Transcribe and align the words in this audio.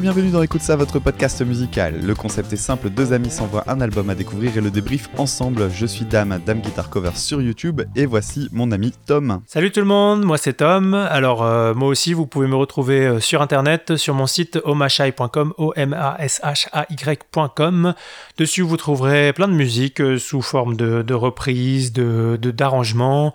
bienvenue 0.00 0.30
dans 0.30 0.42
Écoute 0.42 0.60
ça, 0.60 0.76
votre 0.76 1.00
podcast 1.00 1.44
musical. 1.44 2.00
Le 2.04 2.14
concept 2.14 2.52
est 2.52 2.56
simple, 2.56 2.88
deux 2.88 3.12
amis 3.12 3.30
s'envoient 3.30 3.64
un 3.66 3.80
album 3.80 4.08
à 4.10 4.14
découvrir 4.14 4.56
et 4.56 4.60
le 4.60 4.70
débrief 4.70 5.08
ensemble. 5.18 5.68
Je 5.72 5.86
suis 5.86 6.04
Dame, 6.04 6.40
Dame 6.46 6.60
Guitar 6.60 6.88
Cover 6.88 7.10
sur 7.16 7.42
YouTube 7.42 7.82
et 7.96 8.06
voici 8.06 8.48
mon 8.52 8.70
ami 8.70 8.92
Tom. 9.06 9.40
Salut 9.46 9.72
tout 9.72 9.80
le 9.80 9.86
monde, 9.86 10.24
moi 10.24 10.38
c'est 10.38 10.52
Tom. 10.52 10.94
Alors 10.94 11.42
euh, 11.42 11.74
moi 11.74 11.88
aussi 11.88 12.12
vous 12.12 12.26
pouvez 12.26 12.46
me 12.46 12.54
retrouver 12.54 13.06
euh, 13.06 13.18
sur 13.18 13.42
internet 13.42 13.96
sur 13.96 14.14
mon 14.14 14.28
site 14.28 14.60
omashai.com, 14.64 15.54
o 15.56 15.72
m 15.74 15.92
a 15.94 16.16
s 16.20 16.40
h 16.44 16.68
a 16.72 16.86
y.com. 16.90 17.94
Dessus 18.36 18.62
vous 18.62 18.76
trouverez 18.76 19.32
plein 19.32 19.48
de 19.48 19.54
musique 19.54 20.00
euh, 20.00 20.16
sous 20.16 20.42
forme 20.42 20.76
de, 20.76 21.02
de 21.02 21.14
reprises, 21.14 21.92
de 21.92 22.36
d'arrangements. 22.36 23.32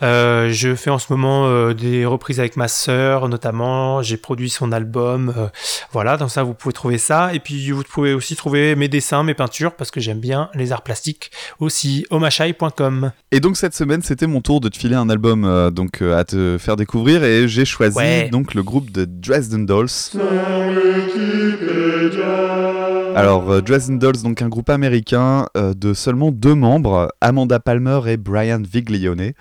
je 0.00 0.74
fais 0.76 0.90
en 0.90 0.98
ce 0.98 1.12
moment 1.12 1.72
des 1.72 2.06
reprises 2.06 2.40
avec 2.40 2.56
ma 2.56 2.68
sœur 2.68 3.28
notamment, 3.28 4.00
j'ai 4.02 4.16
produit 4.16 4.48
son 4.48 4.72
album 4.72 5.50
voilà, 5.92 6.05
donc 6.16 6.30
ça 6.30 6.44
vous 6.44 6.54
pouvez 6.54 6.72
trouver 6.72 6.98
ça. 6.98 7.34
Et 7.34 7.40
puis 7.40 7.72
vous 7.72 7.82
pouvez 7.82 8.14
aussi 8.14 8.36
trouver 8.36 8.76
mes 8.76 8.86
dessins, 8.86 9.24
mes 9.24 9.34
peintures, 9.34 9.74
parce 9.74 9.90
que 9.90 9.98
j'aime 9.98 10.20
bien 10.20 10.48
les 10.54 10.70
arts 10.70 10.82
plastiques 10.82 11.32
aussi, 11.58 12.06
omashai.com. 12.10 13.10
Et 13.32 13.40
donc 13.40 13.56
cette 13.56 13.74
semaine, 13.74 14.02
c'était 14.02 14.28
mon 14.28 14.40
tour 14.40 14.60
de 14.60 14.68
te 14.68 14.76
filer 14.76 14.94
un 14.94 15.10
album 15.10 15.44
euh, 15.44 15.70
donc 15.70 16.02
euh, 16.02 16.16
à 16.16 16.24
te 16.24 16.56
faire 16.58 16.76
découvrir 16.76 17.24
et 17.24 17.48
j'ai 17.48 17.64
choisi 17.64 18.30
donc 18.30 18.54
le 18.54 18.62
groupe 18.62 18.92
de 18.92 19.04
Dresden 19.04 19.66
Dolls. 19.66 19.88
Alors, 23.16 23.50
euh, 23.50 23.60
Dresden 23.60 23.98
Dolls, 23.98 24.22
donc 24.22 24.42
un 24.42 24.48
groupe 24.48 24.70
américain 24.70 25.46
de 25.54 25.94
seulement 25.94 26.30
deux 26.30 26.54
membres, 26.54 27.12
Amanda 27.20 27.58
Palmer 27.58 28.00
et 28.06 28.16
Brian 28.16 28.62
Viglione. 28.62 29.32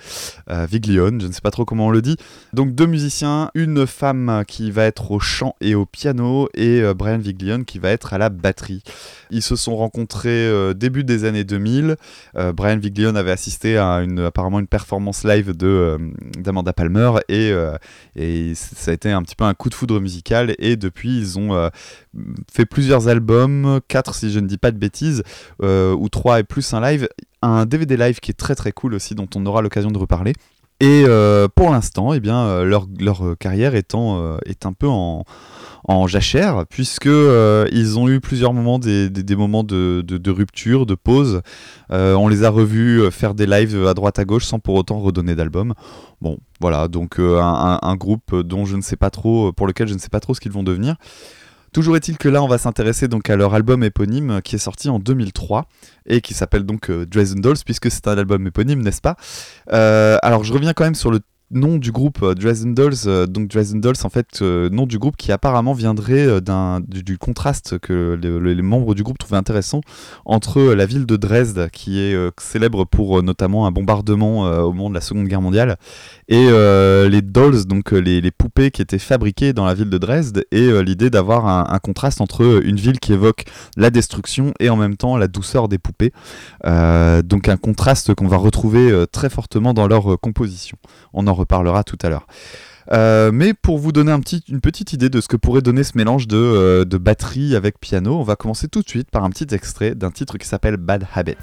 Viglione, 0.48 1.22
je 1.22 1.28
ne 1.28 1.32
sais 1.32 1.42
pas 1.42 1.52
trop 1.52 1.66
comment 1.66 1.88
on 1.88 1.92
le 1.92 2.02
dit. 2.02 2.18
Donc 2.54 2.74
deux 2.74 2.86
musiciens, 2.86 3.52
une 3.54 3.86
femme 3.86 4.44
qui 4.48 4.72
va 4.72 4.86
être 4.86 5.12
au 5.12 5.20
chant 5.20 5.56
et 5.62 5.76
au 5.76 5.86
piano 5.86 6.48
et 6.54 6.82
euh, 6.82 6.94
Brian 6.94 7.18
Viglione 7.18 7.66
qui 7.66 7.80
va 7.80 7.90
être 7.90 8.14
à 8.14 8.18
la 8.18 8.30
batterie. 8.30 8.84
Ils 9.32 9.42
se 9.42 9.56
sont 9.56 9.76
rencontrés 9.76 10.30
euh, 10.30 10.74
début 10.74 11.04
des 11.04 11.26
années 11.26 11.44
2000. 11.44 11.96
Euh, 12.38 12.54
Brian 12.54 12.78
Viglione 12.78 13.18
avait 13.18 13.32
assisté 13.32 13.78
à 13.78 13.96
une, 13.98 14.20
apparemment 14.20 14.60
une 14.60 14.68
performance 14.68 15.24
live 15.24 15.54
d'Amanda 15.54 16.74
Palmer 16.74 17.12
et, 17.30 17.52
et 18.16 18.54
ça 18.56 18.92
a 18.92 18.94
été 18.94 19.12
un 19.12 19.22
petit 19.24 19.36
peu 19.36 19.44
un 19.44 19.54
coup 19.54 19.70
de 19.70 19.76
foudre 19.76 20.00
musical 20.00 20.56
et 20.60 20.76
depuis 20.76 21.18
ils 21.18 21.40
ont 21.40 21.70
fait 22.52 22.66
plusieurs 22.66 23.08
albums, 23.08 23.65
quatre 23.88 24.16
si 24.16 24.32
je 24.32 24.40
ne 24.40 24.48
dis 24.48 24.58
pas 24.58 24.72
de 24.72 24.78
bêtises, 24.78 25.24
ou 25.62 26.10
trois 26.10 26.40
et 26.40 26.44
plus 26.44 26.74
un 26.74 26.82
live, 26.82 27.08
un 27.42 27.66
DVD 27.66 27.98
live 27.98 28.20
qui 28.20 28.32
est 28.32 28.36
très 28.36 28.56
très 28.56 28.72
cool 28.72 28.94
aussi 28.94 29.16
dont 29.16 29.30
on 29.36 29.46
aura 29.46 29.62
l'occasion 29.62 29.92
de 29.92 29.98
reparler. 29.98 30.34
Et 30.82 31.06
pour 31.56 31.72
l'instant, 31.72 32.14
eh 32.14 32.20
bien, 32.20 32.64
leur, 32.64 32.88
leur 33.00 33.38
carrière 33.40 33.76
est 33.76 33.96
un 33.96 34.74
peu 34.74 34.88
en, 34.88 35.26
en 35.88 36.08
jachère, 36.08 36.66
puisque 36.68 37.06
euh, 37.06 37.68
ils 37.72 38.00
ont 38.00 38.10
eu 38.10 38.20
plusieurs 38.20 38.54
moments, 38.54 38.80
des, 38.80 39.10
moments 39.36 39.64
de, 39.64 40.30
rupture, 40.30 40.86
de 40.86 40.96
pause. 40.96 41.42
Euh, 41.92 42.16
on 42.16 42.28
les 42.28 42.44
a 42.44 42.50
revus 42.50 43.02
euh, 43.02 43.12
faire 43.12 43.36
des 43.36 43.46
lives 43.46 43.86
à 43.86 43.94
droite 43.94 44.18
à 44.18 44.26
gauche 44.26 44.46
sans 44.46 44.60
pour 44.60 44.76
autant 44.76 45.00
redonner 45.00 45.36
d'album. 45.36 45.74
Bon, 46.22 46.40
voilà, 46.60 46.88
donc 46.88 47.20
un, 47.20 47.96
groupe 47.96 48.36
dont 48.36 48.66
je 48.66 48.76
ne 48.76 48.82
sais 48.82 48.96
pas 48.96 49.12
trop, 49.12 49.54
pour 49.54 49.68
lequel 49.68 49.88
je 49.88 49.94
ne 49.94 50.00
sais 50.00 50.10
pas 50.10 50.20
trop 50.20 50.34
ce 50.34 50.40
qu'ils 50.40 50.52
vont 50.52 50.64
devenir. 50.64 50.96
Toujours 51.76 51.98
est-il 51.98 52.18
que 52.18 52.30
là, 52.30 52.42
on 52.42 52.48
va 52.48 52.58
s'intéresser 52.58 53.10
donc 53.10 53.30
à 53.30 53.36
leur 53.36 53.54
album 53.54 53.84
éponyme 53.84 54.40
qui 54.42 54.56
est 54.56 54.60
sorti 54.60 54.88
en 54.88 54.98
2003 54.98 55.68
et 56.06 56.22
qui 56.22 56.34
s'appelle 56.34 56.64
donc 56.64 56.90
Dresden 56.90 57.42
Dolls 57.42 57.58
puisque 57.66 57.92
c'est 57.92 58.08
un 58.08 58.18
album 58.18 58.48
éponyme, 58.48 58.82
n'est-ce 58.82 59.02
pas? 59.02 59.18
Alors, 59.68 60.46
je 60.46 60.54
reviens 60.54 60.72
quand 60.72 60.86
même 60.86 60.96
sur 60.96 61.12
le 61.12 61.20
nom 61.52 61.78
du 61.78 61.92
groupe 61.92 62.24
euh, 62.24 62.34
Dresden 62.34 62.74
Dolls, 62.74 62.96
euh, 63.06 63.28
donc 63.28 63.50
Dresden 63.50 63.80
Dolls 63.80 63.96
en 64.04 64.10
fait 64.10 64.42
euh, 64.42 64.70
nom 64.70 64.86
du 64.86 64.98
groupe 64.98 65.16
qui 65.16 65.32
apparemment 65.32 65.74
viendrait 65.74 66.42
du, 66.88 67.18
contraste 67.18 67.78
que 67.80 68.20
les, 68.22 68.62
membres 68.62 68.96
du 68.96 69.04
groupe 69.04 69.18
trouvaient 69.18 69.38
intéressant 69.38 69.82
entre 70.26 70.62
la 70.62 70.86
ville 70.86 71.06
de 71.06 71.16
Dresde 71.16 71.70
qui 71.72 72.00
est 72.00 72.16
célèbre 72.40 72.86
pour 72.86 73.22
notamment 73.22 73.68
un 73.68 73.72
bombardement 73.72 74.42
au 74.42 74.74
moment 74.74 74.90
de 74.90 74.96
la 74.96 75.02
Seconde 75.02 75.28
Guerre 75.28 75.42
mondiale 75.42 75.78
et 76.28 76.48
les 76.48 77.22
dolls 77.22 77.66
donc 77.66 77.92
les, 77.92 78.32
poupées 78.32 78.72
qui 78.72 78.82
étaient 78.82 79.00
fabriquées 79.00 79.54
dans 79.54 79.66
la 79.66 79.74
ville 79.74 79.90
de 79.90 79.98
Dresde 79.98 80.46
et 80.52 80.84
l'idée 80.84 81.10
d'avoir 81.10 81.48
un, 81.48 81.80
contraste 81.80 82.22
entre 82.22 82.62
une 82.64 82.78
ville 82.78 83.00
qui 83.00 83.14
évoque 83.14 83.46
la 83.78 83.90
destruction 83.90 84.54
et 84.60 84.70
en 84.70 84.76
même 84.76 84.98
temps 84.98 85.18
la 85.18 85.28
douceur 85.28 85.68
des 85.68 85.78
poupées 85.78 86.12
donc 86.64 87.50
un 87.50 87.58
contraste 87.58 88.14
qu'on 88.16 88.28
va 88.28 88.38
retrouver 88.38 89.06
très 89.12 89.30
fortement 89.30 89.74
dans 89.74 89.88
leur 89.88 90.20
composition 90.20 90.78
reparlera 91.36 91.84
tout 91.84 91.98
à 92.02 92.10
l'heure. 92.10 92.28
Euh, 92.92 93.32
mais 93.34 93.54
pour 93.54 93.80
vous 93.80 93.92
donner 93.92 94.12
une 94.48 94.62
petite 94.62 94.94
idée 94.94 95.10
de 95.10 95.22
ce 95.22 95.28
que 95.28 95.38
pourrait 95.38 95.62
donner 95.62 95.84
ce 95.84 95.98
mélange 95.98 96.28
de, 96.28 96.38
euh, 96.38 96.86
de 96.86 96.98
batterie 96.98 97.56
avec 97.56 97.80
piano, 97.80 98.20
on 98.20 98.24
va 98.24 98.36
commencer 98.36 98.68
tout 98.68 98.82
de 98.82 98.90
suite 98.90 99.10
par 99.10 99.24
un 99.24 99.30
petit 99.30 99.54
extrait 99.54 99.96
d'un 99.96 100.12
titre 100.12 100.38
qui 100.38 100.48
s'appelle 100.48 100.78
Bad 100.78 101.08
Habit. 101.16 101.36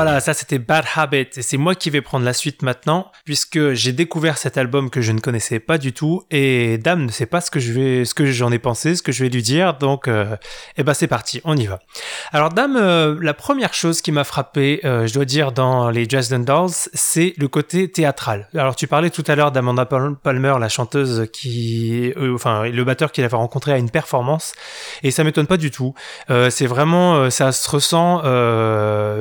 Voilà, 0.00 0.20
ça 0.20 0.32
c'était 0.32 0.60
Bad 0.60 0.84
Habit 0.94 1.26
et 1.36 1.42
c'est 1.42 1.56
moi 1.56 1.74
qui 1.74 1.90
vais 1.90 2.02
prendre 2.02 2.24
la 2.24 2.32
suite 2.32 2.62
maintenant 2.62 3.10
puisque 3.24 3.72
j'ai 3.72 3.90
découvert 3.90 4.38
cet 4.38 4.56
album 4.56 4.90
que 4.90 5.00
je 5.00 5.10
ne 5.10 5.18
connaissais 5.18 5.58
pas 5.58 5.76
du 5.76 5.92
tout 5.92 6.22
et 6.30 6.78
Dame 6.78 7.06
ne 7.06 7.10
sait 7.10 7.26
pas 7.26 7.40
ce 7.40 7.50
que 7.50 7.58
je 7.58 7.72
vais, 7.72 8.04
ce 8.04 8.14
que 8.14 8.24
j'en 8.24 8.52
ai 8.52 8.60
pensé, 8.60 8.94
ce 8.94 9.02
que 9.02 9.10
je 9.10 9.24
vais 9.24 9.28
lui 9.28 9.42
dire 9.42 9.74
donc 9.74 10.06
euh, 10.06 10.36
eh 10.76 10.84
ben 10.84 10.94
c'est 10.94 11.08
parti, 11.08 11.40
on 11.42 11.56
y 11.56 11.66
va. 11.66 11.80
Alors 12.30 12.50
Dame, 12.50 12.76
euh, 12.76 13.18
la 13.20 13.34
première 13.34 13.74
chose 13.74 14.00
qui 14.00 14.12
m'a 14.12 14.22
frappé, 14.22 14.80
euh, 14.84 15.08
je 15.08 15.14
dois 15.14 15.24
dire 15.24 15.50
dans 15.50 15.90
les 15.90 16.06
Dresden 16.06 16.44
Dolls, 16.44 16.70
c'est 16.94 17.34
le 17.36 17.48
côté 17.48 17.90
théâtral. 17.90 18.48
Alors 18.54 18.76
tu 18.76 18.86
parlais 18.86 19.10
tout 19.10 19.24
à 19.26 19.34
l'heure 19.34 19.50
d'Amanda 19.50 19.84
Palmer, 19.84 20.54
la 20.60 20.68
chanteuse 20.68 21.26
qui, 21.32 22.12
enfin 22.34 22.68
le 22.68 22.84
batteur 22.84 23.10
qu'il 23.10 23.24
avait 23.24 23.36
rencontré 23.36 23.72
à 23.72 23.78
une 23.78 23.90
performance 23.90 24.54
et 25.02 25.10
ça 25.10 25.24
m'étonne 25.24 25.48
pas 25.48 25.56
du 25.56 25.72
tout. 25.72 25.92
c'est 26.28 26.66
vraiment, 26.66 27.30
ça 27.30 27.50
se 27.50 27.68
ressent, 27.68 28.22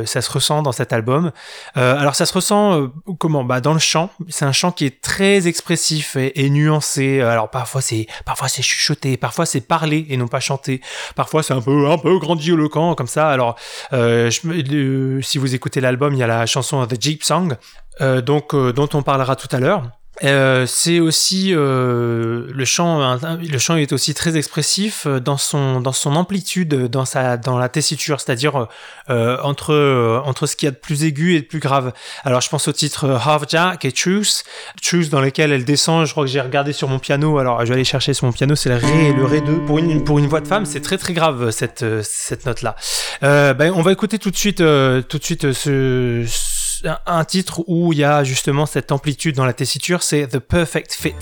ça 0.06 0.22
se 0.22 0.32
ressent 0.32 0.67
cet 0.72 0.94
album. 0.94 1.32
Euh, 1.78 1.98
alors 1.98 2.16
ça 2.16 2.26
se 2.26 2.34
ressent 2.34 2.82
euh, 2.82 2.88
comment? 3.20 3.44
Bah 3.44 3.62
dans 3.62 3.74
le 3.74 3.80
chant, 3.80 4.10
c'est 4.30 4.46
un 4.46 4.52
chant 4.52 4.72
qui 4.72 4.86
est 4.86 5.02
très 5.02 5.48
expressif 5.48 6.16
et, 6.18 6.50
nuancé. 6.50 7.22
Alors 7.22 7.50
parfois 7.50 7.82
c'est 7.82 8.08
parfois 8.26 8.48
c'est 8.48 8.62
chuchoté, 8.62 9.18
parfois 9.18 9.46
c'est 9.46 9.62
parlé 9.62 10.06
et 10.10 10.18
non 10.18 10.28
pas 10.28 10.40
chanté. 10.40 10.82
Parfois 11.16 11.44
c'est 11.44 11.54
un 11.54 11.62
peu 11.62 11.90
un 11.90 11.98
peu 11.98 12.18
grandiloquent 12.20 12.96
comme 12.96 13.08
ça. 13.08 13.30
Alors 13.30 13.56
euh, 13.94 14.30
si 14.32 15.38
vous 15.38 15.56
écoutez 15.56 15.82
l'album, 15.82 16.14
il 16.14 16.20
y 16.20 16.24
a 16.24 16.28
la 16.28 16.46
chanson 16.46 16.86
The 16.86 17.02
Jeep 17.02 17.24
Song, 17.24 17.56
donc 18.00 18.56
dont 18.56 18.90
on 18.94 19.02
parlera 19.02 19.36
tout 19.36 19.50
à 19.52 19.60
l'heure. 19.60 19.97
Euh, 20.24 20.66
c'est 20.66 21.00
aussi 21.00 21.54
euh, 21.54 22.48
le 22.52 22.66
chant. 22.66 23.18
Le 23.40 23.58
chant 23.60 23.76
est 23.76 23.94
aussi 23.94 24.14
très 24.14 24.36
expressif 24.36 25.06
euh, 25.06 25.20
dans 25.20 25.38
son 25.38 25.80
dans 25.80 25.92
son 25.92 26.16
amplitude, 26.16 26.88
dans 26.88 27.06
sa 27.06 27.38
dans 27.38 27.58
la 27.60 27.70
tessiture, 27.70 28.20
c'est-à-dire 28.20 28.68
euh, 29.10 29.38
entre 29.44 29.74
euh, 29.74 30.19
entre 30.25 30.48
ce 30.48 30.56
qu'il 30.56 30.68
y 30.68 30.69
a 30.69 30.72
de 30.72 30.78
plus 30.78 31.04
aigu 31.04 31.36
et 31.36 31.42
de 31.42 31.46
plus 31.46 31.60
grave. 31.60 31.94
Alors 32.24 32.42
je 32.42 32.50
pense 32.50 32.68
au 32.68 32.72
titre 32.72 33.10
Half 33.10 33.44
Jack 33.48 33.86
et 33.86 33.92
Truth, 33.92 34.44
Truth 34.81 35.10
dans 35.10 35.22
lequel 35.22 35.52
elle 35.52 35.66
descend. 35.66 36.06
Je 36.08 36.12
crois 36.12 36.24
que 36.25 36.31
j'ai 36.31 36.42
regardé 36.42 36.74
sur 36.74 36.88
mon 36.88 37.00
piano. 37.00 37.38
Alors 37.38 37.62
je 37.62 37.68
vais 37.68 37.75
aller 37.75 37.84
chercher 37.84 38.13
sur 38.13 38.25
mon 38.25 38.31
piano. 38.31 38.56
C'est 38.56 38.70
le 38.70 38.78
Ré 38.78 39.10
et 39.10 39.13
le 39.13 39.25
Ré 39.25 39.42
2. 39.42 39.66
Pour 39.66 39.78
une 39.78 40.04
pour 40.04 40.18
une 40.18 40.28
voix 40.28 40.42
de 40.42 40.48
femme, 40.48 40.66
c'est 40.66 40.81
très 40.81 40.98
très 40.98 41.13
grave 41.13 41.52
cette 41.52 41.86
cette 42.02 42.46
note 42.48 42.63
là. 42.63 42.75
ben 43.22 43.72
on 43.75 43.81
va 43.84 43.92
écouter 43.92 44.18
tout 44.18 44.31
de 44.31 44.38
suite 44.38 44.58
tout 44.58 45.18
de 45.18 45.24
suite 45.24 45.52
ce 45.54 46.56
un 47.06 47.25
titre 47.25 47.63
où 47.68 47.94
il 47.94 48.00
y 48.00 48.03
a 48.03 48.24
justement 48.24 48.65
cette 48.65 48.91
amplitude 48.91 49.35
dans 49.35 49.45
la 49.45 49.53
tessiture, 49.53 50.03
c'est 50.03 50.27
The 50.27 50.39
Perfect 50.39 50.94
Fit. 50.94 51.15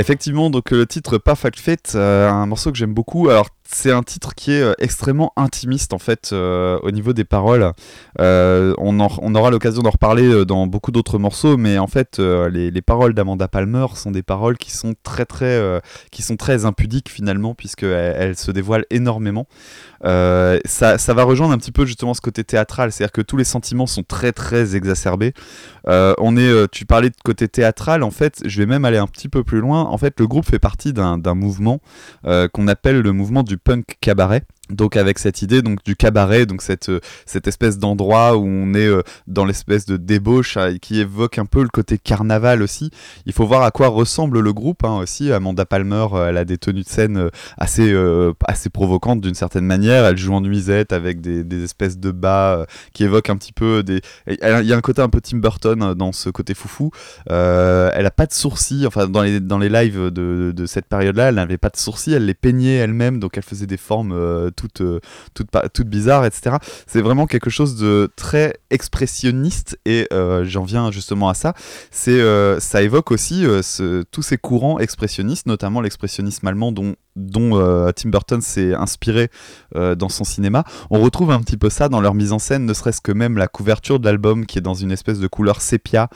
Effectivement, 0.00 0.48
donc 0.48 0.70
le 0.70 0.86
titre 0.86 1.18
Perfect 1.18 1.60
Fit, 1.60 1.76
euh, 1.94 2.30
un 2.30 2.46
morceau 2.46 2.72
que 2.72 2.78
j'aime 2.78 2.94
beaucoup. 2.94 3.28
Alors 3.28 3.48
c'est 3.72 3.92
un 3.92 4.02
titre 4.02 4.34
qui 4.34 4.52
est 4.52 4.74
extrêmement 4.78 5.32
intimiste 5.36 5.92
en 5.92 5.98
fait 5.98 6.32
au 6.32 6.90
niveau 6.90 7.12
des 7.12 7.24
paroles. 7.24 7.72
On, 8.18 9.00
on, 9.00 9.34
aura 9.34 9.50
l'occasion 9.50 9.82
d'en 9.82 9.90
reparler 9.90 10.44
dans 10.44 10.66
beaucoup 10.66 10.92
d'autres 10.92 11.18
morceaux, 11.18 11.56
mais 11.56 11.78
en 11.78 11.86
fait 11.86 12.18
les, 12.18 12.70
les, 12.70 12.82
paroles 12.82 13.14
d'Amanda 13.14 13.48
Palmer 13.48 13.86
sont 13.94 14.10
des 14.10 14.22
paroles 14.22 14.58
qui 14.58 14.72
sont 14.72 14.94
très 15.02 15.24
très 15.24 15.80
qui 16.10 16.22
sont 16.22 16.36
très 16.36 16.64
impudiques 16.64 17.08
finalement 17.08 17.54
puisqu'elles 17.54 18.16
elles 18.18 18.36
se 18.36 18.50
dévoilent 18.50 18.86
énormément. 18.90 19.46
ça, 20.02 20.98
ça 20.98 21.14
va 21.14 21.22
rejoindre 21.22 21.52
un 21.52 21.58
petit 21.58 21.72
peu 21.72 21.86
justement 21.86 22.14
ce 22.14 22.20
côté 22.20 22.44
théâtral, 22.44 22.92
c'est-à-dire 22.92 23.12
que 23.12 23.22
tous 23.22 23.36
les 23.36 23.44
sentiments 23.44 23.86
sont 23.86 24.02
très 24.02 24.32
très 24.32 24.76
exacerbés. 24.76 25.32
on 25.86 26.36
est, 26.36 26.68
tu 26.72 26.86
parlais 26.86 27.10
de 27.10 27.16
côté 27.24 27.48
théâtral, 27.48 28.02
en 28.02 28.10
fait, 28.10 28.42
je 28.44 28.58
vais 28.58 28.66
même 28.66 28.84
aller 28.84 28.98
un 28.98 29.06
petit 29.06 29.28
peu 29.28 29.44
plus 29.44 29.60
loin. 29.60 29.82
En 29.82 29.98
fait, 29.98 30.18
le 30.18 30.26
groupe 30.26 30.46
fait 30.46 30.58
partie 30.58 30.92
d'un 30.92 31.34
mouvement 31.34 31.80
qu'on 32.24 32.68
appelle 32.68 33.00
le 33.00 33.12
mouvement 33.12 33.42
du 33.42 33.58
punk 33.64 33.96
cabaret 34.00 34.44
donc 34.70 34.96
avec 34.96 35.18
cette 35.18 35.42
idée 35.42 35.62
donc 35.62 35.82
du 35.84 35.96
cabaret, 35.96 36.46
donc 36.46 36.62
cette, 36.62 36.88
euh, 36.88 37.00
cette 37.26 37.46
espèce 37.46 37.78
d'endroit 37.78 38.36
où 38.36 38.46
on 38.46 38.74
est 38.74 38.86
euh, 38.86 39.02
dans 39.26 39.44
l'espèce 39.44 39.86
de 39.86 39.96
débauche 39.96 40.56
euh, 40.56 40.76
qui 40.80 41.00
évoque 41.00 41.38
un 41.38 41.46
peu 41.46 41.62
le 41.62 41.68
côté 41.68 41.98
carnaval 41.98 42.62
aussi. 42.62 42.90
Il 43.26 43.32
faut 43.32 43.46
voir 43.46 43.62
à 43.62 43.70
quoi 43.70 43.88
ressemble 43.88 44.40
le 44.40 44.52
groupe 44.52 44.84
hein, 44.84 44.98
aussi. 44.98 45.32
Amanda 45.32 45.64
Palmer, 45.64 46.06
elle 46.28 46.36
a 46.36 46.44
des 46.44 46.58
tenues 46.58 46.82
de 46.82 46.88
scène 46.88 47.30
assez, 47.58 47.94
assez 48.46 48.70
provocantes 48.70 49.20
d'une 49.20 49.34
certaine 49.34 49.64
manière. 49.64 50.04
Elle 50.04 50.16
joue 50.16 50.32
en 50.32 50.40
nuisette 50.40 50.92
avec 50.92 51.20
des, 51.20 51.64
espèces 51.64 51.98
de 51.98 52.10
bas 52.10 52.66
qui 52.92 53.04
évoquent 53.04 53.30
un 53.30 53.36
petit 53.36 53.52
peu 53.52 53.82
des. 53.82 54.00
Il 54.26 54.38
y 54.40 54.72
a 54.72 54.76
un 54.76 54.80
côté 54.80 55.02
un 55.02 55.08
peu 55.08 55.20
Tim 55.20 55.38
Burton 55.38 55.94
dans 55.94 56.12
ce 56.12 56.30
côté 56.30 56.54
foufou. 56.54 56.90
elle 57.26 58.06
a 58.06 58.12
pas 58.14 58.26
de 58.26 58.32
sourcils, 58.32 58.86
enfin 58.86 59.06
dans 59.06 59.22
les, 59.22 59.40
dans 59.40 59.58
les 59.58 59.68
lives 59.68 60.10
de, 60.10 60.52
de 60.54 60.66
cette 60.66 60.86
période-là, 60.86 61.28
elle 61.28 61.34
n'avait 61.36 61.58
pas 61.58 61.68
de 61.68 61.76
sourcils, 61.76 62.14
elle 62.14 62.26
les 62.26 62.34
peignait 62.34 62.76
elle-même, 62.76 63.18
donc 63.18 63.36
elle 63.36 63.42
faisait 63.42 63.66
des 63.66 63.76
formes 63.76 64.50
toute, 64.60 64.80
euh, 64.82 65.00
toute, 65.34 65.48
toute 65.72 65.88
bizarre, 65.88 66.24
etc. 66.26 66.56
C'est 66.86 67.00
vraiment 67.00 67.26
quelque 67.26 67.50
chose 67.50 67.76
de 67.76 68.10
très 68.16 68.54
expressionniste 68.70 69.78
et 69.86 70.06
euh, 70.12 70.44
j'en 70.44 70.64
viens 70.64 70.90
justement 70.90 71.28
à 71.28 71.34
ça. 71.34 71.54
C'est, 71.90 72.20
euh, 72.20 72.60
ça 72.60 72.82
évoque 72.82 73.10
aussi 73.10 73.46
tous 74.10 74.22
ces 74.22 74.36
courants 74.36 74.78
expressionnistes, 74.78 75.46
notamment 75.46 75.80
l'expressionnisme 75.80 76.46
allemand 76.46 76.72
dont 76.72 76.94
dont 77.16 77.58
euh, 77.58 77.90
Tim 77.92 78.10
Burton 78.10 78.40
s'est 78.40 78.74
inspiré 78.74 79.30
euh, 79.76 79.94
dans 79.94 80.08
son 80.08 80.24
cinéma. 80.24 80.64
On 80.90 81.00
retrouve 81.00 81.30
un 81.30 81.40
petit 81.40 81.56
peu 81.56 81.70
ça 81.70 81.88
dans 81.88 82.00
leur 82.00 82.14
mise 82.14 82.32
en 82.32 82.38
scène, 82.38 82.64
ne 82.66 82.74
serait-ce 82.74 83.00
que 83.00 83.12
même 83.12 83.36
la 83.36 83.48
couverture 83.48 83.98
de 83.98 84.04
l'album 84.04 84.46
qui 84.46 84.58
est 84.58 84.62
dans 84.62 84.74
une 84.74 84.92
espèce 84.92 85.18
de 85.18 85.26
couleur 85.26 85.60
sépia, 85.60 86.08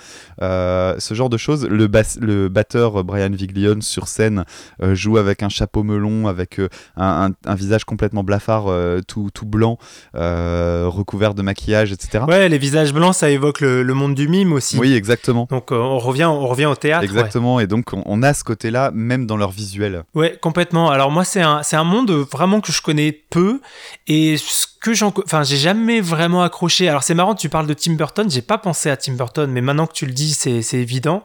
euh, 0.43 0.95
ce 0.99 1.15
genre 1.15 1.31
de 1.31 1.37
choses. 1.37 1.67
Le, 1.67 1.89
le 2.21 2.49
batteur 2.49 3.05
Brian 3.05 3.31
Viglione 3.31 3.83
sur 3.83 4.09
scène 4.09 4.45
joue 4.81 5.19
avec 5.19 5.43
un 5.43 5.49
chapeau 5.49 5.83
melon, 5.83 6.27
avec 6.29 6.61
un, 6.97 7.31
visage 7.55 7.85
complètement 7.85 8.25
blafard, 8.25 8.67
tout, 9.07 9.31
tout 9.33 9.47
blanc, 9.47 9.79
recouvert 10.15 11.35
de 11.35 11.43
maquillage, 11.43 11.93
etc. 11.93 12.25
Ouais, 12.29 12.49
les 12.49 12.59
visages 12.59 12.93
blancs, 12.93 13.15
ça 13.15 13.31
évoque 13.31 13.61
le, 13.61 13.95
monde 13.95 14.15
du 14.15 14.29
mime 14.29 14.53
aussi. 14.53 14.79
Oui, 14.79 14.95
exactement. 14.95 15.47
Donc 15.51 15.71
on, 15.71 15.99
revient, 15.99 16.25
on 16.25 16.47
revient 16.47 16.67
au 16.67 16.75
théâtre. 16.75 17.05
Exactement, 17.05 17.61
et 17.61 17.67
donc 17.67 17.93
on, 17.93 18.03
on 18.07 18.23
a 18.23 18.35
ce 18.35 18.45
côté-là, 18.45 18.91
même 18.93 19.27
dans 19.27 19.37
leur 19.37 19.51
visuel. 19.51 20.05
Ouais, 20.15 20.39
complètement. 20.41 20.84
Alors 20.91 21.11
moi, 21.11 21.25
c'est 21.25 21.43
un, 21.43 21.63
c'est 21.63 21.77
un 21.77 21.85
monde 21.85 22.11
vraiment 22.11 22.61
que 22.61 22.73
je 22.73 22.83
connais 22.83 23.13
peu 23.13 23.61
et 24.07 24.37
que 24.85 24.93
j'en, 24.93 25.15
enfin, 25.25 25.43
j'ai 25.43 25.57
jamais 25.57 26.03
vraiment 26.03 26.43
accroché. 26.43 26.91
Alors 26.91 27.03
c'est 27.03 27.15
marrant, 27.15 27.35
tu 27.35 27.49
parles 27.49 27.67
de 27.67 27.73
Tim 27.73 27.95
Burton, 27.95 28.31
j'ai 28.31 28.43
pas 28.43 28.59
pensé 28.59 28.91
à 28.91 28.99
Tim 28.99 29.15
Burton, 29.15 29.51
mais 29.51 29.63
maintenant 29.63 29.87
que 29.87 29.95
tu 29.95 30.05
le 30.05 30.13
dis, 30.13 30.35
c'est, 30.35 30.61
c'est 30.61 30.77
évident. 30.77 31.23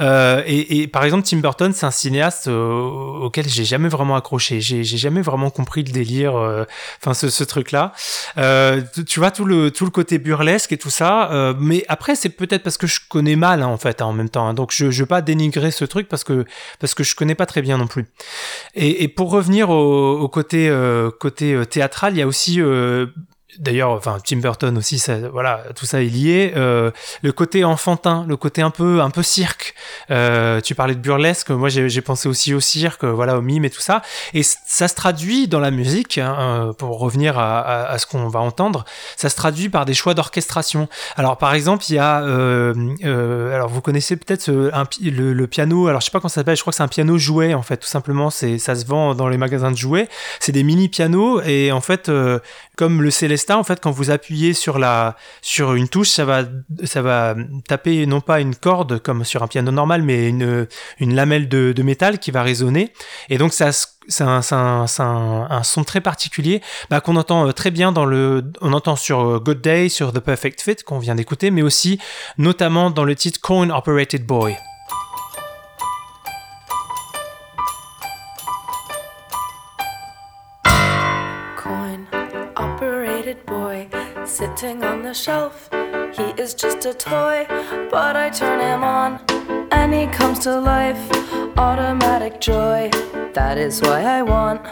Euh, 0.00 0.44
et, 0.46 0.80
et, 0.80 0.86
par 0.86 1.04
exemple, 1.04 1.26
Tim 1.26 1.38
Burton, 1.38 1.72
c'est 1.74 1.86
un 1.86 1.90
cinéaste 1.90 2.46
euh, 2.46 2.70
auquel 2.72 3.48
j'ai 3.48 3.64
jamais 3.64 3.88
vraiment 3.88 4.14
accroché. 4.14 4.60
J'ai, 4.60 4.84
j'ai 4.84 4.96
jamais 4.96 5.22
vraiment 5.22 5.50
compris 5.50 5.82
le 5.82 5.90
délire, 5.90 6.36
euh, 6.36 6.64
enfin 7.00 7.12
ce, 7.12 7.30
ce 7.30 7.42
truc-là. 7.42 7.92
Euh, 8.38 8.80
tu 9.08 9.18
vois 9.18 9.32
tout 9.32 9.44
le 9.44 9.72
tout 9.72 9.84
le 9.84 9.90
côté 9.90 10.18
burlesque 10.18 10.70
et 10.72 10.78
tout 10.78 10.90
ça. 10.90 11.54
Mais 11.58 11.84
après, 11.88 12.14
c'est 12.14 12.28
peut-être 12.28 12.62
parce 12.62 12.78
que 12.78 12.86
je 12.86 13.00
connais 13.08 13.34
mal 13.34 13.62
hein, 13.62 13.66
en 13.66 13.76
fait 13.76 14.02
hein, 14.02 14.06
en 14.06 14.12
même 14.12 14.28
temps. 14.28 14.46
Hein. 14.46 14.54
donc 14.54 14.72
je, 14.72 14.90
je 14.90 15.02
veux 15.02 15.06
pas 15.06 15.20
dénigrer 15.20 15.72
ce 15.72 15.84
truc 15.84 16.08
parce 16.08 16.22
que 16.22 16.44
parce 16.78 16.94
que 16.94 17.02
je 17.02 17.16
connais 17.16 17.34
pas 17.34 17.46
très 17.46 17.62
bien 17.62 17.76
non 17.76 17.88
plus. 17.88 18.06
Et, 18.74 18.99
et 19.00 19.08
pour 19.08 19.30
revenir 19.30 19.70
au, 19.70 20.28
côté 20.28 20.68
euh, 20.68 21.10
côté 21.10 21.58
théâtral, 21.68 22.12
il 22.12 22.18
y 22.18 22.22
a 22.22 22.26
aussi 22.26 22.60
D'ailleurs, 23.58 23.90
enfin 23.90 24.18
Tim 24.24 24.36
Burton 24.36 24.76
aussi, 24.78 24.98
ça, 24.98 25.16
voilà, 25.32 25.64
tout 25.74 25.84
ça 25.84 26.02
est 26.02 26.06
lié. 26.06 26.52
Euh, 26.56 26.90
le 27.22 27.32
côté 27.32 27.64
enfantin, 27.64 28.24
le 28.28 28.36
côté 28.36 28.62
un 28.62 28.70
peu, 28.70 29.00
un 29.00 29.10
peu 29.10 29.22
cirque. 29.22 29.74
Euh, 30.10 30.60
tu 30.60 30.74
parlais 30.74 30.94
de 30.94 31.00
burlesque, 31.00 31.50
moi 31.50 31.68
j'ai 31.68 32.00
pensé 32.00 32.28
aussi 32.28 32.54
au 32.54 32.60
cirque, 32.60 33.04
voilà, 33.04 33.36
au 33.36 33.42
mime 33.42 33.64
et 33.64 33.70
tout 33.70 33.80
ça. 33.80 34.02
Et 34.34 34.42
ça 34.42 34.88
se 34.88 34.94
traduit 34.94 35.48
dans 35.48 35.60
la 35.60 35.70
musique, 35.70 36.18
hein, 36.18 36.36
euh, 36.38 36.72
pour 36.72 36.98
revenir 36.98 37.38
à, 37.38 37.96
ce 37.98 38.06
qu'on 38.06 38.28
va 38.28 38.40
entendre, 38.40 38.84
ça 39.16 39.28
se 39.28 39.36
traduit 39.36 39.68
par 39.68 39.84
des 39.84 39.94
choix 39.94 40.14
d'orchestration. 40.14 40.88
Alors 41.16 41.36
par 41.36 41.54
exemple, 41.54 41.84
il 41.88 41.96
y 41.96 41.98
a, 41.98 42.16
alors 42.16 43.68
vous 43.68 43.80
connaissez 43.80 44.16
peut-être 44.16 44.48
le, 44.50 45.46
piano. 45.46 45.88
Alors 45.88 46.00
je 46.00 46.06
sais 46.06 46.10
pas 46.12 46.20
comment 46.20 46.28
ça 46.28 46.36
s'appelle. 46.36 46.56
Je 46.56 46.62
crois 46.62 46.70
que 46.70 46.76
c'est 46.76 46.82
un 46.82 46.88
piano 46.88 47.18
jouet 47.18 47.54
en 47.54 47.62
fait, 47.62 47.78
tout 47.78 47.88
simplement. 47.88 48.30
C'est, 48.30 48.58
ça 48.58 48.74
se 48.74 48.86
vend 48.86 49.14
dans 49.14 49.28
les 49.28 49.38
magasins 49.38 49.72
de 49.72 49.76
jouets. 49.76 50.08
C'est 50.38 50.52
des 50.52 50.62
mini 50.62 50.88
pianos 50.88 51.42
et 51.42 51.72
en 51.72 51.80
fait, 51.80 52.10
comme 52.76 53.02
le 53.02 53.10
En 53.48 53.64
fait, 53.64 53.80
quand 53.80 53.90
vous 53.90 54.10
appuyez 54.10 54.54
sur 54.54 54.78
la 54.78 55.16
sur 55.42 55.74
une 55.74 55.88
touche, 55.88 56.10
ça 56.10 56.24
va 56.24 56.44
ça 56.84 57.02
va 57.02 57.34
taper 57.66 58.06
non 58.06 58.20
pas 58.20 58.40
une 58.40 58.54
corde 58.54 58.98
comme 58.98 59.24
sur 59.24 59.42
un 59.42 59.48
piano 59.48 59.70
normal, 59.70 60.02
mais 60.02 60.28
une 60.28 60.66
une 60.98 61.14
lamelle 61.14 61.48
de, 61.48 61.82
métal 61.82 62.18
qui 62.18 62.30
va 62.30 62.42
résonner. 62.42 62.92
Et 63.28 63.38
donc 63.38 63.52
c'est 63.52 64.24
un, 64.24 65.62
son 65.62 65.84
très 65.84 66.00
particulier 66.00 66.60
bah, 66.90 67.00
qu'on 67.00 67.16
entend 67.16 67.46
euh, 67.46 67.52
très 67.52 67.70
bien 67.70 67.92
dans 67.92 68.04
le 68.04 68.44
on 68.60 68.72
entend 68.72 68.96
sur 68.96 69.20
euh, 69.20 69.38
Good 69.38 69.60
Day 69.60 69.88
sur 69.88 70.12
The 70.12 70.20
Perfect 70.20 70.60
Fit 70.60 70.76
qu'on 70.84 70.98
vient 70.98 71.14
d'écouter 71.14 71.50
mais 71.50 71.62
aussi 71.62 71.98
notamment 72.38 72.90
dans 72.90 73.04
le 73.04 73.14
titre 73.14 73.40
Coin 73.40 73.70
Operated 73.70 74.26
Boy 74.26 74.56
sitting 84.40 84.82
on 84.82 85.02
the 85.02 85.12
shelf. 85.12 85.68
He 86.16 86.26
is 86.42 86.54
just 86.54 86.86
a 86.86 86.94
toy, 86.94 87.44
but 87.90 88.16
I 88.16 88.30
turn 88.30 88.58
him 88.58 88.82
on 88.82 89.20
and 89.70 89.92
he 89.92 90.06
comes 90.06 90.38
to 90.46 90.58
life. 90.58 91.02
Automatic 91.58 92.40
joy, 92.40 92.88
that 93.34 93.58
is 93.58 93.82
why 93.82 94.00
I 94.18 94.22
want 94.22 94.62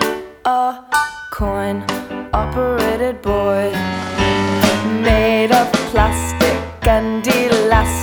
a 0.47 0.87
coin 1.35 1.85
operated 2.33 3.21
boy 3.21 3.65
made 5.09 5.53
of 5.53 5.71
plastic 5.91 6.59
and 6.87 7.27
elastic. 7.27 7.98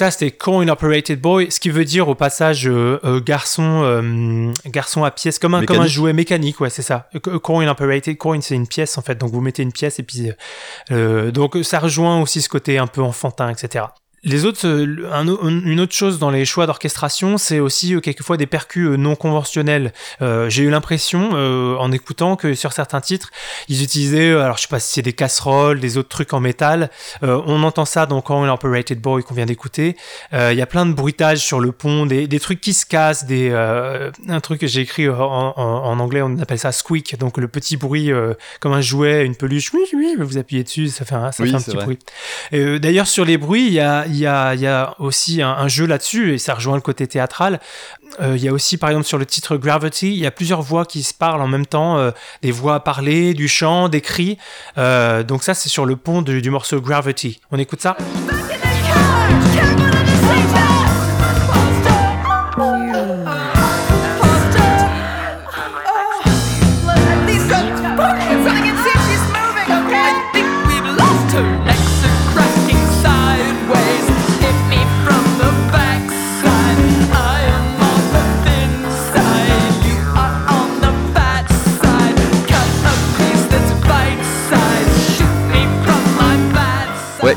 Ça, 0.00 0.10
c'était 0.10 0.30
Coin 0.30 0.66
Operated 0.68 1.20
Boy, 1.20 1.50
ce 1.50 1.60
qui 1.60 1.68
veut 1.68 1.84
dire 1.84 2.08
au 2.08 2.14
passage 2.14 2.66
euh, 2.66 2.98
euh, 3.04 3.20
garçon, 3.20 3.82
euh, 3.84 4.50
garçon 4.64 5.04
à 5.04 5.10
pièce, 5.10 5.38
comme 5.38 5.52
un, 5.52 5.66
comme 5.66 5.80
un 5.80 5.86
jouet 5.86 6.14
mécanique, 6.14 6.58
ouais, 6.62 6.70
c'est 6.70 6.80
ça. 6.80 7.10
Coin 7.42 7.68
Operated, 7.68 8.16
coin 8.16 8.40
c'est 8.40 8.54
une 8.54 8.66
pièce 8.66 8.96
en 8.96 9.02
fait, 9.02 9.16
donc 9.16 9.30
vous 9.30 9.42
mettez 9.42 9.62
une 9.62 9.72
pièce 9.72 9.98
et 9.98 10.02
puis 10.02 10.30
donc 10.88 11.58
ça 11.64 11.80
rejoint 11.80 12.18
aussi 12.22 12.40
ce 12.40 12.48
côté 12.48 12.78
un 12.78 12.86
peu 12.86 13.02
enfantin, 13.02 13.50
etc. 13.50 13.84
Les 14.22 14.44
autres, 14.44 14.66
euh, 14.66 15.64
une 15.64 15.80
autre 15.80 15.94
chose 15.94 16.18
dans 16.18 16.28
les 16.28 16.44
choix 16.44 16.66
d'orchestration, 16.66 17.38
c'est 17.38 17.58
aussi 17.58 17.94
euh, 17.94 18.00
quelquefois 18.00 18.36
des 18.36 18.46
percus 18.46 18.88
euh, 18.88 18.96
non 18.96 19.16
conventionnels. 19.16 19.92
J'ai 20.20 20.64
eu 20.64 20.70
l'impression, 20.70 21.30
en 21.30 21.92
écoutant, 21.92 22.36
que 22.36 22.54
sur 22.54 22.72
certains 22.72 23.00
titres, 23.00 23.30
ils 23.68 23.82
utilisaient, 23.82 24.32
alors 24.32 24.56
je 24.56 24.62
sais 24.62 24.68
pas 24.68 24.80
si 24.80 24.92
c'est 24.92 25.02
des 25.02 25.12
casseroles, 25.12 25.80
des 25.80 25.96
autres 25.96 26.08
trucs 26.08 26.32
en 26.32 26.40
métal. 26.40 26.90
on 27.22 27.62
entend 27.62 27.84
ça 27.84 28.06
dans 28.06 28.20
Coin 28.20 28.50
Operated 28.52 29.00
Boy 29.00 29.22
qu'on 29.22 29.34
vient 29.34 29.46
d'écouter. 29.46 29.96
Il 30.32 30.54
y 30.54 30.62
a 30.62 30.66
plein 30.66 30.86
de 30.86 30.92
bruitages 30.92 31.38
sur 31.38 31.60
le 31.60 31.72
pont, 31.72 32.06
des, 32.06 32.26
des 32.26 32.40
trucs 32.40 32.60
qui 32.60 32.74
se 32.74 32.84
cassent, 32.86 33.24
des 33.24 33.50
un 33.50 34.40
truc 34.40 34.60
que 34.60 34.66
j'ai 34.66 34.82
écrit 34.82 35.08
en, 35.08 35.14
en, 35.56 35.98
anglais, 35.98 36.22
on 36.22 36.38
appelle 36.38 36.58
ça 36.58 36.72
squeak, 36.72 37.18
donc 37.18 37.38
le 37.38 37.48
petit 37.48 37.76
bruit 37.76 38.10
comme 38.60 38.72
un 38.72 38.82
jouet, 38.82 39.24
une 39.24 39.36
peluche. 39.36 39.72
Oui, 39.72 39.82
oui, 39.94 40.16
vous 40.18 40.38
appuyez 40.38 40.64
dessus, 40.64 40.88
ça 40.88 41.04
fait 41.04 41.14
un, 41.14 41.32
ça 41.32 41.44
fait 41.44 41.54
un 41.54 41.60
petit 41.60 41.76
bruit. 41.76 41.98
D'ailleurs, 42.52 43.06
sur 43.06 43.24
les 43.24 43.38
bruits, 43.38 43.66
il 43.66 43.74
y 43.74 43.80
a 43.80 44.04
il 44.10 44.16
y 44.18 44.26
a, 44.26 44.94
aussi 44.98 45.42
un, 45.42 45.68
jeu 45.68 45.86
là-dessus, 45.86 46.34
et 46.34 46.38
ça 46.38 46.54
rejoint 46.54 46.74
le 46.74 46.80
côté 46.80 47.06
théâtral. 47.06 47.60
Euh, 48.20 48.36
il 48.36 48.42
y 48.42 48.48
a 48.48 48.52
aussi, 48.52 48.76
par 48.76 48.90
exemple, 48.90 49.06
sur 49.06 49.18
le 49.18 49.26
titre 49.26 49.56
Gravity, 49.56 50.08
il 50.08 50.18
y 50.18 50.26
a 50.26 50.30
plusieurs 50.30 50.62
voix 50.62 50.84
qui 50.84 51.02
se 51.02 51.14
parlent 51.14 51.40
en 51.40 51.48
même 51.48 51.66
temps, 51.66 51.98
euh, 51.98 52.10
des 52.42 52.50
voix 52.50 52.80
parlées, 52.80 53.34
du 53.34 53.48
chant, 53.48 53.88
des 53.88 54.00
cris. 54.00 54.38
Euh, 54.78 55.22
donc 55.22 55.42
ça, 55.42 55.54
c'est 55.54 55.68
sur 55.68 55.86
le 55.86 55.96
pont 55.96 56.22
du 56.22 56.50
morceau 56.50 56.80
Gravity. 56.80 57.40
On 57.50 57.58
écoute 57.58 57.80
ça 57.80 57.96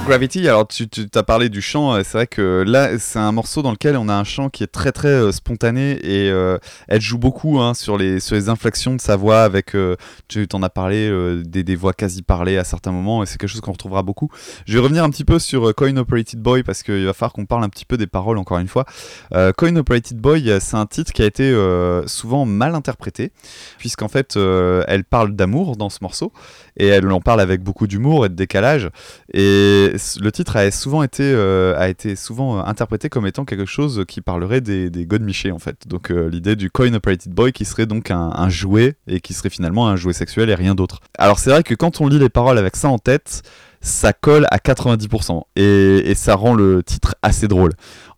Gravity, 0.05 0.50
alors 0.50 0.67
tu, 0.67 0.89
tu 0.89 1.07
as 1.15 1.24
parlé 1.24 1.48
du 1.48 1.62
chant, 1.62 1.95
c'est 2.03 2.17
vrai 2.17 2.27
que 2.27 2.65
là 2.67 3.00
c'est 3.00 3.19
un 3.19 3.31
morceau 3.31 3.62
dans 3.62 3.72
lequel 3.72 3.95
on 3.95 4.10
a 4.10 4.13
un 4.13 4.25
chant 4.25 4.50
qui 4.50 4.62
est 4.62 4.67
très 4.67 4.91
très 4.91 5.07
euh, 5.07 5.31
spontané 5.31 5.91
et 6.03 6.29
euh, 6.29 6.57
elle 6.89 7.00
joue 7.00 7.17
beaucoup 7.17 7.62
hein, 7.62 7.74
sur, 7.74 7.98
les, 7.98 8.19
sur 8.19 8.36
les 8.36 8.50
inflexions 8.50 8.95
de 8.95 9.01
sa 9.01 9.15
voix 9.15 9.43
avec, 9.43 9.75
euh, 9.75 9.95
tu 10.27 10.45
t'en 10.45 10.62
as 10.62 10.69
parlé, 10.69 11.10
des, 11.45 11.63
des, 11.63 11.75
voix 11.77 11.93
quasi 11.93 12.22
parlées 12.22 12.57
à 12.57 12.65
certains 12.65 12.91
moments 12.91 13.24
et 13.24 13.25
c'est 13.25 13.38
quelque 13.38 13.50
chose 13.50 13.62
qu'on 13.62 13.72
retrouvera 13.72 14.03
beaucoup. 14.03 14.27
Je 14.65 14.74
vais 14.74 14.83
revenir 14.83 15.05
un 15.05 15.10
petit 15.10 15.24
peu 15.24 15.39
sur 15.39 15.74
Coin 15.74 15.95
Operated 15.95 16.39
Boy 16.39 16.63
parce 16.63 16.83
qu'il 16.83 17.05
va 17.05 17.13
falloir 17.13 17.31
qu'on 17.31 17.45
parle 17.45 17.63
un 17.63 17.69
petit 17.69 17.86
peu 17.86 17.95
des 17.95 18.07
paroles 18.07 18.38
encore 18.38 18.60
une 18.60 18.67
fois. 18.67 18.86
Coin 19.57 19.75
Operated 19.77 20.17
Boy, 20.17 20.51
c'est 20.60 20.75
un 20.75 20.86
titre 20.86 21.13
qui 21.13 21.22
a 21.22 21.25
été 21.25 21.55
souvent 22.07 22.45
mal 22.45 22.75
interprété 22.75 23.31
puisqu'en 23.77 24.10
fait 24.10 24.36
elle 24.36 25.05
parle 25.05 25.33
d'amour 25.33 25.77
dans 25.77 25.89
ce 25.89 26.00
morceau 26.01 26.33
et 26.75 26.88
elle 26.88 27.10
en 27.10 27.22
parle 27.22 27.39
avec 27.39 27.63
beaucoup 27.63 27.88
d'humour 27.88 28.25
et 28.25 28.29
de 28.29 28.36
décalage 28.36 28.89
et 29.33 29.92
le 30.19 30.31
titre 30.31 30.55
a 30.55 30.71
souvent 30.71 31.03
été, 31.03 31.23
euh, 31.23 31.93
souvent 32.15 32.57
euh, 32.57 32.63
interprété 32.63 33.09
comme 33.09 33.27
étant 33.27 33.45
quelque 33.45 33.65
chose 33.65 34.05
qui 34.07 34.21
parlerait 34.21 34.62
des, 34.62 34.89
des 34.89 35.05
godemichés 35.05 35.51
en 35.51 35.59
fait. 35.59 35.88
Donc 35.88 36.12
euh, 36.12 36.29
l'idée 36.29 36.55
du 36.55 36.71
coin 36.71 36.93
operated 36.93 37.31
boy 37.31 37.51
qui 37.51 37.65
serait 37.65 37.85
donc 37.85 38.09
un, 38.09 38.50
jouet 38.50 38.95
et 39.07 39.19
qui 39.19 39.33
serait 39.33 39.50
finalement 39.50 39.88
un 39.88 39.95
jouet 39.95 40.13
sexuel 40.13 40.50
et 40.50 40.55
rien 40.55 40.75
d'autre. 40.75 41.00
Alors 41.17 41.39
c'est 41.39 41.50
vrai 41.50 41.63
que 41.63 41.75
quand 41.75 42.01
on 42.01 42.07
lit 42.07 42.19
les 42.19 42.29
paroles 42.29 42.57
avec 42.57 42.75
ça 42.75 42.89
en 42.89 42.97
tête, 42.97 43.43
ça 43.81 44.13
colle 44.13 44.47
à 44.50 44.57
90% 44.57 45.41
et, 45.55 46.09
et, 46.09 46.15
ça 46.15 46.35
rend 46.35 46.55
le 46.55 46.83
titre 46.83 47.15
assez 47.21 47.47
drôle. 47.47 47.73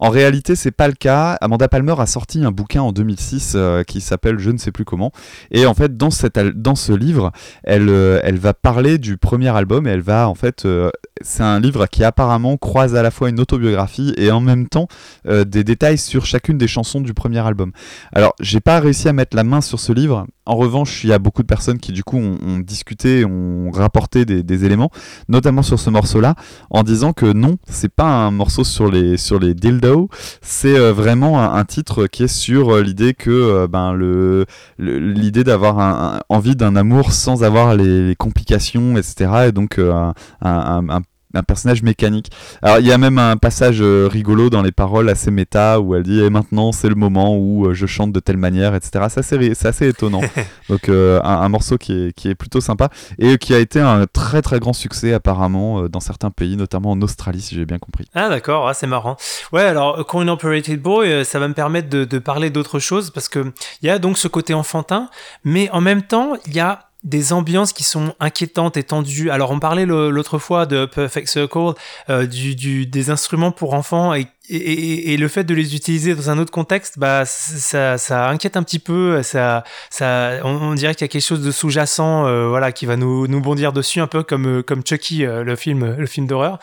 En 0.06 0.12
réalité, 0.12 0.56
c'est 0.56 0.70
pas 0.70 0.88
le 0.88 0.94
cas. 0.94 1.32
Amanda 1.42 1.68
Palmer 1.68 1.96
a 1.98 2.06
sorti 2.06 2.46
un 2.46 2.52
bouquin 2.52 2.84
en 2.84 2.92
2006 2.92 3.54
euh, 3.56 3.82
qui 3.82 4.02
s'appelle 4.02 4.38
Je 4.38 4.52
ne 4.52 4.60
sais 4.60 4.72
plus 4.72 4.86
comment. 4.86 5.12
Et 5.50 5.66
en 5.66 5.74
fait, 5.74 5.98
dans, 5.98 6.12
ce 6.12 6.94
livre, 6.94 7.32
elle, 7.64 7.90
euh, 7.90 8.20
elle 8.22 8.38
va 8.38 8.54
parler 8.54 9.00
du 9.00 9.18
premier 9.18 9.50
album 9.50 9.88
et 9.88 9.90
elle 9.90 10.02
va 10.02 10.30
en 10.30 10.36
fait. 10.36 10.66
Euh, 10.66 10.92
c'est 11.22 11.42
un 11.42 11.60
livre 11.60 11.88
qui 11.88 12.04
apparemment 12.04 12.56
croise 12.58 12.96
à 12.96 13.02
la 13.02 13.10
fois 13.10 13.30
une 13.30 13.40
autobiographie 13.40 14.14
et 14.18 14.32
en 14.32 14.42
même 14.42 14.68
temps 14.68 14.90
des 15.26 15.64
détails 15.64 15.98
sur 15.98 16.26
chacune 16.26 16.58
des 16.58 16.68
chansons 16.68 17.00
du 17.00 17.14
premier 17.14 17.40
album. 17.40 17.72
Alors, 18.12 18.36
j'ai 18.42 18.60
pas 18.60 18.82
réussi 18.82 19.08
à 19.08 19.14
mettre 19.14 19.34
la 19.34 19.46
main 19.46 19.62
sur 19.62 19.80
ce 19.80 19.94
livre. 19.94 20.28
En 20.46 20.58
revanche, 20.58 21.06
il 21.06 21.10
y 21.10 21.14
a 21.14 21.18
beaucoup 21.18 21.42
de 21.42 21.48
personnes 21.48 21.80
qui 21.80 21.94
du 21.94 22.04
coup 22.04 22.18
ont, 22.18 22.60
discuté, 22.60 23.24
ont 23.24 23.72
rapporté 23.72 24.26
des, 24.26 24.44
des, 24.44 24.66
éléments, 24.66 24.92
notamment 25.30 25.64
sur 25.64 25.80
ce 25.80 25.90
morceau-là, 25.90 26.36
en 26.70 26.84
disant 26.84 27.14
que 27.14 27.32
non, 27.32 27.56
c'est 27.70 27.94
pas 27.94 28.26
un 28.26 28.32
morceau 28.32 28.66
sur 28.66 28.92
les 28.92 29.16
sur 29.16 29.40
les 29.40 29.54
dildos 29.54 29.95
c'est 30.42 30.78
euh, 30.78 30.94
vraiment 30.94 31.42
un, 31.42 31.66
titre 31.66 32.08
qui 32.08 32.24
est 32.24 32.28
sur 32.28 32.76
euh, 32.76 32.82
l'idée 32.82 33.14
que 33.14 33.30
euh, 33.30 33.68
ben 33.68 33.94
le 33.94 34.46
l'idée 34.78 35.44
d'avoir 35.44 36.22
envie 36.30 36.56
d'un 36.56 36.76
amour 36.76 37.12
sans 37.12 37.44
avoir 37.44 37.76
les, 37.76 38.16
complications, 38.16 38.98
etc. 38.98 39.48
Et 39.48 39.52
donc 39.52 39.80
un, 39.80 40.14
un, 40.42 41.02
un 41.36 41.44
personnage 41.44 41.84
mécanique. 41.84 42.32
Alors 42.62 42.80
il 42.80 42.86
y 42.86 42.92
a 42.92 42.98
même 42.98 43.18
un 43.18 43.38
passage 43.38 43.82
euh, 43.82 44.08
rigolo 44.12 44.50
dans 44.50 44.62
les 44.62 44.72
paroles 44.72 45.10
assez 45.10 45.32
méta 45.32 45.80
où 45.80 45.96
elle 45.96 46.04
dit 46.04 46.22
et 46.22 46.30
maintenant 46.30 46.72
c'est 46.72 46.90
le 46.90 46.96
moment 46.96 47.36
où 47.38 47.68
euh, 47.68 47.74
je 47.74 47.86
chante 47.86 48.12
de 48.12 48.20
telle 48.20 48.38
manière, 48.38 48.76
etc. 48.76 49.06
C'est 49.10 49.68
assez, 49.68 49.88
étonnant. 49.88 50.22
Donc 50.70 50.90
euh, 50.90 51.22
un, 51.24 51.50
morceau 51.50 51.78
qui 51.78 51.94
est, 51.94 52.14
qui 52.14 52.30
est 52.30 52.36
plutôt 52.36 52.62
sympa 52.62 52.90
et 53.20 53.38
qui 53.38 53.54
a 53.54 53.60
été 53.60 53.80
un 53.80 54.06
très 54.12 54.42
très 54.42 54.60
grand 54.60 54.74
succès 54.74 55.14
apparemment 55.14 55.88
dans 55.88 56.00
certains 56.00 56.32
pays, 56.32 56.58
notamment 56.58 56.92
en 56.92 57.02
Australie 57.02 57.42
si 57.42 57.56
j'ai 57.56 57.66
bien 57.66 57.80
compris. 57.80 58.08
Ah 58.14 58.30
d'accord, 58.30 58.68
ah, 58.68 58.74
c'est 58.74 58.88
marrant. 58.88 59.18
Ouais 59.52 59.62
alors 59.62 60.06
Coin 60.06 60.28
Operated 60.28 60.82
Boy, 60.82 61.26
ça 61.26 61.40
va 61.40 61.48
me 61.48 61.54
permettre 61.54 61.90
de, 61.90 62.06
de 62.06 62.20
parler 62.20 62.50
d'autre 62.50 62.80
chose 62.80 63.12
parce 63.12 63.30
que 63.30 63.54
il 63.82 63.88
y 63.88 63.90
a 63.90 64.00
donc 64.00 64.18
ce 64.18 64.28
côté 64.28 64.54
enfantin, 64.54 65.10
mais 65.44 65.70
en 65.72 65.82
même 65.82 66.02
temps 66.02 66.34
il 66.48 66.54
y 66.54 66.60
a 66.60 66.86
des 67.06 67.34
ambiances 67.34 67.72
qui 67.72 67.84
sont 67.84 68.14
inquiétantes 68.20 68.78
et 68.78 68.84
tendues. 68.84 69.30
Alors 69.30 69.52
on 69.52 69.60
parlait 69.60 69.86
l'autre 69.86 70.40
fois 70.40 70.66
de 70.66 70.86
Perfect 70.86 71.28
Circle, 71.28 71.74
euh, 72.10 72.26
du, 72.26 72.56
du, 72.56 72.86
des 72.88 73.10
instruments 73.12 73.52
pour 73.52 73.74
enfants 73.76 74.14
et 74.14 74.28
et, 74.50 75.14
et, 75.14 75.18
le 75.18 75.28
fait 75.28 75.44
de 75.44 75.54
les 75.54 75.76
utiliser 75.76 76.16
dans 76.16 76.30
un 76.30 76.38
autre 76.38 76.52
contexte, 76.52 77.00
bah, 77.00 77.26
ça, 77.26 77.98
ça 77.98 78.30
inquiète 78.30 78.58
un 78.58 78.64
petit 78.64 78.80
peu. 78.80 79.24
Ça, 79.24 79.64
ça, 79.90 80.40
on, 80.44 80.74
dirait 80.76 80.94
qu'il 80.94 81.06
y 81.06 81.06
a 81.06 81.08
quelque 81.08 81.22
chose 81.22 81.42
de 81.42 81.52
sous-jacent, 81.52 82.26
euh, 82.26 82.48
voilà, 82.48 82.72
qui 82.72 82.86
va 82.86 82.96
nous, 82.96 83.28
nous 83.28 83.42
bondir 83.42 83.74
dessus, 83.74 84.00
un 84.00 84.08
peu 84.08 84.24
comme, 84.24 84.64
comme 84.64 84.84
Chucky, 84.86 85.26
euh, 85.26 85.44
le 85.44 85.56
film, 85.56 85.96
le 85.98 86.08
film 86.08 86.28
d'horreur. 86.28 86.60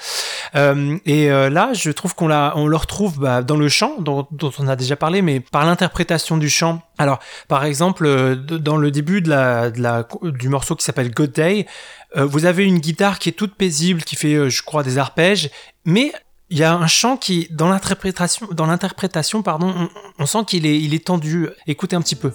Euh, 0.54 0.98
et 1.06 1.30
euh, 1.30 1.50
là, 1.50 1.72
je 1.72 1.90
trouve 1.90 2.14
qu'on 2.14 2.28
l'a, 2.28 2.52
on 2.56 2.66
le 2.66 2.76
retrouve 2.76 3.18
bah, 3.18 3.42
dans 3.42 3.56
le 3.56 3.68
chant, 3.68 3.96
dont, 3.98 4.26
dont, 4.30 4.52
on 4.58 4.68
a 4.68 4.76
déjà 4.76 4.96
parlé, 4.96 5.22
mais 5.22 5.40
par 5.40 5.64
l'interprétation 5.64 6.36
du 6.36 6.48
chant. 6.48 6.82
Alors, 6.98 7.18
par 7.48 7.64
exemple, 7.64 8.36
dans 8.36 8.76
le 8.76 8.90
début 8.90 9.22
de 9.22 9.30
la, 9.30 9.70
de 9.70 9.80
la, 9.80 10.06
du 10.22 10.48
morceau 10.48 10.76
qui 10.76 10.84
s'appelle 10.84 11.10
Good 11.12 11.32
Day, 11.32 11.66
vous 12.14 12.44
avez 12.44 12.64
une 12.64 12.78
guitare 12.78 13.18
qui 13.18 13.30
est 13.30 13.32
toute 13.32 13.54
paisible, 13.54 14.02
qui 14.02 14.16
fait, 14.16 14.50
je 14.50 14.62
crois, 14.62 14.82
des 14.82 14.98
arpèges, 14.98 15.50
mais 15.86 16.12
il 16.52 16.58
y 16.58 16.64
a 16.64 16.74
un 16.74 16.86
chant 16.86 17.16
qui, 17.16 17.48
dans 17.50 17.70
l'interprétation, 17.70 18.46
dans 18.52 18.66
l'interprétation, 18.66 19.42
pardon, 19.42 19.88
on, 20.18 20.26
sent 20.26 20.44
qu'il 20.46 20.66
est, 20.66 20.78
il 20.78 20.92
est 20.92 21.06
tendu. 21.06 21.48
Écoutez 21.66 21.96
un 21.96 22.02
petit 22.02 22.14
peu. 22.14 22.30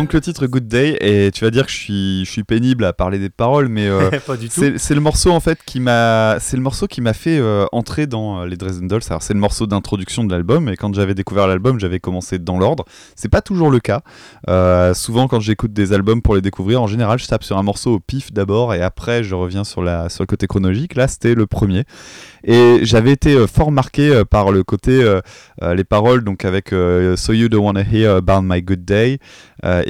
Donc 0.00 0.14
le 0.14 0.20
titre 0.22 0.46
Good 0.46 0.66
Day 0.66 0.96
et 1.02 1.30
tu 1.30 1.44
vas 1.44 1.50
dire 1.50 1.66
que 1.66 1.70
je 1.70 1.76
suis, 1.76 2.24
je 2.24 2.30
suis 2.30 2.42
pénible 2.42 2.86
à 2.86 2.94
parler 2.94 3.18
des 3.18 3.28
paroles 3.28 3.68
mais 3.68 3.86
euh, 3.86 4.08
c'est 4.48 4.94
le 4.94 5.00
morceau 5.00 5.30
en 5.30 5.40
fait 5.40 5.58
qui 5.66 5.78
m'a 5.78 6.38
c'est 6.40 6.56
le 6.56 6.62
morceau 6.62 6.86
qui 6.86 7.02
m'a 7.02 7.12
fait 7.12 7.38
euh, 7.38 7.66
entrer 7.70 8.06
dans 8.06 8.40
euh, 8.40 8.46
les 8.46 8.56
Dresden 8.56 8.88
Dolls. 8.88 9.02
Alors 9.10 9.22
c'est 9.22 9.34
le 9.34 9.40
morceau 9.40 9.66
d'introduction 9.66 10.24
de 10.24 10.32
l'album 10.32 10.70
et 10.70 10.76
quand 10.78 10.94
j'avais 10.94 11.12
découvert 11.12 11.46
l'album 11.46 11.78
j'avais 11.78 12.00
commencé 12.00 12.38
dans 12.38 12.56
l'ordre. 12.56 12.86
C'est 13.14 13.28
pas 13.28 13.42
toujours 13.42 13.70
le 13.70 13.78
cas. 13.78 14.00
Souvent 14.94 15.28
quand 15.28 15.40
j'écoute 15.40 15.74
des 15.74 15.92
albums 15.92 16.22
pour 16.22 16.34
les 16.34 16.40
découvrir 16.40 16.80
en 16.80 16.86
général 16.86 17.18
je 17.18 17.26
tape 17.26 17.44
sur 17.44 17.58
un 17.58 17.62
morceau 17.62 17.96
au 17.96 18.00
pif 18.00 18.32
d'abord 18.32 18.72
et 18.72 18.80
après 18.80 19.22
je 19.22 19.34
reviens 19.34 19.64
sur, 19.64 19.82
la, 19.82 20.08
sur 20.08 20.22
le 20.22 20.28
côté 20.28 20.46
chronologique. 20.46 20.94
Là 20.94 21.08
c'était 21.08 21.34
le 21.34 21.46
premier. 21.46 21.84
Et 22.42 22.78
j'avais 22.84 23.12
été 23.12 23.46
fort 23.46 23.70
marqué 23.70 24.22
par 24.30 24.50
le 24.50 24.64
côté, 24.64 25.18
les 25.60 25.84
paroles, 25.84 26.24
donc 26.24 26.46
avec 26.46 26.70
So 26.70 27.34
You 27.34 27.50
Don't 27.50 27.66
Wanna 27.66 27.82
Hear 27.82 28.16
About 28.16 28.40
My 28.40 28.62
Good 28.62 28.86
Day. 28.86 29.18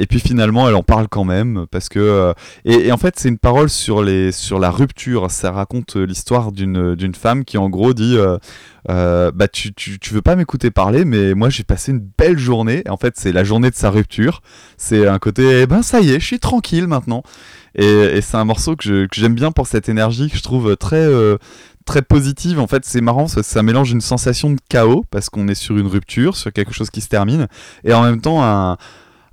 Et 0.01 0.07
puis 0.07 0.19
finalement, 0.19 0.67
elle 0.67 0.75
en 0.75 0.81
parle 0.83 1.07
quand 1.07 1.23
même, 1.23 1.65
parce 1.69 1.87
que. 1.87 2.33
Et, 2.65 2.91
en 2.91 2.97
fait, 2.97 3.13
c'est 3.17 3.29
une 3.29 3.37
parole 3.37 3.69
sur, 3.69 4.01
les, 4.01 4.31
sur 4.31 4.57
la 4.57 4.71
rupture. 4.71 5.29
Ça 5.29 5.51
raconte 5.51 5.95
l'histoire 5.95 6.51
d'une 6.51 7.15
femme 7.15 7.45
qui, 7.45 7.57
en 7.57 7.69
gros, 7.69 7.93
dit. 7.93 8.17
bah 8.87 9.47
tu, 9.51 9.73
tu, 9.73 10.13
veux 10.13 10.21
pas 10.21 10.35
m'écouter 10.35 10.71
parler, 10.71 11.05
mais 11.05 11.35
moi 11.35 11.49
j'ai 11.49 11.63
passé 11.63 11.91
une 11.91 12.05
belle 12.17 12.39
journée. 12.39 12.83
En 12.89 12.97
fait, 12.97 13.13
c'est 13.17 13.31
la 13.31 13.43
journée 13.43 13.69
de 13.69 13.75
sa 13.75 13.91
rupture. 13.91 14.41
C'est 14.77 15.07
un 15.07 15.19
côté, 15.19 15.61
eh 15.61 15.67
ben 15.67 15.83
ça 15.83 15.99
y 16.01 16.09
est, 16.09 16.19
je 16.19 16.25
suis 16.25 16.39
tranquille 16.39 16.87
maintenant. 16.87 17.21
Et, 17.75 17.85
et 17.85 18.21
c'est 18.21 18.37
un 18.37 18.43
morceau 18.43 18.75
que 18.75 19.07
j'aime 19.13 19.35
bien 19.35 19.51
pour 19.51 19.67
cette 19.67 19.87
énergie 19.87 20.29
que 20.29 20.37
je 20.37 20.43
trouve 20.43 20.75
très, 20.77 21.07
très 21.85 22.01
positive. 22.01 22.59
En 22.59 22.67
fait, 22.67 22.85
c'est 22.85 23.01
marrant, 23.01 23.27
ça, 23.27 23.63
mélange 23.63 23.91
une 23.91 24.01
sensation 24.01 24.51
de 24.51 24.59
chaos 24.69 25.05
parce 25.11 25.29
qu'on 25.29 25.47
est 25.47 25.55
sur 25.55 25.77
une 25.77 25.87
rupture, 25.87 26.35
sur 26.35 26.51
quelque 26.51 26.73
chose 26.73 26.89
qui 26.89 27.01
se 27.01 27.07
termine, 27.07 27.47
et 27.83 27.93
en 27.93 28.03
même 28.03 28.21
temps 28.21 28.43
un 28.43 28.77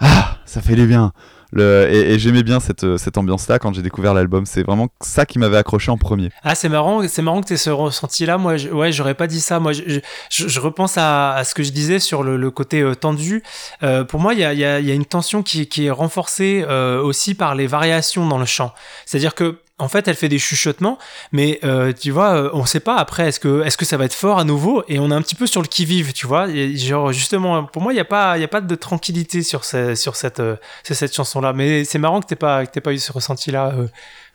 ah, 0.01 0.37
ça 0.45 0.61
fait 0.61 0.75
du 0.75 0.87
bien. 0.87 1.13
Le, 1.51 1.89
et, 1.91 2.19
j'aimais 2.19 2.43
bien 2.43 2.61
cette, 2.61 2.99
cette 2.99 3.17
ambiance-là 3.17 3.59
quand 3.59 3.73
j'ai 3.73 3.83
découvert 3.83 4.13
l'album. 4.13 4.45
C'est 4.45 4.63
vraiment 4.63 4.89
ça 5.01 5.25
qui 5.25 5.39
m'avait 5.39 5.57
accroché 5.57 5.91
en 5.91 5.97
premier. 5.97 6.31
Ah, 6.43 6.55
c'est 6.55 6.69
marrant, 6.69 7.07
c'est 7.09 7.23
marrant 7.23 7.41
que 7.41 7.47
tu 7.47 7.55
aies 7.55 7.59
ce 7.59 7.71
ressenti-là. 7.71 8.37
Moi, 8.39 8.57
ouais, 8.67 8.93
j'aurais 8.93 9.15
pas 9.15 9.27
dit 9.27 9.41
ça. 9.41 9.59
Moi, 9.59 9.73
je, 9.73 10.01
je, 10.31 10.61
repense 10.61 10.99
à, 10.99 11.35
à, 11.35 11.45
ce 11.45 11.55
que 11.55 11.63
je 11.63 11.71
disais 11.71 12.01
sur 12.01 12.23
le, 12.23 12.37
le 12.37 12.51
côté 12.51 12.83
euh, 12.83 12.95
tendu. 12.95 13.43
Euh, 13.83 14.05
pour 14.05 14.21
moi, 14.21 14.35
il 14.35 14.41
y 14.41 14.45
a, 14.45 14.53
y, 14.53 14.65
a, 14.65 14.81
y 14.81 14.91
a, 14.91 14.95
une 14.95 15.07
tension 15.07 15.43
qui, 15.43 15.69
qui 15.69 15.87
est 15.87 15.91
renforcée 15.91 16.65
euh, 16.69 17.01
aussi 17.03 17.35
par 17.35 17.55
les 17.55 17.67
variations 17.67 18.27
dans 18.27 18.39
le 18.39 18.47
chant. 18.47 18.75
C'est-à-dire 19.07 19.35
que 19.35 19.59
en 19.79 19.89
fait, 19.89 20.09
elle 20.09 20.17
fait 20.17 20.29
des 20.29 20.39
chuchotements, 20.39 20.99
mais 21.31 21.61
euh, 21.63 21.93
tu 21.93 22.11
vois, 22.11 22.35
euh, 22.35 22.51
on 22.53 22.67
sait 22.67 22.81
pas 22.81 22.97
après, 22.97 23.29
est-ce 23.29 23.39
que, 23.39 23.63
est-ce 23.65 23.77
que 23.77 23.85
ça 23.85 23.97
va 23.97 24.07
être 24.07 24.15
fort 24.15 24.39
à 24.39 24.45
nouveau 24.45 24.83
Et 24.89 24.99
on 24.99 25.11
est 25.11 25.15
un 25.15 25.23
petit 25.23 25.37
peu 25.37 25.47
sur 25.47 25.63
le 25.63 25.69
qui-vive, 25.69 26.13
tu 26.13 26.27
vois. 26.27 26.47
genre, 26.75 27.13
justement, 27.13 27.65
pour 27.65 27.83
moi, 27.83 27.93
il 27.93 27.97
n'y 27.97 28.01
a, 28.01 28.05
pas, 28.05 28.39
y 28.39 28.45
a 28.45 28.49
pas 28.49 28.61
de 28.61 28.75
tranquillité 28.75 29.43
sur, 29.43 29.65
sur 29.65 30.17
cette, 30.17 30.41
euh, 30.41 30.57
cette 30.83 31.15
chanson-là. 31.15 31.53
Mais 31.53 31.85
c'est 31.85 31.99
marrant 31.99 32.21
que 32.21 32.27
tu 32.27 32.37
pas, 32.37 32.67
pas 32.67 32.93
eu 32.93 32.99
ce 32.99 33.13
ressenti-là, 33.13 33.75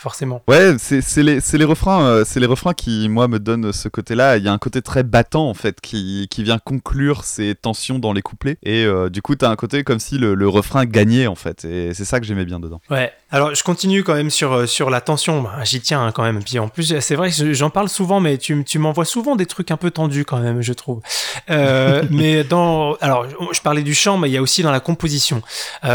forcément. 0.04 0.44
Ouais, 0.50 0.76
c'est 0.78 1.24
les, 1.24 1.40
les, 1.54 1.66
refrains, 1.66 2.04
euh, 2.04 2.24
c'est 2.26 2.42
les 2.42 2.46
refrains 2.46 2.74
qui, 2.74 3.08
moi, 3.08 3.30
me 3.30 3.40
donnent 3.40 3.72
ce 3.72 3.88
côté-là. 3.88 4.36
Il 4.36 4.44
y 4.44 4.50
a 4.50 4.52
un 4.52 4.58
côté 4.58 4.82
très 4.82 5.02
battant, 5.04 5.50
en 5.50 5.54
fait, 5.54 5.80
qui, 5.80 6.28
qui 6.30 6.44
vient 6.44 6.60
conclure 6.60 7.24
ces 7.24 7.56
tensions 7.56 8.00
dans 8.00 8.12
les 8.12 8.22
couplets. 8.22 8.58
Et 8.64 8.84
euh, 8.84 9.10
du 9.10 9.22
coup, 9.22 9.36
t'as 9.36 9.50
un 9.50 9.56
côté 9.56 9.84
comme 9.84 10.00
si 10.00 10.18
le, 10.18 10.36
le 10.36 10.50
refrain 10.50 10.86
gagnait, 10.86 11.28
en 11.28 11.36
fait. 11.36 11.64
Et 11.64 11.94
c'est 11.94 12.04
ça 12.04 12.20
que 12.20 12.26
j'aimais 12.26 12.44
bien 12.44 12.60
dedans. 12.60 12.82
Ouais. 12.90 13.14
Alors, 13.32 13.56
je 13.56 13.64
continue 13.64 14.04
quand 14.04 14.14
même 14.14 14.30
sur, 14.30 14.52
euh, 14.52 14.66
sur 14.66 14.90
la 14.90 15.00
tension. 15.00 15.42
Bah, 15.42 15.64
j'y 15.64 15.80
tiens 15.80 16.06
hein, 16.06 16.12
quand 16.12 16.24
même. 16.24 16.44
Puis 16.44 16.60
en 16.60 16.68
plus, 16.68 17.00
c'est 17.00 17.16
vrai 17.16 17.32
que 17.32 17.54
j'en 17.54 17.70
parle 17.70 17.88
souvent, 17.88 18.20
mais 18.20 18.38
tu, 18.38 18.62
tu 18.66 18.80
m'envoies 18.80 19.06
souvent 19.06 19.38
des 19.38 19.46
trucs 19.46 19.72
un 19.72 19.78
peu 19.78 19.90
tendus 19.90 20.26
quand 20.26 20.40
même, 20.40 20.62
je 20.62 20.74
trouve. 20.74 21.02
mais 21.48 22.44
dans, 22.44 22.96
alors, 22.96 23.26
je 23.54 23.62
parlais 23.62 23.84
du 23.84 23.94
chant, 23.94 24.18
mais 24.18 24.30
il 24.30 24.34
y 24.34 24.38
a 24.38 24.42
aussi 24.42 24.64
dans 24.64 24.72
la 24.72 24.82
composition. 24.82 25.42
Il 25.84 25.90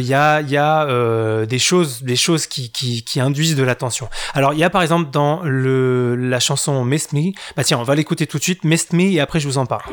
y 0.00 0.14
a, 0.14 0.40
il 0.40 0.50
y 0.50 0.56
a 0.56 1.46
des 1.46 1.58
choses, 1.60 2.02
des 2.02 2.16
choses 2.16 2.46
qui, 2.48 2.70
qui, 2.70 3.04
qui 3.04 3.20
induisent 3.20 3.35
de 3.36 3.62
l'attention. 3.62 4.08
Alors, 4.34 4.52
il 4.54 4.58
y 4.58 4.64
a 4.64 4.70
par 4.70 4.82
exemple 4.82 5.10
dans 5.10 5.42
le, 5.42 6.16
la 6.16 6.40
chanson 6.40 6.84
Miss 6.84 7.12
Me, 7.12 7.32
bah 7.56 7.64
tiens, 7.64 7.78
on 7.78 7.82
va 7.82 7.94
l'écouter 7.94 8.26
tout 8.26 8.38
de 8.38 8.42
suite, 8.42 8.64
Miss 8.64 8.92
Me, 8.92 9.02
et 9.02 9.20
après 9.20 9.40
je 9.40 9.46
vous 9.46 9.58
en 9.58 9.66
parle. 9.66 9.84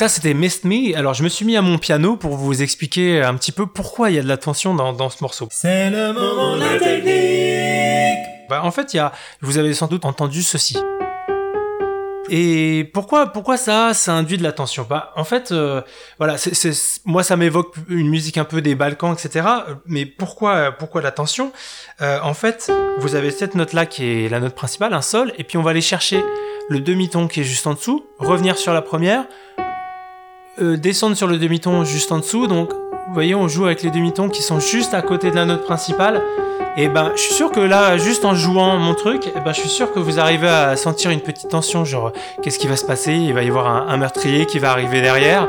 Ça, 0.00 0.08
c'était 0.08 0.32
Mist 0.32 0.64
Me. 0.64 0.96
Alors, 0.96 1.12
je 1.12 1.22
me 1.22 1.28
suis 1.28 1.44
mis 1.44 1.58
à 1.58 1.60
mon 1.60 1.76
piano 1.76 2.16
pour 2.16 2.34
vous 2.34 2.62
expliquer 2.62 3.20
un 3.20 3.34
petit 3.34 3.52
peu 3.52 3.66
pourquoi 3.66 4.08
il 4.08 4.16
y 4.16 4.18
a 4.18 4.22
de 4.22 4.28
la 4.28 4.38
tension 4.38 4.74
dans, 4.74 4.94
dans 4.94 5.10
ce 5.10 5.22
morceau. 5.22 5.46
C'est 5.50 5.90
le 5.90 6.14
moment 6.14 6.56
de 6.56 6.62
la 6.62 6.78
technique 6.78 8.48
bah, 8.48 8.62
En 8.64 8.70
fait, 8.70 8.94
il 8.94 8.96
y 8.96 9.00
a, 9.00 9.12
vous 9.42 9.58
avez 9.58 9.74
sans 9.74 9.88
doute 9.88 10.06
entendu 10.06 10.42
ceci. 10.42 10.78
Et 12.30 12.90
pourquoi, 12.94 13.26
pourquoi 13.26 13.58
ça, 13.58 13.92
ça 13.92 14.14
induit 14.14 14.38
de 14.38 14.42
la 14.42 14.52
tension? 14.52 14.86
Bah, 14.88 15.12
en 15.16 15.24
fait, 15.24 15.52
euh, 15.52 15.82
voilà, 16.16 16.36
moi, 17.04 17.22
ça 17.22 17.36
m'évoque 17.36 17.74
une 17.90 18.08
musique 18.08 18.38
un 18.38 18.44
peu 18.44 18.62
des 18.62 18.74
Balkans, 18.74 19.12
etc. 19.12 19.46
Mais 19.84 20.06
pourquoi, 20.06 20.72
pourquoi 20.72 21.02
la 21.02 21.10
tension? 21.10 21.52
Euh, 22.00 22.20
En 22.22 22.32
fait, 22.32 22.72
vous 23.00 23.16
avez 23.16 23.30
cette 23.32 23.54
note-là 23.54 23.84
qui 23.84 24.06
est 24.06 24.28
la 24.30 24.40
note 24.40 24.54
principale, 24.54 24.94
un 24.94 25.02
sol, 25.02 25.34
et 25.36 25.44
puis 25.44 25.58
on 25.58 25.62
va 25.62 25.72
aller 25.72 25.82
chercher 25.82 26.24
le 26.70 26.78
demi-ton 26.78 27.26
qui 27.26 27.40
est 27.40 27.44
juste 27.44 27.66
en 27.66 27.74
dessous, 27.74 28.06
revenir 28.18 28.56
sur 28.56 28.72
la 28.72 28.80
première, 28.80 29.26
euh, 30.60 30.76
descendre 30.76 31.16
sur 31.16 31.26
le 31.26 31.38
demi-ton 31.38 31.84
juste 31.84 32.12
en 32.12 32.18
dessous. 32.18 32.46
Donc, 32.46 32.72
vous 32.72 33.14
voyez, 33.14 33.34
on 33.34 33.48
joue 33.48 33.66
avec 33.66 33.82
les 33.82 33.90
demi-tons 33.90 34.28
qui 34.28 34.42
sont 34.42 34.60
juste 34.60 34.94
à 34.94 35.02
côté 35.02 35.30
de 35.30 35.36
la 35.36 35.44
note 35.44 35.64
principale. 35.64 36.22
Et 36.76 36.88
ben, 36.88 37.12
je 37.16 37.20
suis 37.20 37.34
sûr 37.34 37.50
que 37.50 37.60
là, 37.60 37.98
juste 37.98 38.24
en 38.24 38.34
jouant 38.34 38.76
mon 38.76 38.94
truc, 38.94 39.26
et 39.26 39.40
ben, 39.40 39.52
je 39.52 39.60
suis 39.60 39.68
sûr 39.68 39.92
que 39.92 39.98
vous 39.98 40.20
arrivez 40.20 40.48
à 40.48 40.76
sentir 40.76 41.10
une 41.10 41.20
petite 41.20 41.48
tension. 41.48 41.84
Genre, 41.84 42.12
qu'est-ce 42.42 42.58
qui 42.58 42.66
va 42.66 42.76
se 42.76 42.84
passer? 42.84 43.12
Il 43.12 43.34
va 43.34 43.42
y 43.42 43.48
avoir 43.48 43.66
un, 43.66 43.96
meurtrier 43.96 44.46
qui 44.46 44.58
va 44.58 44.70
arriver 44.70 45.00
derrière. 45.00 45.48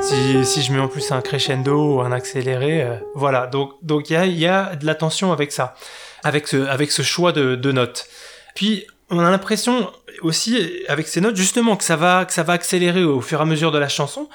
Si, 0.00 0.44
si, 0.44 0.62
je 0.62 0.72
mets 0.72 0.78
en 0.78 0.88
plus 0.88 1.10
un 1.10 1.20
crescendo 1.20 1.96
ou 1.96 2.00
un 2.00 2.12
accéléré, 2.12 2.82
euh, 2.82 2.96
voilà. 3.14 3.46
Donc, 3.46 3.72
donc 3.82 4.10
il 4.10 4.12
y 4.12 4.16
a, 4.16 4.26
y 4.26 4.46
a 4.46 4.76
de 4.76 4.86
la 4.86 4.94
tension 4.94 5.32
avec 5.32 5.50
ça, 5.50 5.74
avec 6.22 6.46
ce, 6.46 6.68
avec 6.68 6.92
ce 6.92 7.02
choix 7.02 7.32
de, 7.32 7.56
de 7.56 7.72
notes. 7.72 8.06
Puis, 8.54 8.86
on 9.10 9.18
a 9.18 9.30
l'impression 9.30 9.90
aussi 10.22 10.84
avec 10.88 11.08
ces 11.08 11.20
notes 11.20 11.36
justement 11.36 11.76
que 11.76 11.84
ça 11.84 11.96
va 11.96 12.24
que 12.24 12.32
ça 12.32 12.42
va 12.42 12.52
accélérer 12.52 13.04
au 13.04 13.20
fur 13.20 13.38
et 13.38 13.42
à 13.42 13.44
mesure 13.44 13.72
de 13.72 13.78
la 13.78 13.88
chanson 13.88 14.28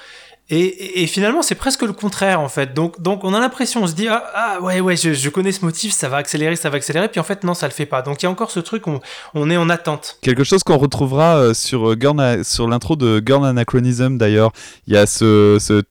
et, 0.49 1.07
finalement, 1.07 1.41
c'est 1.41 1.55
presque 1.55 1.83
le 1.83 1.93
contraire 1.93 2.41
en 2.41 2.49
fait. 2.49 2.73
Donc, 2.73 3.01
donc 3.01 3.23
on 3.23 3.33
a 3.33 3.39
l'impression, 3.39 3.83
on 3.83 3.87
se 3.87 3.93
dit 3.93 4.09
ah, 4.09 4.23
ah 4.35 4.61
ouais 4.61 4.81
ouais, 4.81 4.97
je, 4.97 5.29
connais 5.29 5.53
ce 5.53 5.63
motif, 5.63 5.93
ça 5.93 6.09
va 6.09 6.17
accélérer, 6.17 6.57
ça 6.57 6.69
va 6.69 6.75
accélérer. 6.75 7.07
Puis 7.07 7.21
en 7.21 7.23
fait 7.23 7.45
non, 7.45 7.53
ça 7.53 7.65
le 7.65 7.71
fait 7.71 7.85
pas. 7.85 8.01
Donc 8.01 8.21
il 8.21 8.25
y 8.25 8.27
a 8.27 8.29
encore 8.29 8.51
ce 8.51 8.59
truc, 8.59 8.85
on, 8.87 8.99
on 9.33 9.49
est 9.49 9.55
en 9.55 9.69
attente. 9.69 10.17
Quelque 10.21 10.43
chose 10.43 10.63
qu'on 10.63 10.77
retrouvera 10.77 11.37
euh, 11.37 11.53
sur 11.53 11.89
euh, 11.89 12.43
sur 12.43 12.67
l'intro 12.67 12.97
de 12.97 13.23
Girl 13.25 13.45
Anachronism 13.45 14.17
d'ailleurs. 14.17 14.51
Il 14.85 14.93
y 14.93 14.97
a 14.97 15.05
ce 15.05 15.57
ce 15.61 15.81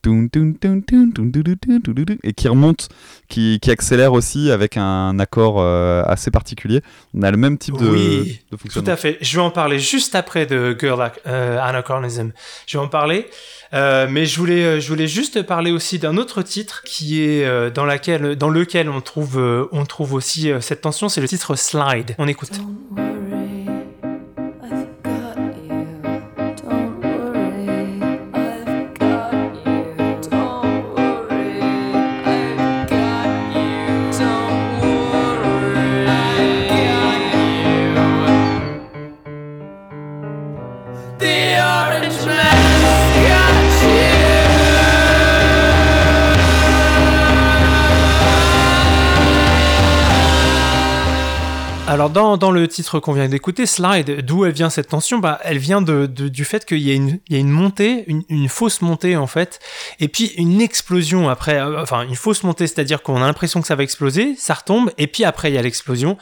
et 2.23 2.33
qui 2.33 2.47
remonte, 2.47 2.89
qui, 3.27 3.59
qui 3.59 3.71
accélère 3.71 4.13
aussi 4.13 4.51
avec 4.51 4.77
un 4.77 5.17
accord 5.19 5.59
euh, 5.59 6.03
assez 6.05 6.29
particulier. 6.29 6.81
On 7.15 7.23
a 7.23 7.31
le 7.31 7.37
même 7.37 7.57
type 7.57 7.77
de, 7.77 7.87
oui, 7.87 8.41
Tout 8.71 8.83
à 8.85 8.95
fait. 8.95 9.17
Je 9.21 9.35
vais 9.35 9.43
en 9.43 9.49
parler 9.49 9.79
juste 9.79 10.13
après 10.15 10.45
de 10.45 10.77
Girl 10.79 11.11
Anachronism. 11.25 12.31
Je 12.67 12.77
vais 12.77 12.83
en 12.83 12.87
parler. 12.87 13.27
Euh, 13.73 14.07
mais 14.09 14.25
je 14.25 14.37
voulais, 14.37 14.63
euh, 14.63 14.79
je 14.79 14.87
voulais 14.87 15.07
juste 15.07 15.41
parler 15.41 15.71
aussi 15.71 15.97
d'un 15.97 16.17
autre 16.17 16.41
titre 16.43 16.83
qui 16.85 17.23
est 17.23 17.43
euh, 17.43 17.71
dans, 17.71 17.85
laquelle, 17.85 18.35
dans 18.35 18.49
lequel 18.49 18.89
on 18.89 19.01
trouve, 19.01 19.67
on 19.71 19.85
trouve 19.85 20.13
aussi 20.13 20.51
cette 20.61 20.81
tension, 20.81 21.09
c'est 21.09 21.21
le 21.21 21.27
titre 21.27 21.55
Slide. 21.55 22.15
On 22.17 22.27
écoute. 22.27 22.51
Alors 51.93 52.09
dans, 52.09 52.37
dans 52.37 52.49
le 52.49 52.67
titre 52.67 52.99
qu'on 52.99 53.13
vient 53.13 53.29
d'écouter, 53.29 53.67
Slide, 53.67 54.25
d'où 54.25 54.45
elle 54.45 54.51
vient 54.51 54.71
cette 54.71 54.87
tension? 54.87 55.19
Bah, 55.19 55.39
Elle 55.43 55.59
vient 55.59 55.79
de, 55.79 56.07
du 56.07 56.43
fait 56.43 56.65
qu'il 56.65 56.79
y, 56.79 56.89
a 56.89 56.95
y 56.95 57.35
a 57.35 57.37
une 57.37 57.51
montée, 57.51 58.03
une, 58.07 58.23
une, 58.29 58.49
fausse 58.49 58.81
montée 58.81 59.15
en 59.15 59.27
fait, 59.27 59.59
et 59.99 60.07
puis 60.07 60.33
une 60.37 60.59
explosion 60.59 61.29
après, 61.29 61.59
euh, 61.59 61.83
enfin 61.83 62.01
une 62.01 62.15
fausse 62.15 62.41
montée, 62.41 62.65
c'est-à-dire 62.65 63.03
qu'on 63.03 63.17
a 63.17 63.27
l'impression 63.27 63.61
que 63.61 63.67
ça 63.67 63.75
va 63.75 63.83
exploser, 63.83 64.33
ça 64.39 64.55
retombe, 64.55 64.89
et 64.97 65.05
puis 65.05 65.23
après 65.23 65.51
il 65.51 65.53
y 65.53 65.57
a 65.59 65.61
l'explosion, 65.61 66.17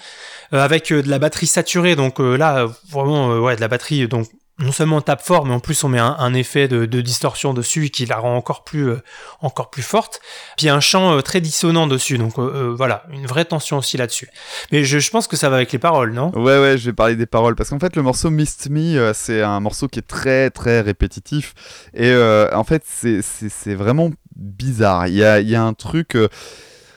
euh, 0.54 0.62
avec 0.62 0.92
euh, 0.92 1.02
de 1.02 1.10
la 1.10 1.20
batterie 1.20 1.48
saturée, 1.48 1.96
donc 1.96 2.20
là 2.20 2.68
vraiment 2.90 3.38
ouais 3.38 3.56
de 3.56 3.62
la 3.62 3.70
batterie 3.70 4.10
donc 4.10 4.28
non 4.62 4.72
seulement 4.72 4.98
on 4.98 5.02
tape 5.02 5.22
fort, 5.22 5.46
mais 5.46 5.54
en 5.54 5.60
plus 5.60 5.84
on 5.84 5.90
met 5.90 6.00
un, 6.00 6.34
effet 6.34 6.68
de, 6.68 6.86
distorsion 7.02 7.54
dessus 7.54 7.90
qui 7.90 8.06
la 8.06 8.18
rend 8.18 8.36
encore 8.36 8.64
plus, 8.64 8.90
euh, 8.90 9.02
encore 9.42 9.70
plus 9.70 9.82
forte. 9.82 10.22
Puis 10.58 10.70
un 10.70 10.80
chant 10.80 11.18
euh, 11.18 11.22
très 11.22 11.42
dissonant 11.42 11.88
dessus, 11.88 12.18
donc 12.18 12.38
euh, 12.38 12.74
voilà, 12.76 13.04
une 13.12 13.26
vraie 13.26 13.46
tension 13.46 13.78
aussi 13.78 13.98
là-dessus. 13.98 14.30
Mais 14.72 14.84
je, 14.84 15.10
pense 15.10 15.28
que 15.28 15.36
ça 15.36 15.50
va 15.50 15.58
avec 15.58 15.72
les 15.72 15.80
paroles, 15.80 16.14
non? 16.14 16.32
Ouais, 16.36 16.60
ouais, 16.60 16.78
je 16.78 16.86
vais 16.86 16.94
parler 16.94 17.16
des 17.16 17.26
paroles, 17.26 17.56
parce 17.56 17.70
qu'en 17.70 17.80
fait 17.80 17.96
le 17.96 18.02
morceau 18.02 18.30
Mist 18.30 18.70
Me, 18.70 19.12
c'est 19.14 19.42
un 19.42 19.60
morceau 19.60 19.88
qui 19.88 20.00
est 20.00 20.08
très, 20.08 20.50
très 20.50 20.82
répétitif, 20.82 21.54
et 21.94 22.14
en 22.54 22.64
fait 22.64 22.84
c'est 22.86 23.76
vraiment 23.76 24.12
bizarre. 24.36 25.08
Il 25.08 25.16
y 25.16 25.24
a, 25.24 25.42
y 25.42 25.56
a 25.56 25.64
un 25.64 25.74
truc 25.74 26.16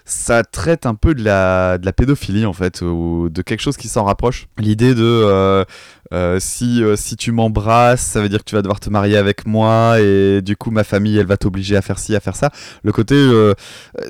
ça 0.04 0.44
traite 0.44 0.86
un 0.86 0.94
peu 0.94 1.14
de 1.14 1.24
la, 1.24 1.78
de 1.78 1.86
la 1.86 1.92
pédophilie 1.92 2.46
en 2.46 2.52
fait, 2.52 2.82
ou 2.82 3.28
de 3.30 3.42
quelque 3.42 3.60
chose 3.60 3.76
qui 3.76 3.88
s'en 3.88 4.04
rapproche. 4.04 4.48
L'idée 4.58 4.94
de 4.94 5.64
euh, 6.12 6.38
si, 6.38 6.82
euh, 6.82 6.96
si 6.96 7.16
tu 7.16 7.32
m'embrasses, 7.32 8.02
ça 8.02 8.20
veut 8.20 8.28
dire 8.28 8.40
que 8.40 8.44
tu 8.44 8.54
vas 8.54 8.62
devoir 8.62 8.78
te 8.78 8.90
marier 8.90 9.16
avec 9.16 9.46
moi 9.46 10.00
et 10.00 10.42
du 10.42 10.56
coup 10.56 10.70
ma 10.70 10.84
famille 10.84 11.16
elle 11.18 11.26
va 11.26 11.36
t'obliger 11.36 11.76
à 11.76 11.82
faire 11.82 11.98
ci, 11.98 12.14
à 12.14 12.20
faire 12.20 12.36
ça. 12.36 12.50
Le 12.82 12.92
côté, 12.92 13.14
euh, 13.14 13.54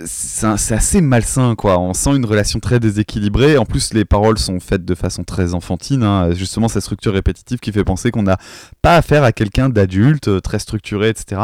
c'est 0.05 0.75
assez 0.75 1.01
malsain 1.01 1.55
quoi. 1.55 1.79
On 1.79 1.95
sent 1.95 2.17
une 2.17 2.27
relation 2.27 2.61
très 2.61 2.81
déséquilibrée. 2.81 3.57
En 3.57 3.65
plus 3.65 3.95
les 3.95 4.05
paroles 4.05 4.39
sont 4.39 4.61
faites 4.61 4.85
de 4.85 4.95
façon 4.95 5.25
très 5.25 5.55
enfantine. 5.55 6.03
Hein. 6.03 6.33
Justement 6.33 6.69
cette 6.69 6.83
structure 6.83 7.15
répétitive 7.15 7.59
qui 7.59 7.73
fait 7.73 7.85
penser 7.85 8.11
qu'on 8.11 8.25
n'a 8.25 8.39
pas 8.83 8.97
affaire 8.97 9.25
à 9.25 9.33
quelqu'un 9.33 9.69
d'adulte, 9.69 10.43
très 10.43 10.59
structuré, 10.59 11.09
etc. 11.09 11.43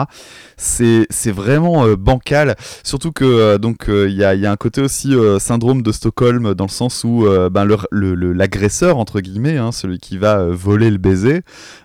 C'est 0.57 1.07
vraiment 1.31 1.87
bancal. 1.95 2.57
Surtout 2.83 3.13
que 3.13 3.57
donc 3.57 3.87
il 3.89 4.11
y 4.11 4.25
a, 4.25 4.35
y, 4.41 4.47
a, 4.47 4.53
un 4.53 4.57
côté 4.57 4.81
aussi 4.81 5.15
syndrome 5.39 5.83
de 5.83 5.93
Stockholm 5.93 6.55
dans 6.55 6.65
le 6.65 6.71
sens 6.71 7.05
où 7.05 7.27
ben, 7.51 7.67
l'agresseur 7.95 8.99
entre 8.99 9.21
guillemets, 9.21 9.57
hein, 9.57 9.73
celui 9.73 9.99
qui 9.99 10.19
va 10.19 10.39
euh, 10.39 10.55
voler 10.55 10.91
le 10.91 10.99
baiser, 10.99 11.43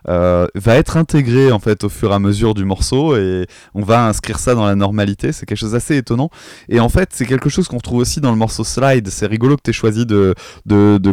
euh, 0.08 0.48
va 0.56 0.76
être 0.76 0.98
intégré 0.98 1.52
en 1.52 1.60
fait 1.60 1.84
au 1.84 1.90
fur 1.90 2.12
et 2.12 2.14
à 2.14 2.20
mesure 2.20 2.54
du 2.54 2.66
morceau 2.66 3.16
et 3.16 3.48
on 3.74 3.82
va 3.82 4.08
inscrire 4.08 4.40
ça 4.40 4.56
dans 4.56 4.66
la 4.66 4.76
normalité. 4.76 5.32
C'est 5.32 5.46
quelque 5.46 5.58
chose 5.58 5.72
d'assez 5.72 5.98
étonnant. 5.98 6.30
Et 6.70 6.80
en 6.80 6.90
fait, 6.90 7.10
c'est 7.14 7.26
quelque 7.26 7.50
chose 7.50 7.68
qu'on 7.68 7.80
trouve 7.80 8.00
aussi 8.00 8.22
dans 8.22 8.32
le 8.32 8.38
morceau 8.38 8.64
Slide. 8.64 9.08
C'est 9.10 9.28
rigolo 9.28 9.58
que 9.58 9.62
tu 9.64 9.70
aies 9.70 9.74
choisi 9.74 10.06
de, 10.06 10.34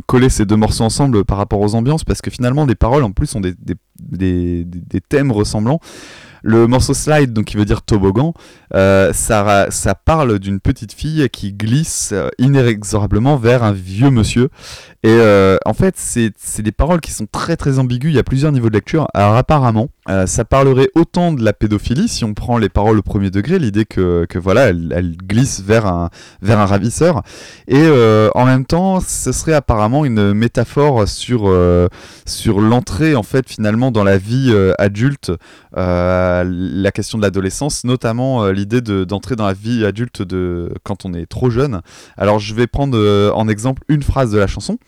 coller 0.07 0.29
ces 0.29 0.45
deux 0.45 0.57
morceaux 0.57 0.85
ensemble 0.85 1.25
par 1.25 1.39
rapport 1.39 1.61
aux 1.61 1.75
ambiances 1.75 2.05
parce 2.05 2.21
que 2.21 2.31
finalement, 2.31 2.67
les 2.67 2.75
paroles 2.75 3.05
en 3.05 3.13
plus 3.13 3.35
ont 3.35 3.41
des 3.41 4.67
thèmes 5.09 5.33
ressemblants. 5.33 5.81
Le 6.43 6.67
morceau 6.67 6.95
slide, 6.95 7.33
donc 7.33 7.47
qui 7.47 7.57
veut 7.57 7.65
dire 7.65 7.83
toboggan, 7.83 8.35
euh, 8.75 9.13
ça, 9.13 9.67
ça 9.71 9.95
parle 9.95 10.39
d'une 10.39 10.61
petite 10.61 10.93
fille 10.93 11.29
qui 11.31 11.53
glisse 11.53 12.11
euh, 12.13 12.29
inexorablement 12.39 13.37
vers 13.37 13.63
un 13.63 13.73
vieux 13.73 14.11
monsieur. 14.11 14.49
Et 15.05 15.11
euh, 15.11 15.57
en 15.67 15.75
fait, 15.75 15.95
c'est 15.97 16.63
des 16.63 16.73
paroles 16.73 17.01
qui 17.01 17.11
sont 17.11 17.27
très 17.31 17.57
très 17.57 17.79
ambiguës. 17.79 18.13
Il 18.13 18.17
y 18.17 18.21
a 18.21 18.25
plusieurs 18.25 18.53
niveaux 18.53 18.69
de 18.69 18.75
lecture. 18.75 19.09
Alors 19.15 19.35
apparemment, 19.35 19.89
ça 20.27 20.45
parlerait 20.45 20.91
autant 20.95 21.33
de 21.33 21.45
la 21.45 21.53
pédophilie 21.53 22.09
si 22.09 22.25
on 22.25 22.35
prend 22.35 22.59
les 22.59 22.69
paroles 22.69 22.99
au 22.99 23.03
premier 23.03 23.31
degré, 23.31 23.59
l'idée 23.59 23.85
que, 23.85 24.27
que, 24.29 24.39
voilà, 24.39 24.67
elle, 24.69 25.17
glisse 25.17 25.61
vers 25.61 25.87
un, 25.87 26.11
vers 26.41 26.59
un 26.59 26.67
ravisseur. 26.67 27.23
Et 27.67 27.85
en 28.35 28.45
même 28.45 28.65
temps, 28.65 29.01
ce 29.01 29.33
serait 29.33 29.55
apparemment 29.55 30.05
une 30.05 30.33
métaphore 30.35 31.09
sur, 31.09 31.53
sur 32.27 32.61
l'entrée 32.61 33.15
en 33.17 33.23
fait 33.23 33.49
finalement 33.49 33.91
dans 33.91 34.05
la 34.05 34.19
vie 34.19 34.55
adulte, 34.79 35.33
la 36.45 36.93
question 36.93 37.19
de 37.19 37.23
l'adolescence, 37.23 37.85
notamment 37.85 38.49
l'idée 38.49 38.81
d'entrer 38.81 39.37
dans 39.37 39.47
la 39.47 39.53
vie 39.53 39.85
adulte 39.85 40.23
de, 40.23 40.73
quand 40.85 41.05
on 41.05 41.15
est 41.15 41.27
trop 41.27 41.51
jeune. 41.51 41.81
Alors 42.17 42.39
je 42.39 42.55
vais 42.55 42.67
prendre 42.67 42.97
euh, 42.99 43.31
en 43.33 43.49
exemple 43.49 43.83
une 43.89 44.03
phrase 44.03 44.33
de 44.33 44.39
la 44.39 44.47
chanson. 44.47 44.79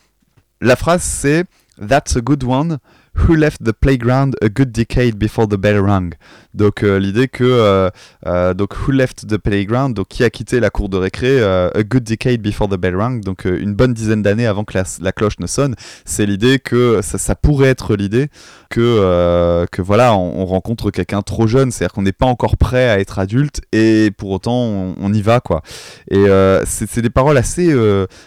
La 0.60 0.76
phrase 0.76 1.02
c'est 1.02 1.44
That's 1.86 2.16
a 2.16 2.20
good 2.20 2.44
one. 2.44 2.78
Who 3.16 3.36
left 3.36 3.62
the 3.64 3.72
playground 3.72 4.36
a 4.42 4.48
good 4.48 4.72
decade 4.72 5.16
before 5.16 5.46
the 5.46 5.56
bell 5.56 5.80
rang 5.80 6.10
Donc 6.54 6.82
euh, 6.82 6.98
l'idée 6.98 7.28
que 7.28 7.44
euh, 7.44 7.90
euh, 8.26 8.54
donc 8.54 8.74
who 8.76 8.92
left 8.92 9.26
the 9.26 9.38
playground, 9.38 9.94
donc 9.94 10.08
qui 10.08 10.24
a 10.24 10.30
quitté 10.30 10.60
la 10.60 10.70
cour 10.70 10.88
de 10.88 10.96
récré 10.96 11.42
a 11.42 11.82
good 11.82 12.04
decade 12.04 12.40
before 12.40 12.68
the 12.68 12.76
bell 12.76 12.96
rang, 12.96 13.20
donc 13.20 13.44
une 13.44 13.74
bonne 13.74 13.94
dizaine 13.94 14.22
d'années 14.22 14.46
avant 14.46 14.64
que 14.64 14.76
la, 14.76 15.12
cloche 15.12 15.38
ne 15.38 15.46
sonne. 15.46 15.74
C'est 16.04 16.26
l'idée 16.26 16.58
que 16.58 17.00
ça, 17.02 17.34
pourrait 17.34 17.68
être 17.68 17.96
l'idée 17.96 18.28
que 18.68 19.64
que 19.70 19.82
voilà 19.82 20.14
on, 20.14 20.44
rencontre 20.44 20.90
quelqu'un 20.90 21.22
trop 21.22 21.46
jeune, 21.46 21.70
c'est-à-dire 21.70 21.94
qu'on 21.94 22.02
n'est 22.02 22.12
pas 22.12 22.26
encore 22.26 22.56
prêt 22.56 22.88
à 22.88 22.98
être 22.98 23.18
adulte 23.18 23.62
et 23.72 24.10
pour 24.16 24.30
autant 24.30 24.54
on, 24.54 25.12
y 25.12 25.22
va 25.22 25.40
quoi. 25.40 25.62
Et 26.10 26.24
c'est 26.66 27.00
des 27.00 27.10
paroles 27.10 27.36
assez 27.36 27.74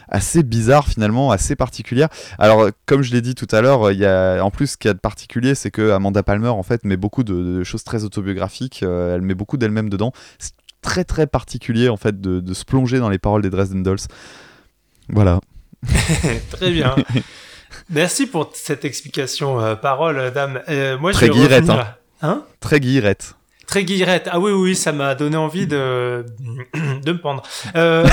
assez 0.10 0.43
bizarres 0.43 0.88
finalement, 0.88 1.32
assez 1.32 1.56
particulières. 1.56 2.10
Alors 2.39 2.69
comme 2.86 3.04
je 3.04 3.13
l'ai 3.13 3.21
dit 3.21 3.36
tout 3.36 3.47
à 3.52 3.62
l'heure, 3.62 3.91
il 3.91 4.00
y 4.00 4.06
a 4.06 4.41
en 4.41 4.52
plus 4.52 4.76
ce 4.77 4.79
qu'il 4.79 4.89
y 4.89 4.91
a 4.91 4.93
de 4.93 4.99
particulier, 4.99 5.55
c'est 5.55 5.71
que 5.71 5.89
Amanda 5.89 6.21
Palmer 6.21 6.49
en 6.49 6.61
fait 6.61 6.85
met 6.85 6.97
beaucoup 6.97 7.23
de, 7.23 7.63
choses 7.63 7.83
très 7.83 8.03
autobiographiques. 8.03 8.83
Euh, 8.83 9.15
elle 9.15 9.21
met 9.21 9.33
beaucoup 9.33 9.57
d'elle-même 9.57 9.89
dedans. 9.89 10.11
C'est 10.37 10.53
très 10.83 11.03
très 11.03 11.25
particulier 11.25 11.89
en 11.89 11.97
fait 11.97 12.21
de, 12.21 12.53
se 12.53 12.63
plonger 12.63 12.99
dans 12.99 13.09
les 13.09 13.17
paroles 13.17 13.41
des 13.41 13.49
Dresden 13.49 13.81
Dolls. 13.81 13.97
Voilà. 15.09 15.39
très 16.51 16.69
bien. 16.69 16.95
Merci 17.89 18.27
pour 18.27 18.51
cette 18.53 18.85
explication, 18.85 19.59
euh, 19.59 19.73
parole, 19.73 20.31
dame. 20.31 20.61
Euh, 20.69 20.99
moi, 20.99 21.11
très 21.11 21.29
guillerette. 21.29 21.71
Hein. 21.71 21.87
hein? 22.21 22.43
Très 22.59 22.79
guillerette. 22.79 23.33
Très 23.67 23.84
guillerette. 23.84 24.30
Ah 24.32 24.39
oui, 24.39 24.51
oui, 24.53 24.75
ça 24.77 24.93
m'a 24.93 25.13
donné 25.13 25.36
envie 25.36 25.67
de, 25.67 26.25
de 27.03 27.12
me 27.12 27.19
pendre. 27.19 27.43
Euh... 27.75 28.08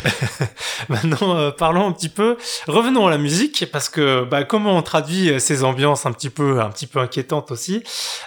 Maintenant, 0.90 1.34
euh, 1.34 1.50
parlons 1.50 1.86
un 1.86 1.92
petit 1.92 2.10
peu. 2.10 2.36
Revenons 2.68 3.06
à 3.06 3.10
la 3.10 3.16
musique, 3.16 3.66
parce 3.72 3.88
que 3.88 4.24
bah, 4.24 4.44
comment 4.44 4.76
on 4.76 4.82
traduit 4.82 5.40
ces 5.40 5.64
ambiances 5.64 6.04
un 6.04 6.12
petit 6.12 6.28
peu, 6.28 6.60
un 6.60 6.68
petit 6.68 6.86
peu 6.86 6.98
inquiétantes 6.98 7.50
aussi 7.50 7.82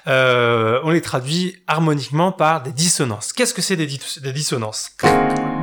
euh, 0.07 0.79
On 0.83 0.89
les 0.89 1.01
traduit 1.01 1.57
harmoniquement 1.67 2.31
par 2.31 2.63
des 2.63 2.71
dissonances. 2.71 3.31
Qu'est-ce 3.31 3.53
que 3.53 3.61
c'est 3.61 3.75
des, 3.75 3.85
des, 3.85 4.33
dissonances? 4.33 4.89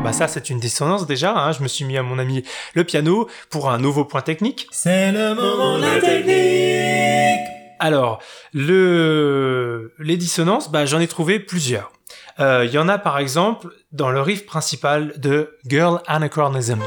Bah 0.04 0.12
ça, 0.12 0.28
c'est 0.28 0.50
une 0.50 0.60
dissonance 0.60 1.04
déjà. 1.06 1.32
Hein. 1.32 1.50
Je 1.50 1.64
me 1.64 1.68
suis 1.68 1.84
mis 1.84 1.98
à 1.98 2.04
mon 2.04 2.20
ami 2.20 2.44
le 2.74 2.84
piano 2.84 3.28
pour 3.50 3.70
un 3.70 3.78
nouveau 3.78 4.04
point 4.04 4.22
technique. 4.22 4.68
C'est 4.70 5.10
le 5.10 5.34
moment 5.34 5.78
de 5.78 5.82
la 5.82 6.00
technique 6.00 7.35
alors, 7.78 8.22
le... 8.52 9.92
les 9.98 10.16
dissonances, 10.16 10.70
bah, 10.70 10.86
j'en 10.86 11.00
ai 11.00 11.08
trouvé 11.08 11.40
plusieurs. 11.40 11.92
Il 12.38 12.44
euh, 12.44 12.64
y 12.66 12.76
en 12.76 12.88
a 12.88 12.98
par 12.98 13.18
exemple 13.18 13.68
dans 13.92 14.10
le 14.10 14.20
riff 14.20 14.44
principal 14.44 15.18
de 15.18 15.56
Girl 15.64 16.00
Anachronism. 16.06 16.80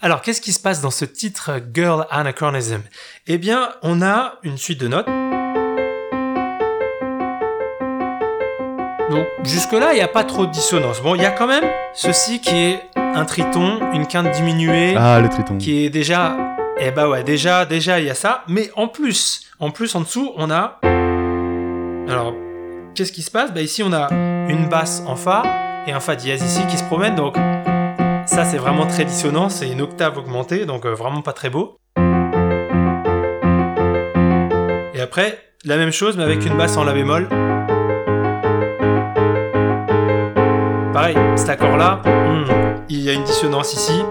Alors, 0.00 0.22
qu'est-ce 0.22 0.40
qui 0.40 0.52
se 0.52 0.60
passe 0.60 0.80
dans 0.80 0.92
ce 0.92 1.04
titre 1.04 1.60
Girl 1.74 2.06
Anachronism? 2.10 2.82
Eh 3.26 3.36
bien, 3.36 3.70
on 3.82 4.00
a 4.00 4.34
une 4.44 4.56
suite 4.56 4.78
de 4.78 4.86
notes. 4.86 5.08
Donc, 9.10 9.26
jusque-là, 9.42 9.92
il 9.92 9.96
n'y 9.96 10.00
a 10.00 10.06
pas 10.08 10.22
trop 10.22 10.46
de 10.46 10.52
dissonance. 10.52 11.00
Bon, 11.02 11.16
il 11.16 11.22
y 11.22 11.24
a 11.24 11.32
quand 11.32 11.48
même 11.48 11.64
ceci 11.94 12.40
qui 12.40 12.54
est 12.54 12.80
un 12.94 13.24
triton, 13.24 13.80
une 13.92 14.06
quinte 14.06 14.30
diminuée. 14.30 14.94
Ah, 14.96 15.18
le 15.18 15.28
triton. 15.28 15.58
Qui 15.58 15.86
est 15.86 15.90
déjà. 15.90 16.36
Eh 16.78 16.92
bah 16.92 17.08
ouais, 17.08 17.24
déjà, 17.24 17.64
déjà, 17.64 17.98
il 17.98 18.06
y 18.06 18.10
a 18.10 18.14
ça. 18.14 18.44
Mais 18.46 18.70
en 18.76 18.86
plus, 18.86 19.50
en 19.58 19.72
plus, 19.72 19.96
en 19.96 20.02
dessous, 20.02 20.32
on 20.36 20.48
a. 20.52 20.78
Alors, 22.08 22.34
qu'est-ce 22.94 23.10
qui 23.10 23.22
se 23.22 23.32
passe? 23.32 23.52
Bah, 23.52 23.62
ici, 23.62 23.82
on 23.82 23.92
a 23.92 24.12
une 24.12 24.68
basse 24.68 25.02
en 25.06 25.16
Fa 25.16 25.42
et 25.88 25.92
un 25.92 25.98
Fa 25.98 26.14
dièse 26.14 26.44
ici 26.44 26.64
qui 26.68 26.78
se 26.78 26.84
promènent. 26.84 27.16
Donc, 27.16 27.36
ça, 28.28 28.44
c'est 28.44 28.58
vraiment 28.58 28.86
très 28.86 29.06
dissonant, 29.06 29.48
c'est 29.48 29.68
une 29.68 29.80
octave 29.80 30.18
augmentée, 30.18 30.66
donc 30.66 30.84
euh, 30.84 30.92
vraiment 30.94 31.22
pas 31.22 31.32
très 31.32 31.48
beau. 31.48 31.78
Et 34.94 35.00
après, 35.00 35.38
la 35.64 35.76
même 35.76 35.92
chose, 35.92 36.16
mais 36.16 36.24
avec 36.24 36.44
une 36.44 36.56
basse 36.56 36.76
en 36.76 36.84
La 36.84 36.92
bémol. 36.92 37.26
Pareil, 40.92 41.16
cet 41.36 41.48
accord-là, 41.48 42.02
hmm, 42.04 42.84
il 42.90 43.00
y 43.00 43.08
a 43.08 43.14
une 43.14 43.24
dissonance 43.24 43.72
ici. 43.72 44.02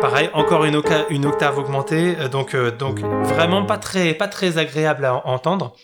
Pareil, 0.00 0.30
encore 0.32 0.64
une, 0.64 0.76
octave 0.76 1.58
augmentée, 1.58 2.16
euh, 2.18 2.28
donc, 2.28 2.54
euh, 2.54 2.70
donc 2.70 3.00
vraiment 3.00 3.64
pas 3.64 3.78
très, 3.78 4.14
pas 4.14 4.28
très 4.28 4.56
agréable 4.56 5.04
à 5.04 5.26
entendre. 5.26 5.74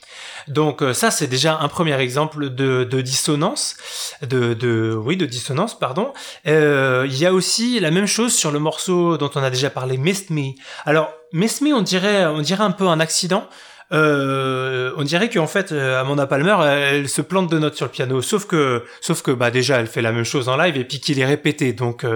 Donc 0.47 0.83
euh, 0.83 0.93
ça 0.93 1.11
c'est 1.11 1.27
déjà 1.27 1.59
un 1.59 1.67
premier 1.67 1.99
exemple 2.01 2.51
de, 2.51 3.01
dissonance, 3.01 3.77
de, 4.23 4.55
de, 4.55 4.95
oui 4.95 5.17
de 5.17 5.27
dissonance 5.27 5.77
pardon. 5.77 6.13
Il 6.45 7.17
y 7.17 7.27
a 7.27 7.33
aussi 7.33 7.81
la 7.81 7.91
même 7.91 8.07
chose 8.07 8.35
sur 8.35 8.53
le 8.53 8.61
morceau 8.61 9.17
dont 9.17 9.31
on 9.35 9.43
a 9.43 9.51
déjà 9.51 9.71
parlé, 9.71 9.97
Mist 9.97 10.31
Me. 10.31 10.53
Alors 10.85 11.13
Mist 11.33 11.61
Me 11.63 11.75
on 11.75 11.83
dirait 11.83 12.27
on 12.27 12.41
dirait 12.41 12.65
un 12.65 12.71
peu 12.71 12.87
un 12.87 13.01
accident. 13.01 13.49
Euh, 13.93 14.93
on 14.97 15.03
dirait 15.03 15.29
qu'en 15.29 15.47
fait 15.47 15.73
Amanda 15.73 16.27
Palmer 16.27 16.57
elle, 16.67 17.09
se 17.09 17.21
plante 17.21 17.51
de 17.51 17.59
notes 17.59 17.77
sur 17.77 17.85
le 17.85 17.91
piano 17.91 18.23
sauf 18.23 18.47
que 18.47 18.83
sauf 19.01 19.21
que 19.23 19.31
bah 19.31 19.51
déjà 19.51 19.79
elle 19.79 19.87
fait 19.87 20.01
la 20.01 20.11
même 20.11 20.25
chose 20.25 20.49
en 20.49 20.57
live 20.57 20.77
et 20.77 20.85
puis 20.85 21.01
qu'il 21.01 21.21
est 21.21 21.25
répété 21.27 21.75
donc 21.75 22.07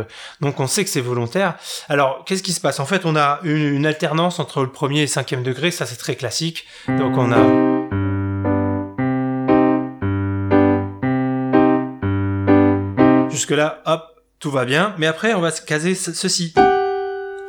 donc 0.40 0.60
on 0.60 0.66
sait 0.66 0.82
que 0.84 0.90
c'est 0.90 1.02
volontaire 1.02 1.54
alors 1.88 2.24
qu'est-ce 2.24 2.42
qui 2.42 2.52
se 2.52 2.60
passe? 2.60 2.80
En 2.80 2.86
fait 2.86 3.04
on 3.04 3.16
a 3.16 3.40
une, 3.42 3.74
une 3.74 3.86
alternance 3.86 4.38
entre 4.40 4.62
le 4.62 4.70
premier 4.70 5.00
et 5.00 5.02
le 5.02 5.08
cinquième 5.08 5.42
degré 5.42 5.70
ça 5.70 5.84
c'est 5.84 5.96
très 5.96 6.16
classique 6.16 6.66
donc 6.88 7.16
on 7.18 7.32
a 7.32 7.78
Jusque-là, 13.38 13.82
hop, 13.86 14.02
tout 14.40 14.50
va 14.50 14.64
bien. 14.64 14.96
Mais 14.98 15.06
après, 15.06 15.32
on 15.34 15.40
va 15.40 15.52
se 15.52 15.62
caser 15.62 15.94
ceci. 15.94 16.54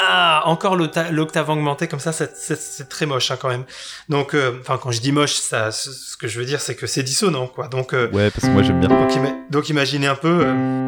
Ah, 0.02 0.44
encore 0.46 0.78
l'octave 0.78 1.50
augmentée 1.50 1.90
comme 1.90 2.00
ça, 2.00 2.14
c'est 2.14 2.88
très 2.88 3.06
moche 3.06 3.32
hein, 3.32 3.38
quand 3.40 3.50
même. 3.50 3.66
Donc, 4.08 4.34
euh, 4.34 4.58
enfin, 4.62 4.80
quand 4.82 4.92
je 4.92 5.02
dis 5.02 5.12
moche, 5.12 5.34
ça, 5.34 5.74
ce 5.74 6.16
que 6.16 6.30
je 6.30 6.40
veux 6.40 6.46
dire, 6.46 6.62
c'est 6.62 6.76
que 6.76 6.88
c'est 6.88 7.04
dissonant, 7.04 7.48
quoi. 7.48 7.68
Donc, 7.68 7.94
euh, 7.94 8.10
ouais, 8.12 8.32
parce 8.32 8.46
que 8.46 8.52
moi 8.52 8.64
j'aime 8.64 8.80
bien. 8.80 8.88
Donc, 9.50 9.68
imaginez 9.68 10.08
un 10.08 10.16
peu. 10.16 10.46
Euh, 10.46 10.88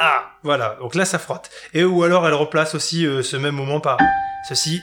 ah, 0.00 0.32
voilà. 0.42 0.76
Donc 0.80 0.96
là, 0.96 1.04
ça 1.04 1.20
frotte. 1.20 1.50
Et 1.72 1.84
ou 1.84 2.02
alors, 2.02 2.26
elle 2.26 2.34
replace 2.34 2.74
aussi 2.74 3.06
ce 3.22 3.36
même 3.36 3.54
moment 3.54 3.78
par 3.78 3.98
ceci. 4.48 4.82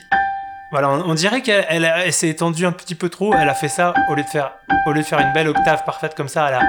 Voilà, 0.70 0.88
on, 0.88 1.14
dirait 1.14 1.42
qu'elle 1.42 2.12
s'est 2.12 2.28
étendue 2.28 2.64
un 2.64 2.72
petit 2.72 2.94
peu 2.94 3.10
trop. 3.10 3.34
Elle 3.34 3.48
a 3.48 3.54
fait 3.54 3.68
ça 3.68 3.92
au 4.08 4.14
lieu 4.14 4.22
de 4.22 4.28
faire, 4.28 4.52
au 4.86 4.92
lieu 4.92 5.00
de 5.02 5.06
faire 5.06 5.18
une 5.18 5.32
belle 5.34 5.48
octave 5.48 5.84
parfaite 5.84 6.14
comme 6.14 6.28
ça. 6.28 6.48
Elle 6.48 6.54
a, 6.54 6.62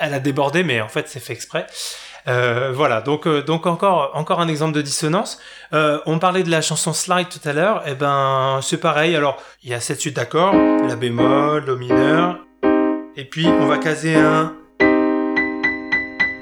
elle 0.00 0.14
a 0.14 0.20
débordé, 0.20 0.62
mais 0.62 0.80
en 0.80 0.88
fait, 0.88 1.08
c'est 1.08 1.20
fait 1.20 1.32
exprès. 1.32 1.66
Euh, 2.26 2.72
voilà, 2.74 3.00
donc 3.00 3.26
euh, 3.26 3.42
donc 3.42 3.66
encore 3.66 4.10
encore 4.14 4.40
un 4.40 4.48
exemple 4.48 4.74
de 4.74 4.82
dissonance. 4.82 5.40
Euh, 5.72 6.00
on 6.04 6.18
parlait 6.18 6.42
de 6.42 6.50
la 6.50 6.60
chanson 6.60 6.92
Slide 6.92 7.28
tout 7.28 7.46
à 7.48 7.52
l'heure. 7.52 7.86
Et 7.86 7.92
eh 7.92 7.94
ben 7.94 8.60
c'est 8.62 8.78
pareil. 8.78 9.16
Alors 9.16 9.42
il 9.62 9.70
y 9.70 9.74
a 9.74 9.80
cette 9.80 10.00
suite 10.00 10.16
d'accords, 10.16 10.52
la 10.54 10.96
bémol, 10.96 11.64
do 11.64 11.76
mineur, 11.76 12.38
et 13.16 13.24
puis 13.24 13.46
on 13.46 13.66
va 13.66 13.78
caser 13.78 14.16
un 14.16 14.54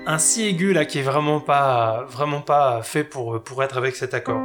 un 0.09 0.19
si 0.19 0.47
aigu 0.47 0.73
là 0.73 0.85
qui 0.85 0.99
est 0.99 1.03
vraiment 1.03 1.41
pas 1.41 2.05
vraiment 2.09 2.41
pas 2.41 2.83
fait 2.83 3.05
pour 3.05 3.43
pour 3.43 3.63
être 3.63 3.77
avec 3.77 3.95
cet 3.95 4.15
accord. 4.15 4.41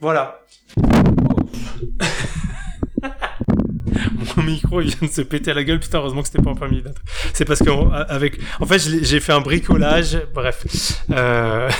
Voilà. 0.00 0.42
Mon 4.36 4.42
micro 4.42 4.80
il 4.80 4.88
vient 4.88 5.08
de 5.08 5.12
se 5.12 5.22
péter 5.22 5.50
à 5.50 5.54
la 5.54 5.64
gueule, 5.64 5.80
putain, 5.80 5.98
heureusement 5.98 6.22
que 6.22 6.28
c'était 6.28 6.42
pas 6.42 6.50
en 6.50 6.54
premier 6.54 6.82
C'est 7.32 7.44
parce 7.44 7.60
que 7.60 7.70
avec, 8.10 8.38
en 8.60 8.66
fait, 8.66 8.78
j'ai 8.78 9.20
fait 9.20 9.32
un 9.32 9.40
bricolage, 9.40 10.20
bref. 10.34 10.64
Euh... 11.10 11.70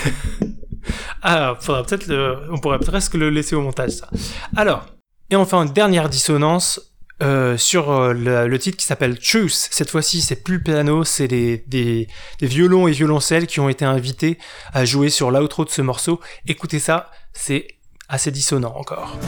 ah, 1.22 1.58
peut-être 1.64 2.06
le, 2.06 2.36
on 2.50 2.58
pourrait 2.58 2.78
presque 2.78 3.14
le 3.14 3.30
laisser 3.30 3.54
au 3.54 3.62
montage, 3.62 3.90
ça. 3.90 4.08
Alors, 4.56 4.86
et 5.30 5.36
enfin, 5.36 5.64
une 5.64 5.72
dernière 5.72 6.08
dissonance, 6.08 6.88
euh, 7.20 7.56
sur 7.56 7.90
euh, 7.90 8.12
le, 8.46 8.58
titre 8.60 8.76
qui 8.76 8.86
s'appelle 8.86 9.18
Truth. 9.18 9.50
Cette 9.50 9.90
fois-ci, 9.90 10.20
c'est 10.20 10.44
plus 10.44 10.58
le 10.58 10.62
piano, 10.62 11.02
c'est 11.02 11.26
des, 11.26 11.64
des, 11.66 12.06
des, 12.38 12.46
violons 12.46 12.86
et 12.86 12.92
violoncelles 12.92 13.48
qui 13.48 13.58
ont 13.58 13.68
été 13.68 13.84
invités 13.84 14.38
à 14.72 14.84
jouer 14.84 15.10
sur 15.10 15.32
l'outro 15.32 15.64
de 15.64 15.70
ce 15.70 15.82
morceau. 15.82 16.20
Écoutez 16.46 16.78
ça, 16.78 17.10
c'est 17.32 17.66
assez 18.08 18.30
dissonant 18.30 18.72
encore. 18.76 19.18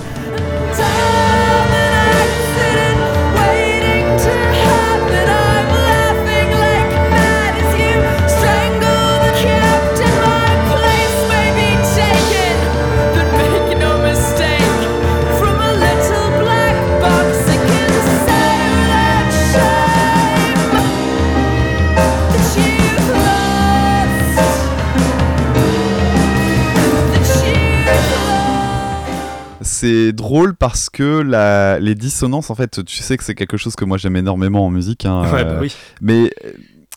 C'est 29.80 30.12
drôle 30.12 30.54
parce 30.54 30.90
que 30.90 31.22
la, 31.22 31.78
les 31.80 31.94
dissonances, 31.94 32.50
en 32.50 32.54
fait, 32.54 32.84
tu 32.84 32.96
sais 32.98 33.16
que 33.16 33.24
c'est 33.24 33.34
quelque 33.34 33.56
chose 33.56 33.76
que 33.76 33.84
moi 33.84 33.96
j'aime 33.96 34.16
énormément 34.16 34.66
en 34.66 34.70
musique. 34.70 35.06
Hein, 35.06 35.22
ouais, 35.32 35.44
bah 35.44 35.58
oui. 35.60 35.74
Mais 36.02 36.30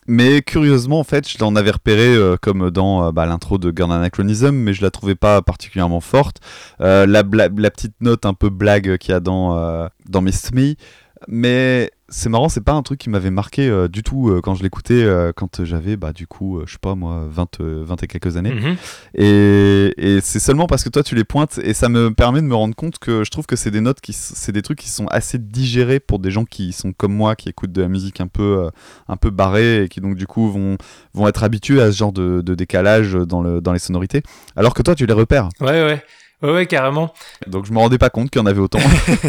mais 0.06 0.42
curieusement, 0.42 1.00
en 1.00 1.04
fait, 1.04 1.26
je 1.26 1.38
l'en 1.38 1.56
avais 1.56 1.70
repéré 1.70 2.14
euh, 2.14 2.36
comme 2.40 2.70
dans 2.70 3.06
euh, 3.06 3.12
bah, 3.12 3.24
l'intro 3.24 3.56
de 3.56 3.70
Gun 3.70 3.90
Anachronism, 3.90 4.50
mais 4.50 4.74
je 4.74 4.82
la 4.82 4.90
trouvais 4.90 5.14
pas 5.14 5.40
particulièrement 5.40 6.00
forte. 6.00 6.40
Euh, 6.82 7.06
la, 7.06 7.22
la, 7.32 7.70
petite 7.70 7.94
note 8.02 8.26
un 8.26 8.34
peu 8.34 8.50
blague 8.50 8.98
qu'il 8.98 9.12
y 9.12 9.14
a 9.14 9.20
dans, 9.20 9.88
dans 10.06 10.20
Miss 10.20 10.52
Me, 10.52 10.74
mais 11.26 11.90
c'est 12.16 12.28
marrant, 12.28 12.48
c'est 12.48 12.60
pas 12.60 12.72
un 12.74 12.82
truc 12.82 13.00
qui 13.00 13.10
m'avait 13.10 13.32
marqué 13.32 13.68
euh, 13.68 13.88
du 13.88 14.04
tout 14.04 14.28
euh, 14.28 14.40
quand 14.40 14.54
je 14.54 14.62
l'écoutais 14.62 15.02
euh, 15.02 15.32
quand 15.34 15.64
j'avais, 15.64 15.96
bah, 15.96 16.12
du 16.12 16.28
coup, 16.28 16.60
je 16.64 16.72
sais 16.72 16.78
pas 16.80 16.94
moi, 16.94 17.26
20, 17.28 17.60
20 17.60 18.02
et 18.04 18.06
quelques 18.06 18.36
années. 18.36 18.52
Mhm. 18.52 18.76
Et, 19.14 19.94
et 19.96 20.20
c'est 20.20 20.38
seulement 20.38 20.68
parce 20.68 20.84
que 20.84 20.90
toi 20.90 21.02
tu 21.02 21.16
les 21.16 21.24
pointes 21.24 21.58
et 21.58 21.74
ça 21.74 21.88
me 21.88 22.14
permet 22.14 22.40
de 22.40 22.46
me 22.46 22.54
rendre 22.54 22.76
compte 22.76 22.98
que 23.00 23.24
je 23.24 23.30
trouve 23.30 23.46
que 23.46 23.56
c'est 23.56 23.72
des 23.72 23.80
notes 23.80 24.00
qui, 24.00 24.12
c'est 24.12 24.52
des 24.52 24.62
trucs 24.62 24.78
qui 24.78 24.88
sont 24.88 25.06
assez 25.08 25.38
digérés 25.38 25.98
pour 25.98 26.20
des 26.20 26.30
gens 26.30 26.44
qui 26.44 26.72
sont 26.72 26.92
comme 26.92 27.12
moi, 27.12 27.34
qui 27.34 27.48
écoutent 27.48 27.72
de 27.72 27.82
la 27.82 27.88
musique 27.88 28.20
un 28.20 28.28
peu, 28.28 28.70
un 29.08 29.16
peu 29.16 29.30
barrée 29.30 29.82
et 29.82 29.88
qui 29.88 30.00
donc 30.00 30.14
du 30.14 30.28
coup 30.28 30.52
vont, 30.52 30.76
vont 31.14 31.26
être 31.26 31.42
habitués 31.42 31.82
à 31.82 31.90
ce 31.90 31.96
genre 31.96 32.12
de, 32.12 32.42
de 32.42 32.54
décalage 32.54 33.14
dans, 33.14 33.42
le, 33.42 33.60
dans 33.60 33.72
les 33.72 33.80
sonorités. 33.80 34.22
Alors 34.54 34.74
que 34.74 34.82
toi 34.82 34.94
tu 34.94 35.04
les 35.04 35.12
repères. 35.12 35.48
Ouais, 35.60 35.84
ouais. 35.84 36.02
Ouais, 36.42 36.66
carrément. 36.66 37.14
Donc 37.46 37.64
je 37.64 37.72
me 37.72 37.78
rendais 37.78 37.96
pas 37.96 38.10
compte 38.10 38.30
qu'il 38.30 38.38
y 38.40 38.42
en 38.42 38.46
avait 38.46 38.60
autant. 38.60 38.80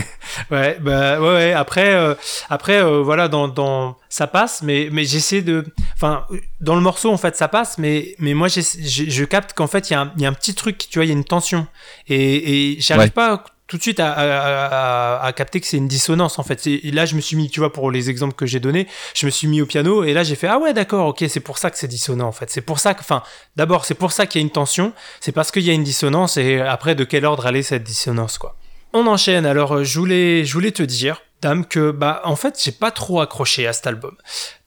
ouais, 0.51 0.77
bah 0.81 1.19
ouais, 1.21 1.33
ouais. 1.33 1.53
Après, 1.53 1.93
euh, 1.93 2.13
après, 2.49 2.83
euh, 2.83 3.01
voilà, 3.01 3.27
dans, 3.29 3.47
dans, 3.47 3.97
ça 4.09 4.27
passe, 4.27 4.61
mais 4.63 4.89
mais 4.91 5.05
j'essaie 5.05 5.41
de, 5.41 5.63
enfin, 5.93 6.25
dans 6.59 6.75
le 6.75 6.81
morceau 6.81 7.11
en 7.11 7.17
fait 7.17 7.37
ça 7.37 7.47
passe, 7.47 7.77
mais 7.77 8.15
mais 8.19 8.33
moi 8.33 8.49
je, 8.49 8.59
je 8.59 9.23
capte 9.23 9.53
qu'en 9.53 9.67
fait 9.67 9.89
il 9.89 9.93
y, 9.93 9.95
a 9.95 10.01
un, 10.01 10.11
y 10.17 10.25
a 10.25 10.29
un 10.29 10.33
petit 10.33 10.55
truc, 10.55 10.77
tu 10.77 10.99
vois, 10.99 11.05
il 11.05 11.09
y 11.09 11.11
a 11.11 11.15
une 11.15 11.23
tension 11.23 11.67
et, 12.07 12.73
et 12.73 12.81
j'arrive 12.81 13.11
pas 13.11 13.43
tout 13.67 13.77
de 13.77 13.81
suite 13.81 13.99
à, 13.99 15.33
capter 15.35 15.59
que 15.59 15.67
c'est 15.67 15.77
une 15.77 15.87
dissonance 15.87 16.39
en 16.39 16.43
fait. 16.43 16.65
Et 16.67 16.91
là, 16.91 17.05
je 17.05 17.15
me 17.15 17.21
suis 17.21 17.35
mis, 17.35 17.49
tu 17.49 17.59
vois, 17.59 17.73
pour 17.73 17.91
les 17.91 18.09
exemples 18.09 18.35
que 18.35 18.45
j'ai 18.45 18.59
donnés, 18.59 18.87
je 19.15 19.25
me 19.25 19.31
suis 19.31 19.47
mis 19.47 19.61
au 19.61 19.65
piano 19.65 20.03
et 20.03 20.13
là, 20.13 20.23
j'ai 20.23 20.35
fait 20.35 20.47
ah 20.47 20.59
ouais, 20.59 20.73
d'accord, 20.73 21.07
ok, 21.07 21.25
c'est 21.27 21.39
pour 21.39 21.57
ça 21.57 21.71
que 21.71 21.77
c'est 21.77 21.87
dissonant 21.87 22.27
en 22.27 22.31
fait. 22.31 22.49
C'est 22.49 22.61
pour 22.61 22.79
ça 22.79 22.93
que, 22.93 22.99
enfin, 22.99 23.23
d'abord, 23.55 23.85
c'est 23.85 23.95
pour 23.95 24.11
ça 24.11 24.27
qu'il 24.27 24.41
y 24.41 24.43
a 24.43 24.45
une 24.45 24.51
tension, 24.51 24.93
c'est 25.19 25.31
parce 25.31 25.51
qu'il 25.51 25.63
y 25.63 25.69
a 25.69 25.73
une 25.73 25.83
dissonance 25.83 26.37
et 26.37 26.61
après, 26.61 26.95
de 26.95 27.03
quel 27.03 27.25
ordre 27.25 27.45
aller 27.47 27.63
cette 27.63 27.83
dissonance 27.83 28.37
quoi. 28.37 28.55
On 28.93 29.07
enchaîne. 29.07 29.45
Alors, 29.45 29.75
euh, 29.75 29.83
je 29.83 29.99
voulais, 29.99 30.45
je 30.45 30.53
voulais 30.53 30.71
te 30.71 30.83
dire, 30.83 31.21
dame, 31.41 31.65
que 31.65 31.91
bah 31.91 32.21
en 32.23 32.37
fait, 32.37 32.57
j'ai 32.63 32.71
pas 32.71 32.91
trop 32.91 33.19
accroché 33.19 33.67
à 33.67 33.73
cet 33.73 33.87
album 33.87 34.15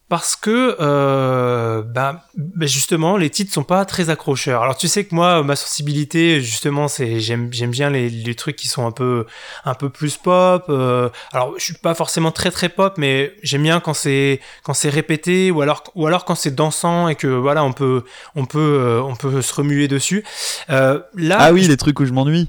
parce 0.08 0.36
que 0.36 0.76
euh, 0.80 1.82
bah, 1.82 2.24
bah, 2.36 2.66
justement 2.66 3.18
les 3.18 3.28
titres 3.28 3.52
sont 3.52 3.62
pas 3.62 3.84
très 3.84 4.08
accrocheurs. 4.08 4.62
Alors 4.62 4.76
tu 4.76 4.88
sais 4.88 5.04
que 5.04 5.14
moi 5.14 5.42
ma 5.42 5.54
sensibilité 5.54 6.40
justement 6.40 6.88
c'est 6.88 7.20
j'aime 7.20 7.52
j'aime 7.52 7.70
bien 7.70 7.90
les, 7.90 8.08
les, 8.08 8.34
trucs 8.34 8.56
qui 8.56 8.68
sont 8.68 8.86
un 8.86 8.90
peu 8.90 9.26
un 9.66 9.74
peu 9.74 9.90
plus 9.90 10.16
pop. 10.16 10.64
Euh, 10.70 11.10
alors 11.32 11.54
je 11.58 11.64
suis 11.64 11.74
pas 11.74 11.94
forcément 11.94 12.32
très 12.32 12.50
très 12.50 12.70
pop 12.70 12.94
mais 12.96 13.34
j'aime 13.42 13.62
bien 13.62 13.80
quand 13.80 13.94
c'est 13.94 14.40
quand 14.62 14.72
c'est 14.72 14.88
répété 14.88 15.50
ou 15.50 15.60
alors 15.60 15.84
ou 15.94 16.06
alors 16.06 16.24
quand 16.24 16.34
c'est 16.34 16.54
dansant 16.54 17.08
et 17.08 17.14
que 17.14 17.26
voilà 17.26 17.62
on 17.62 17.72
peut 17.72 18.04
on 18.34 18.46
peut 18.46 18.58
euh, 18.58 19.02
on 19.02 19.14
peut 19.14 19.42
se 19.42 19.54
remuer 19.54 19.88
dessus. 19.88 20.24
Euh, 20.70 21.00
là 21.14 21.36
ah 21.38 21.52
oui 21.52 21.68
les 21.68 21.76
trucs 21.76 22.00
où 22.00 22.06
je 22.06 22.12
m'ennuie. 22.12 22.48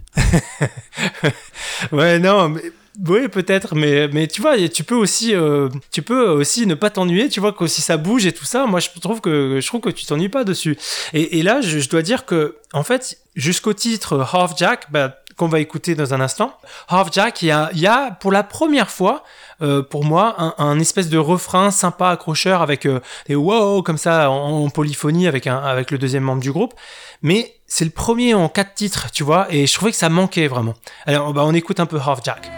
ouais 1.92 2.20
non 2.20 2.50
mais 2.50 2.72
oui, 3.08 3.30
peut-être, 3.30 3.76
mais, 3.76 4.10
mais 4.10 4.28
tu 4.28 4.42
vois, 4.42 4.58
tu 4.68 4.84
peux 4.84 4.96
aussi, 4.96 5.34
euh, 5.34 5.70
tu 5.92 6.02
peux 6.02 6.30
aussi 6.30 6.66
ne 6.66 6.76
pas 6.76 6.90
t'ennuyer. 6.90 7.30
Tu 7.30 7.40
vois 7.40 7.54
que 7.54 7.66
si 7.66 7.82
ça 7.82 7.96
bouge 7.96 8.26
et 8.26 8.34
tout 8.34 8.46
ça, 8.46 8.66
moi 8.66 8.80
je 8.82 8.90
trouve 9.00 9.22
que 9.22 9.60
je 9.62 9.68
trouve 9.68 9.80
que 9.80 9.90
tu 9.90 10.06
t'ennuies 10.06 10.30
pas 10.30 10.44
dessus. 10.44 10.78
Et, 11.14 11.42
là, 11.42 11.62
je, 11.62 11.88
dois 11.88 12.02
dire 12.02 12.26
que, 12.26 12.58
en 12.74 12.84
fait, 12.84 13.18
jusqu'au 13.36 13.74
titre 13.74 14.28
Half 14.34 14.58
Jack, 14.58 14.92
bah, 14.92 15.16
qu'on 15.38 15.48
va 15.48 15.62
écouter 15.62 15.96
dans 15.96 16.14
un 16.14 16.20
instant, 16.20 16.54
Half 16.90 17.14
Jack, 17.14 17.42
il 17.42 17.48
y 17.48 17.88
a, 17.88 18.12
pour 18.20 18.34
la 18.34 18.44
première 18.44 18.90
fois, 18.90 19.24
euh, 19.62 19.82
pour 19.82 20.04
moi, 20.04 20.56
un, 20.58 20.78
espèce 20.80 21.08
de 21.08 21.18
refrain 21.18 21.72
sympa, 21.72 22.10
accrocheur, 22.10 22.62
avec 22.62 22.86
euh, 22.86 23.00
des 23.28 23.36
wow 23.36 23.82
comme 23.82 23.98
ça 23.98 24.30
en, 24.30 24.70
polyphonie 24.70 25.28
avec 25.28 25.48
avec 25.48 25.92
le 25.92 25.98
deuxième 25.98 26.24
membre 26.24 26.42
du 26.42 26.52
groupe. 26.52 26.74
Mais 27.22 27.56
c'est 27.66 27.86
le 27.86 27.92
premier 27.92 28.34
en 28.34 28.50
quatre 28.50 28.74
titres, 28.74 29.10
tu 29.12 29.24
vois, 29.24 29.48
et 29.50 29.68
je 29.68 29.74
trouvais 29.74 29.92
que 29.92 29.98
ça 29.98 30.10
manquait 30.10 30.48
vraiment. 30.48 30.74
Alors, 31.06 31.34
bah, 31.34 31.44
on 31.46 31.54
écoute 31.54 31.80
un 31.80 31.86
peu 31.86 31.98
Half 31.98 32.20
Jack. 32.26 32.52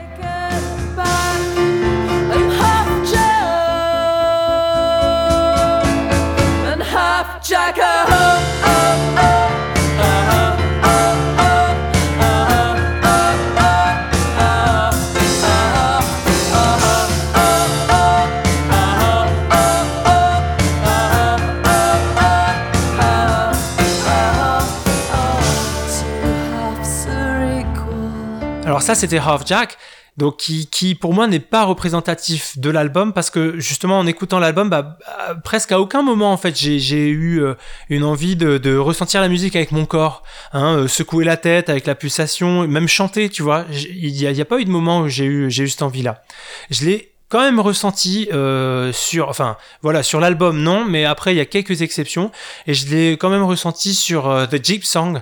C'était 28.96 29.18
Half 29.18 29.44
Jack 29.46 29.78
donc 30.18 30.38
qui, 30.38 30.96
pour 30.96 31.14
moi 31.14 31.28
n'est 31.28 31.40
pas 31.40 31.64
représentatif 31.64 32.58
de 32.58 32.70
l'album 32.70 33.14
parce 33.14 33.30
que 33.30 33.60
justement 33.60 33.98
en 33.98 34.06
écoutant 34.06 34.40
l'album 34.40 34.70
bah, 34.70 34.98
presque 35.44 35.72
à 35.72 35.80
aucun 35.80 36.02
moment 36.02 36.34
en 36.34 36.38
fait 36.38 36.56
j'ai 36.56 37.08
eu 37.08 37.42
euh, 37.42 37.54
une 37.90 38.04
envie 38.04 38.36
de, 38.36 38.78
ressentir 38.78 39.22
la 39.22 39.30
musique 39.30 39.56
avec 39.56 39.72
mon 39.72 39.86
corps 39.86 40.24
hein, 40.54 40.76
euh, 40.80 40.88
secouer 40.88 41.24
la 41.24 41.38
tête 41.38 41.70
avec 41.70 41.86
la 41.86 41.96
pulsation 41.96 42.68
même 42.68 42.88
chanter 42.88 43.30
tu 43.30 43.42
vois. 43.42 43.66
Il 43.72 44.14
n'y 44.14 44.28
a, 44.28 44.42
a, 44.42 44.46
pas 44.46 44.60
eu 44.60 44.66
de 44.66 44.70
moment 44.70 45.02
où 45.02 45.08
j'ai 45.08 45.26
eu 45.26 45.50
j'ai 45.50 45.66
cette 45.68 45.82
envie 45.82 46.02
là 46.02 46.22
je 46.70 46.86
l'ai 46.86 47.14
quand 47.30 47.40
même 47.40 47.62
ressenti 47.62 48.28
euh, 48.34 48.92
sur 48.92 49.30
enfin 49.30 49.56
voilà 49.82 50.04
sur 50.04 50.20
l'album 50.20 50.62
non 50.62 50.84
mais 50.84 51.06
après 51.06 51.34
il 51.34 51.38
y 51.38 51.42
a 51.42 51.46
quelques 51.46 51.82
exceptions 51.82 52.32
et 52.68 52.74
je 52.74 52.90
l'ai 52.90 53.12
quand 53.14 53.30
même 53.30 53.44
ressenti 53.44 53.96
sur 53.96 54.48
The 54.52 54.64
Jeep 54.64 54.84
Song 54.84 55.22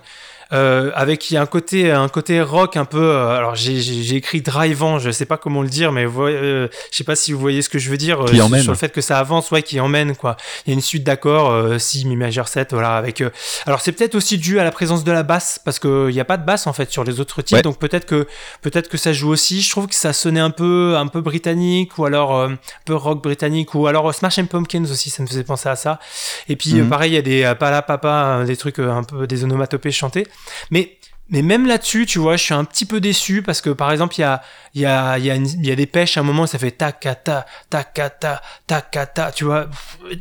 euh, 0.51 0.89
avec 0.95 1.29
il 1.29 1.35
y 1.35 1.37
a 1.37 1.41
un 1.41 1.45
côté 1.45 1.91
un 1.91 2.07
côté 2.07 2.41
rock 2.41 2.75
un 2.75 2.85
peu. 2.85 3.11
Euh, 3.11 3.37
alors 3.37 3.55
j'ai 3.55 4.15
écrit 4.15 4.41
drivant, 4.41 4.97
je 4.97 5.11
sais 5.11 5.25
pas 5.25 5.37
comment 5.37 5.61
le 5.61 5.69
dire, 5.69 5.91
mais 5.91 6.05
euh, 6.07 6.67
je 6.91 6.97
sais 6.97 7.03
pas 7.03 7.15
si 7.15 7.31
vous 7.31 7.39
voyez 7.39 7.61
ce 7.61 7.69
que 7.69 7.77
je 7.77 7.89
veux 7.89 7.97
dire 7.97 8.25
qui 8.25 8.41
emmène. 8.41 8.63
sur 8.63 8.71
le 8.71 8.77
fait 8.77 8.89
que 8.89 9.01
ça 9.01 9.19
avance, 9.19 9.51
ouais, 9.51 9.61
qui 9.61 9.79
emmène 9.79 10.15
quoi. 10.15 10.37
Il 10.65 10.71
y 10.71 10.73
a 10.73 10.75
une 10.75 10.81
suite 10.81 11.03
d'accords, 11.03 11.79
si 11.79 12.05
mi 12.05 12.15
majeur 12.15 12.47
7, 12.47 12.73
voilà. 12.73 12.95
Avec 12.95 13.23
alors 13.67 13.81
c'est 13.81 13.91
peut-être 13.91 14.15
aussi 14.15 14.39
dû 14.39 14.59
à 14.59 14.63
la 14.63 14.71
présence 14.71 15.03
de 15.03 15.11
la 15.11 15.21
basse 15.21 15.59
parce 15.63 15.77
que 15.77 16.07
il 16.09 16.15
y 16.15 16.19
a 16.19 16.25
pas 16.25 16.37
de 16.37 16.45
basse 16.45 16.65
en 16.65 16.73
fait 16.73 16.91
sur 16.91 17.03
les 17.03 17.19
autres 17.19 17.43
titres, 17.43 17.61
donc 17.61 17.77
peut-être 17.77 18.05
que 18.05 18.27
peut-être 18.61 18.89
que 18.89 18.97
ça 18.97 19.13
joue 19.13 19.29
aussi. 19.29 19.61
Je 19.61 19.69
trouve 19.69 19.87
que 19.87 19.95
ça 19.95 20.13
sonnait 20.13 20.39
un 20.39 20.49
peu 20.49 20.95
un 20.97 21.07
peu 21.07 21.21
britannique 21.21 21.97
ou 21.99 22.05
alors 22.05 22.35
un 22.35 22.57
peu 22.85 22.95
rock 22.95 23.21
britannique 23.21 23.75
ou 23.75 23.85
alors 23.85 24.13
Smash 24.15 24.39
and 24.39 24.45
Pumpkins 24.45 24.85
aussi, 24.85 25.11
ça 25.11 25.21
me 25.21 25.27
faisait 25.27 25.43
penser 25.43 25.69
à 25.69 25.75
ça. 25.75 25.99
Et 26.47 26.55
puis 26.55 26.73
mhm. 26.73 26.89
pareil, 26.89 27.11
il 27.11 27.15
y 27.15 27.17
a 27.17 27.21
des 27.21 27.53
pala 27.59 27.83
papa, 27.83 28.43
des 28.47 28.57
trucs 28.57 28.79
un 28.79 29.03
peu 29.03 29.27
des 29.27 29.43
onomatopées 29.43 29.91
chantés. 29.91 30.25
Mais 30.71 30.95
mais 31.31 31.43
même 31.43 31.67
là-dessus, 31.67 32.07
tu 32.07 32.17
vois, 32.17 32.37
je 32.37 32.43
suis 32.43 32.55
un 32.55 32.63
petit 32.63 32.85
peu 32.85 32.99
déçu 32.99 33.43
parce 33.43 33.61
que 33.61 33.69
par 33.69 33.91
exemple, 33.91 34.15
il 34.17 34.21
y 34.21 34.23
a, 34.23 34.41
y, 34.73 34.85
a, 34.85 35.17
y, 35.19 35.71
a 35.71 35.75
des 35.75 35.85
pêches 35.85 36.17
à 36.17 36.21
un 36.21 36.23
moment, 36.23 36.47
ça 36.47 36.57
fait 36.57 36.71
takata, 36.71 37.45
takata, 37.69 38.41
takata, 38.65 39.31
tu 39.31 39.43
vois. 39.43 39.67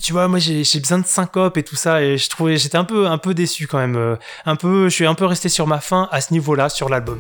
Tu 0.03 0.13
vois, 0.13 0.29
moi 0.29 0.39
j'ai 0.39 0.63
besoin 0.81 0.99
de 0.99 1.07
syncope 1.07 1.57
et 1.57 1.63
tout 1.63 1.77
ça 1.77 2.03
et 2.03 2.19
je 2.19 2.29
trouvais, 2.29 2.59
j'étais 2.59 2.77
un 2.77 2.85
peu, 2.85 3.07
un 3.07 3.17
peu 3.17 3.33
déçu 3.33 3.67
quand 3.67 3.79
même. 3.79 3.97
euh, 3.97 4.17
Un 4.45 4.57
peu, 4.57 4.91
je 4.91 4.95
suis 4.95 5.07
un 5.07 5.15
peu 5.15 5.25
resté 5.25 5.49
sur 5.49 5.67
ma 5.67 5.81
faim 5.81 6.11
à 6.13 6.21
ce 6.21 6.35
niveau-là 6.35 6.69
sur 6.69 6.91
l'album. 6.91 7.19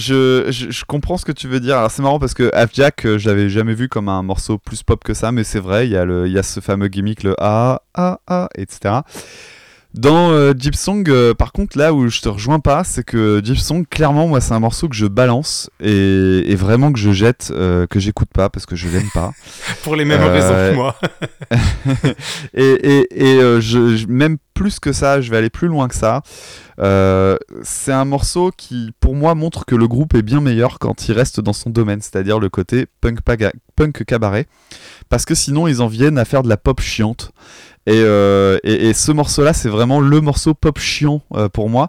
Je, 0.00 0.46
je, 0.50 0.70
je 0.70 0.84
comprends 0.84 1.16
ce 1.18 1.24
que 1.24 1.32
tu 1.32 1.46
veux 1.48 1.60
dire. 1.60 1.76
Alors 1.78 1.90
c'est 1.90 2.02
marrant 2.02 2.18
parce 2.18 2.34
que 2.34 2.50
Afjack, 2.54 3.04
euh, 3.06 3.18
je 3.18 3.28
l'avais 3.28 3.48
jamais 3.48 3.74
vu 3.74 3.88
comme 3.88 4.08
un 4.08 4.22
morceau 4.22 4.58
plus 4.58 4.82
pop 4.82 5.04
que 5.04 5.14
ça, 5.14 5.30
mais 5.32 5.44
c'est 5.44 5.60
vrai, 5.60 5.86
il 5.86 5.92
y, 5.92 5.96
a 5.96 6.04
le- 6.04 6.26
il 6.26 6.32
y 6.32 6.38
a 6.38 6.42
ce 6.42 6.60
fameux 6.60 6.88
gimmick, 6.88 7.22
le 7.22 7.34
A, 7.38 7.82
A, 7.94 8.20
A, 8.26 8.48
etc. 8.56 9.00
Dans 9.92 10.30
euh, 10.30 10.52
Jeep 10.56 10.76
Song, 10.76 11.04
euh, 11.08 11.34
par 11.34 11.50
contre, 11.50 11.76
là 11.76 11.92
où 11.92 12.06
je 12.08 12.20
te 12.20 12.28
rejoins 12.28 12.60
pas, 12.60 12.84
c'est 12.84 13.02
que 13.02 13.40
Jeep 13.44 13.58
Song, 13.58 13.84
clairement, 13.90 14.28
moi, 14.28 14.40
c'est 14.40 14.54
un 14.54 14.60
morceau 14.60 14.88
que 14.88 14.94
je 14.94 15.06
balance 15.06 15.68
et, 15.80 16.44
et 16.46 16.54
vraiment 16.54 16.92
que 16.92 16.98
je 17.00 17.10
jette, 17.10 17.50
euh, 17.52 17.88
que 17.88 17.98
j'écoute 17.98 18.28
pas 18.32 18.48
parce 18.50 18.66
que 18.66 18.76
je 18.76 18.88
l'aime 18.88 19.08
pas. 19.12 19.32
Pour 19.82 19.96
les 19.96 20.04
mêmes 20.04 20.22
Euh, 20.22 20.32
raisons 20.32 20.54
que 20.54 20.74
moi. 20.76 20.96
et 22.54 22.62
et, 22.64 23.06
et 23.34 23.40
euh, 23.42 23.60
je, 23.60 23.96
je- 23.96 24.06
même 24.06 24.36
plus 24.60 24.78
que 24.78 24.92
ça, 24.92 25.22
je 25.22 25.30
vais 25.30 25.38
aller 25.38 25.48
plus 25.48 25.68
loin 25.68 25.88
que 25.88 25.94
ça. 25.94 26.20
Euh, 26.80 27.38
c'est 27.62 27.92
un 27.92 28.04
morceau 28.04 28.50
qui, 28.54 28.92
pour 29.00 29.14
moi, 29.14 29.34
montre 29.34 29.64
que 29.64 29.74
le 29.74 29.88
groupe 29.88 30.12
est 30.12 30.20
bien 30.20 30.42
meilleur 30.42 30.78
quand 30.78 31.08
il 31.08 31.12
reste 31.12 31.40
dans 31.40 31.54
son 31.54 31.70
domaine, 31.70 32.02
c'est-à-dire 32.02 32.38
le 32.38 32.50
côté 32.50 32.84
punk, 33.00 33.22
paga- 33.22 33.54
punk 33.74 34.04
cabaret. 34.04 34.46
Parce 35.08 35.24
que 35.24 35.34
sinon, 35.34 35.66
ils 35.66 35.80
en 35.80 35.86
viennent 35.86 36.18
à 36.18 36.26
faire 36.26 36.42
de 36.42 36.50
la 36.50 36.58
pop 36.58 36.78
chiante. 36.82 37.32
Et, 37.86 38.02
euh, 38.04 38.58
et, 38.62 38.92
ce 38.92 39.12
morceau-là, 39.12 39.54
c'est 39.54 39.70
vraiment 39.70 39.98
le 39.98 40.20
morceau 40.20 40.52
pop 40.52 40.78
chiant 40.78 41.22
euh, 41.32 41.48
pour 41.48 41.70
moi, 41.70 41.88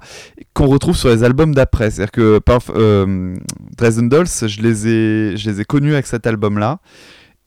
qu'on 0.54 0.68
retrouve 0.68 0.96
sur 0.96 1.10
les 1.10 1.26
albums 1.26 1.54
d'après. 1.54 1.92
C'est-à-dire 1.92 2.12
que 2.12 2.40
euh, 2.70 3.36
Dresden 3.76 4.08
Dolls, 4.08 4.28
je 4.28 4.62
les 4.62 4.88
ai, 4.88 5.36
je 5.36 5.50
les 5.50 5.60
ai 5.60 5.66
connus 5.66 5.92
avec 5.92 6.08
cet 6.08 6.26
album-là. 6.26 6.80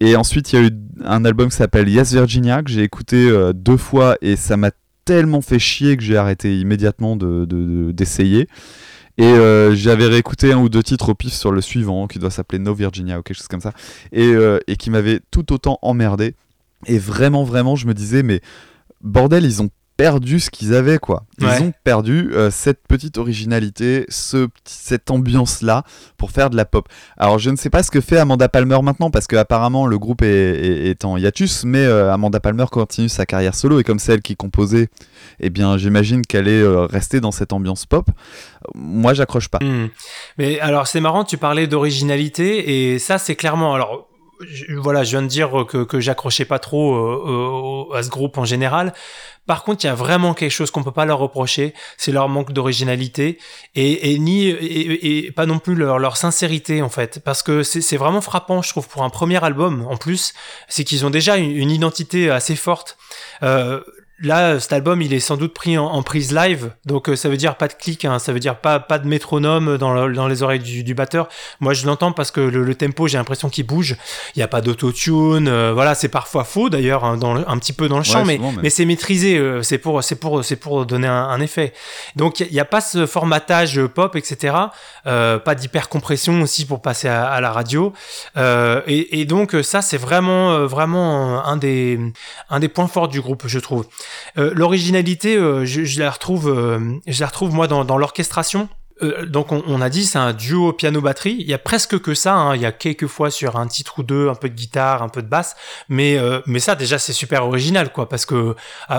Et 0.00 0.16
ensuite, 0.16 0.52
il 0.52 0.60
y 0.60 0.62
a 0.62 0.66
eu 0.66 0.70
un 1.02 1.24
album 1.24 1.48
qui 1.48 1.56
s'appelle 1.56 1.88
Yes 1.88 2.12
Virginia, 2.12 2.62
que 2.62 2.70
j'ai 2.70 2.82
écouté 2.82 3.32
deux 3.54 3.78
fois, 3.78 4.16
et 4.20 4.37
ça 4.37 4.58
m'a 4.58 4.70
tellement 5.04 5.40
fait 5.40 5.58
chier 5.58 5.96
que 5.96 6.02
j'ai 6.02 6.16
arrêté 6.16 6.58
immédiatement 6.58 7.16
de- 7.16 7.44
de- 7.44 7.86
de- 7.86 7.92
d'essayer. 7.92 8.48
et 9.16 9.22
euh, 9.24 9.74
j'avais 9.76 10.06
réécouté 10.06 10.52
un 10.52 10.58
ou 10.58 10.68
deux 10.68 10.82
titres 10.82 11.10
au 11.10 11.14
pif 11.14 11.32
sur 11.32 11.52
le 11.52 11.60
suivant, 11.60 12.08
qui 12.08 12.18
doit 12.18 12.30
s'appeler 12.32 12.58
No 12.58 12.74
Virginia 12.74 13.18
ou 13.18 13.22
quelque 13.22 13.36
chose 13.36 13.46
comme 13.46 13.60
ça, 13.60 13.72
et, 14.10 14.26
euh, 14.26 14.58
et 14.66 14.74
qui 14.76 14.90
m'avait 14.90 15.20
tout 15.30 15.52
autant 15.52 15.78
emmerdé. 15.82 16.34
Et 16.86 16.98
vraiment, 16.98 17.44
vraiment, 17.44 17.76
je 17.76 17.86
me 17.86 17.94
disais, 17.94 18.24
mais 18.24 18.40
bordel, 19.02 19.44
ils 19.44 19.62
ont 19.62 19.70
perdu 19.96 20.40
ce 20.40 20.50
qu'ils 20.50 20.74
avaient, 20.74 20.98
quoi. 20.98 21.24
Ils 21.38 21.46
Ouais. 21.46 21.62
ont 21.62 21.72
perdu 21.85 22.30
euh, 22.33 22.50
cette 22.50 22.87
petite 22.88 23.16
originalité, 23.18 24.04
ce, 24.09 24.48
cette 24.64 25.11
ambiance-là 25.11 25.85
pour 26.16 26.30
faire 26.33 26.50
de 26.50 26.57
la 26.57 26.64
pop. 26.64 26.88
Alors, 27.16 27.38
je 27.38 27.50
ne 27.50 27.57
sais 27.57 27.70
pas 27.70 27.83
ce 27.83 27.90
que 27.90 28.00
fait 28.00 28.18
Amanda 28.18 28.48
Palmer 28.48 28.78
maintenant, 28.83 29.11
parce 29.11 29.26
qu'apparemment, 29.26 29.87
le 29.87 29.98
groupe 29.98 30.22
est, 30.22 30.26
est- 30.26 30.90
est 30.90 31.04
en 31.04 31.16
hiatus, 31.16 31.64
mais 31.64 31.85
euh, 31.85 32.12
Amanda 32.12 32.40
Palmer 32.40 32.64
continue 32.70 33.09
sa 33.09 33.24
carrière 33.26 33.54
solo, 33.54 33.78
et 33.78 33.85
comme 33.85 33.98
c'est 33.98 34.12
elle 34.14 34.22
qui 34.22 34.35
composait, 34.37 34.88
eh 35.40 35.50
bien, 35.50 35.76
j'imagine 35.78 36.22
qu'elle 36.22 36.48
est 36.48 36.62
euh, 36.62 36.87
restée 36.87 37.20
dans 37.20 37.33
cette 37.33 37.52
ambiance 37.52 37.87
pop. 37.87 38.09
Moi, 38.74 39.14
j'accroche 39.14 39.48
pas. 39.48 39.59
Hmm. 39.62 39.88
Mais 40.38 40.59
alors 40.61 40.87
c'est 40.87 41.00
marrant, 41.00 41.24
tu 41.24 41.37
parlais 41.38 41.66
d'originalité 41.66 42.92
et 42.94 42.98
ça 42.98 43.18
c'est 43.18 43.37
clairement 43.37 43.74
alors 43.74 44.09
voilà, 44.77 45.05
je 45.05 45.11
viens 45.11 45.23
de 45.23 45.29
dire 45.29 45.64
que, 45.68 45.85
que 45.85 46.01
j'accrochais 46.01 46.44
pas 46.44 46.59
trop 46.59 46.94
euh, 46.94 47.88
euh, 47.92 47.97
à 47.97 48.03
ce 48.03 48.11
groupe 48.11 48.38
en 48.38 48.44
général. 48.44 48.92
Par 49.47 49.62
contre, 49.62 49.85
il 49.85 49.88
y 49.88 49.90
a 49.90 49.94
vraiment 49.94 50.33
quelque 50.33 50.51
chose 50.51 50.70
qu'on 50.70 50.83
peut 50.83 50.92
pas 50.92 51.05
leur 51.05 51.18
reprocher, 51.18 51.75
c'est 51.99 52.12
leur 52.12 52.31
manque 52.31 52.53
d'originalité 52.53 53.38
et, 53.75 54.18
ni 54.18 54.49
et, 54.49 55.31
pas 55.33 55.44
non 55.44 55.59
plus 55.59 55.75
leur, 55.75 55.99
leur 55.99 56.16
sincérité 56.16 56.81
en 56.81 56.88
fait, 56.88 57.20
parce 57.23 57.42
que 57.42 57.62
c'est 57.62 57.97
vraiment 57.99 58.23
frappant, 58.23 58.62
je 58.62 58.70
trouve, 58.70 58.88
pour 58.88 59.03
un 59.03 59.11
premier 59.11 59.42
album. 59.44 59.87
En 59.87 59.99
plus, 59.99 60.33
c'est 60.68 60.85
qu'ils 60.85 61.05
ont 61.05 61.11
déjà 61.11 61.37
une, 61.37 61.51
une 61.51 61.70
identité 61.70 62.31
assez 62.31 62.57
forte. 62.57 62.97
Euh, 63.42 63.83
Là, 64.20 64.61
cet 64.61 64.72
album, 64.72 65.03
il 65.03 65.12
est 65.12 65.18
sans 65.18 65.37
doute 65.37 65.53
pris 65.55 65.77
en, 65.77 65.87
en 65.87 66.03
prise 66.05 66.33
live, 66.33 66.70
donc 66.87 67.09
euh, 67.09 67.16
ça 67.16 67.29
veut 67.29 67.37
dire 67.37 67.57
pas 67.57 67.66
de 67.66 67.72
clic, 67.72 68.05
hein, 68.05 68.20
ça 68.20 68.33
veut 68.33 68.38
dire 68.38 68.55
pas 68.57 68.79
pas 68.79 69.00
de 69.00 69.09
métronome 69.09 69.77
dans, 69.77 69.92
le- 70.07 70.14
dans 70.14 70.29
les 70.29 70.44
oreilles 70.44 70.61
du, 70.61 70.85
du 70.85 70.94
batteur. 70.94 71.29
Moi, 71.59 71.74
je 71.74 71.85
l'entends 71.85 72.12
parce 72.12 72.31
que 72.31 72.40
le, 72.40 72.62
le 72.62 72.74
tempo, 72.77 73.09
j'ai 73.09 73.18
l'impression 73.18 73.48
qu'il 73.48 73.66
bouge. 73.66 73.96
Il 74.37 74.38
y 74.38 74.42
a 74.42 74.46
pas 74.48 74.61
d'autotune, 74.61 75.48
euh, 75.48 75.72
voilà, 75.74 75.96
c'est 75.96 76.09
parfois 76.09 76.44
faux 76.44 76.70
d'ailleurs, 76.70 77.05
hein, 77.05 77.16
dans 77.16 77.35
le- 77.35 77.50
un 77.50 77.59
petit 77.59 77.72
peu 77.72 77.88
dans 77.88 77.98
le 77.98 78.05
chant, 78.05 78.24
mais 78.62 78.70
c'est 78.70 78.85
maîtrisé, 78.85 79.37
euh, 79.37 79.62
c'est 79.62 79.79
pour 79.79 80.03
c'est 80.05 80.14
pour 80.16 80.44
c'est 80.44 80.57
pour 80.57 80.87
donner 80.87 81.09
un, 81.09 81.12
un 81.24 81.40
effet. 81.40 81.72
Donc 82.14 82.38
il 82.38 82.53
n'y 82.53 82.61
a 82.61 82.64
pas 82.64 82.81
ce 82.81 83.07
formatage 83.07 83.85
pop, 83.87 84.14
etc. 84.14 84.55
Euh, 85.09 85.40
pas 85.40 85.57
d'hyper 85.57 85.88
compression 85.88 86.40
aussi 86.40 86.66
pour 86.66 86.81
passer 86.83 87.09
à, 87.09 87.27
à 87.27 87.40
la 87.40 87.50
radio. 87.50 87.92
Euh, 88.37 88.81
et, 88.87 89.20
et 89.20 89.24
donc 89.24 89.57
ça, 89.62 89.83
c'est 89.83 89.98
vraiment 89.98 90.66
vraiment 90.66 91.44
un 91.44 91.57
des 91.57 91.98
un 92.48 92.61
des 92.61 92.68
points 92.68 92.87
forts 92.87 93.09
du 93.09 93.20
groupe, 93.20 93.42
je 93.46 93.59
trouve. 93.59 93.87
Euh, 94.38 94.50
L'originalité, 94.55 95.37
euh, 95.37 95.64
je, 95.64 95.85
je 95.85 96.00
la 96.00 96.11
retrouve, 96.11 96.48
euh, 96.48 96.79
je 97.07 97.20
la 97.20 97.27
retrouve 97.27 97.53
moi 97.55 97.66
dans, 97.66 97.85
dans 97.85 97.98
l'orchestration. 97.98 98.68
Euh, 99.03 99.27
donc 99.27 99.50
on, 99.50 99.61
on 99.66 99.81
a 99.81 99.90
dit 99.90 100.05
c'est 100.05 100.18
un 100.18 100.33
duo 100.33 100.72
piano-batterie. 100.72 101.37
Il 101.40 101.46
y 101.48 101.55
a 101.55 101.59
presque 101.59 102.00
que 102.00 102.14
ça. 102.14 102.35
hein. 102.35 102.55
Il 102.55 102.62
y 102.62 102.66
a 102.66 102.70
quelques 102.70 103.09
fois 103.09 103.29
sur 103.31 103.57
un 103.57 103.66
titre 103.66 103.98
ou 103.98 104.03
deux, 104.05 104.29
un 104.29 104.37
peu 104.37 104.48
de 104.48 104.55
guitare, 104.55 105.03
un 105.03 105.09
peu 105.09 105.20
de 105.20 105.27
basse. 105.27 105.57
Mais 105.88 106.16
euh, 106.16 106.40
mais 106.46 106.61
ça 106.61 106.77
déjà 106.77 106.98
c'est 107.00 107.12
super 107.12 107.44
original 107.44 107.90
quoi, 107.92 108.09
parce 108.09 108.24
que 108.24 108.55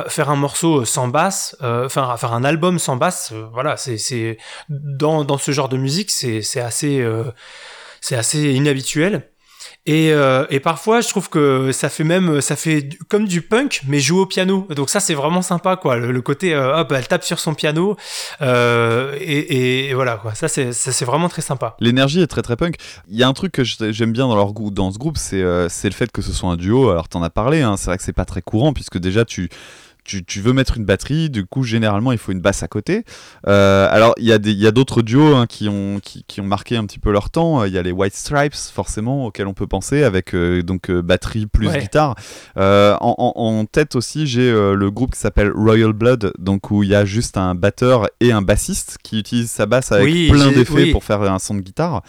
faire 0.09 0.29
un 0.29 0.35
morceau 0.35 0.83
sans 0.83 1.07
basse, 1.07 1.55
enfin 1.61 2.15
faire 2.17 2.33
un 2.33 2.43
album 2.43 2.77
sans 2.77 2.97
basse, 2.97 3.31
voilà, 3.53 3.77
c'est 3.77 3.97
c'est 3.97 4.37
dans 4.69 5.23
dans 5.23 5.37
ce 5.37 5.51
genre 5.51 5.69
de 5.69 5.77
musique 5.77 6.11
c'est 6.11 6.41
assez 6.59 7.01
c'est 8.01 8.17
assez 8.17 8.51
inhabituel. 8.53 9.29
Et, 9.87 10.11
euh, 10.11 10.45
et 10.49 10.59
parfois, 10.59 11.01
je 11.01 11.09
trouve 11.09 11.29
que 11.29 11.71
ça 11.71 11.89
fait 11.89 12.03
même, 12.03 12.41
ça 12.41 12.55
fait 12.55 12.89
comme 13.07 13.27
du 13.27 13.41
punk, 13.41 13.81
mais 13.87 13.99
joué 13.99 14.21
au 14.21 14.25
piano. 14.25 14.67
Donc 14.75 14.89
ça, 14.89 14.99
c'est 14.99 15.13
vraiment 15.13 15.43
sympa, 15.43 15.75
quoi. 15.75 15.97
Le, 15.97 16.21
côté, 16.21 16.55
euh, 16.55 16.79
hop, 16.79 16.91
elle 16.91 17.07
tape 17.07 17.23
sur 17.23 17.39
son 17.39 17.53
piano, 17.53 17.95
euh, 18.41 19.15
et, 19.21 19.93
voilà, 19.93 20.17
quoi. 20.17 20.33
Ça, 20.33 20.47
c'est, 20.47 21.05
vraiment 21.05 21.29
très 21.29 21.43
sympa. 21.43 21.75
L'énergie 21.79 22.21
est 22.21 22.27
très 22.27 22.41
très 22.41 22.55
punk. 22.55 22.77
Il 23.09 23.17
y 23.17 23.21
a 23.21 23.27
un 23.27 23.33
truc 23.33 23.51
que 23.51 23.63
j'aime 23.63 24.11
bien 24.11 24.27
dans, 24.27 24.35
leur, 24.35 24.53
dans 24.53 24.91
ce 24.91 24.97
groupe, 24.97 25.17
c'est 25.17 25.43
c'est 25.69 25.89
le 25.89 25.93
fait 25.93 26.11
que 26.11 26.23
ce 26.23 26.33
soit 26.33 26.49
un 26.49 26.55
duo. 26.55 26.89
Alors 26.89 27.07
t'en 27.07 27.21
as 27.21 27.29
parlé, 27.29 27.61
hein, 27.61 27.77
c'est 27.77 27.87
vrai 27.87 27.97
que 27.97 28.03
c'est 28.03 28.13
pas 28.13 28.25
très 28.25 28.41
courant 28.41 28.73
puisque 28.73 28.97
déjà 28.97 29.23
tu, 29.23 29.49
tu, 30.05 30.23
tu 30.23 30.39
veux 30.39 30.53
mettre 30.53 30.77
une 30.77 30.85
batterie, 30.85 31.29
du 31.29 31.45
coup 31.45 31.63
généralement 31.63 32.11
il 32.13 32.17
faut 32.17 32.31
une 32.31 32.39
basse 32.39 32.63
à 32.63 32.67
côté. 32.69 33.03
Euh, 33.47 33.87
alors 33.91 34.13
il 34.17 34.25
y 34.25 34.67
a 34.67 34.71
d'autres 34.71 35.01
duos 35.01 35.35
hein, 35.35 35.45
qui, 35.47 35.67
ont, 35.67 35.99
qui, 36.01 36.23
qui 36.27 36.39
ont 36.39 36.45
marqué 36.45 36.77
un 36.77 36.85
petit 36.85 36.99
peu 36.99 37.11
leur 37.11 37.29
temps. 37.29 37.61
Euh, 37.61 37.67
Il 37.67 37.73
y 37.73 37.77
a 37.77 37.81
les 37.81 37.91
White 37.91 38.15
Stripes 38.15 38.55
forcément 38.55 39.25
auxquels 39.25 39.47
on 39.47 39.53
peut 39.53 39.67
penser 39.67 40.03
avec 40.03 40.33
euh, 40.33 40.61
donc 40.63 40.89
euh, 40.89 41.01
batterie 41.01 41.47
plus 41.47 41.67
Ouais. 41.67 41.79
guitare. 41.79 42.15
En, 42.55 42.97
en- 43.01 43.33
en 43.35 43.65
tête 43.65 43.95
aussi 43.95 44.27
j'ai 44.27 44.51
le 44.51 44.89
groupe 44.91 45.13
qui 45.13 45.19
s'appelle 45.19 45.51
Royal 45.51 45.91
Blood, 45.93 46.33
donc 46.39 46.71
où 46.71 46.83
il 46.83 46.89
y 46.89 46.95
a 46.95 47.03
juste 47.05 47.37
un 47.37 47.55
batteur 47.55 48.07
et 48.19 48.31
un 48.31 48.41
bassiste 48.41 48.97
qui 49.03 49.19
utilise 49.19 49.49
sa 49.49 49.65
basse 49.65 49.91
avec 49.91 50.05
Oui, 50.05 50.29
plein 50.29 50.51
d'effets 50.51 50.73
oui. 50.73 50.91
pour 50.91 51.03
faire 51.03 51.21
un 51.23 51.39
son 51.39 51.55
de 51.55 51.61
guitare. 51.61 52.03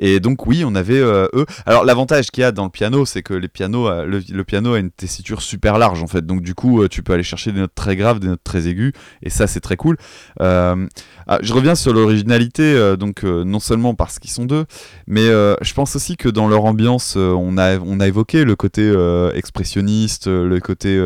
Et 0.00 0.18
donc 0.18 0.46
oui, 0.46 0.64
on 0.66 0.74
avait 0.74 0.98
euh, 0.98 1.28
eux. 1.34 1.46
Alors 1.66 1.84
l'avantage 1.84 2.30
qu'il 2.30 2.40
y 2.40 2.44
a 2.44 2.52
dans 2.52 2.64
le 2.64 2.70
piano, 2.70 3.04
c'est 3.04 3.22
que 3.22 3.34
les 3.34 3.48
pianos, 3.48 3.86
euh, 3.86 4.06
le, 4.06 4.44
piano 4.44 4.72
a 4.72 4.78
une 4.78 4.90
tessiture 4.90 5.42
super 5.42 5.78
large 5.78 6.02
en 6.02 6.06
fait. 6.06 6.26
Donc 6.26 6.40
du 6.40 6.54
coup, 6.54 6.82
euh, 6.82 6.88
tu 6.88 7.02
peux 7.02 7.12
aller 7.12 7.22
chercher 7.22 7.52
des 7.52 7.60
notes 7.60 7.74
très 7.74 7.96
graves, 7.96 8.18
des 8.18 8.28
notes 8.28 8.42
très 8.42 8.66
aiguës, 8.66 8.92
et 9.22 9.30
ça 9.30 9.46
c'est 9.46 9.60
très 9.60 9.76
cool. 9.76 9.96
Ah, 10.40 11.38
je 11.42 11.52
reviens 11.52 11.74
sur 11.74 11.92
l'originalité, 11.92 12.96
donc 12.98 13.22
non 13.22 13.60
seulement 13.60 13.94
parce 13.94 14.18
qu'ils 14.18 14.30
sont 14.30 14.46
deux, 14.46 14.64
mais 15.06 15.26
je 15.26 15.74
pense 15.74 15.94
aussi 15.94 16.16
que 16.16 16.28
dans 16.28 16.48
leur 16.48 16.64
ambiance, 16.64 17.16
on 17.16 17.58
a 17.58 18.06
évoqué 18.06 18.44
le 18.44 18.56
côté 18.56 18.92
expressionniste, 19.34 20.26
le 20.26 20.58
côté 20.60 20.98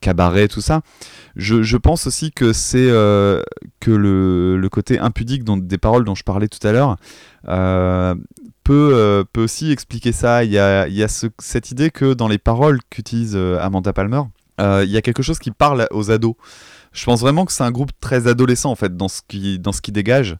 cabaret, 0.00 0.48
tout 0.48 0.62
ça. 0.62 0.80
Je, 1.36 1.76
pense 1.76 2.06
aussi 2.06 2.32
que 2.32 2.54
c'est 2.54 2.88
que 2.88 3.90
le, 3.90 4.56
le 4.56 4.68
côté 4.68 4.98
impudique 4.98 5.44
dont, 5.44 5.58
des 5.58 5.78
paroles 5.78 6.04
dont 6.04 6.14
je 6.14 6.24
parlais 6.24 6.48
tout 6.48 6.66
à 6.66 6.72
l'heure 6.72 6.96
peut, 7.46 8.90
euh, 8.94 9.24
peut 9.32 9.42
aussi 9.44 9.70
expliquer 9.70 10.12
ça. 10.12 10.44
Il 10.44 10.50
y 10.50 10.58
a, 10.58 10.88
y 10.88 11.02
a 11.02 11.08
ce- 11.08 11.26
cette 11.38 11.70
idée 11.70 11.90
que 11.90 12.14
dans 12.14 12.28
les 12.28 12.38
paroles 12.38 12.80
qu'utilise 12.90 13.34
euh, 13.36 13.58
Amanda 13.60 13.92
Palmer, 13.92 14.22
euh, 14.60 14.82
il 14.84 14.90
y 14.90 14.96
a 14.96 15.02
quelque 15.02 15.22
chose 15.22 15.38
qui 15.38 15.50
parle 15.50 15.86
aux 15.90 16.10
ados. 16.10 16.34
Je 16.92 17.04
pense 17.04 17.20
vraiment 17.20 17.44
que 17.44 17.52
c'est 17.52 17.62
un 17.64 17.70
groupe 17.70 17.90
très 18.00 18.26
adolescent 18.26 18.70
en 18.70 18.74
fait 18.74 18.96
dans 18.96 19.08
ce 19.08 19.20
qui, 19.28 19.58
dans 19.58 19.72
ce 19.72 19.80
qui 19.82 19.92
dégage. 19.92 20.36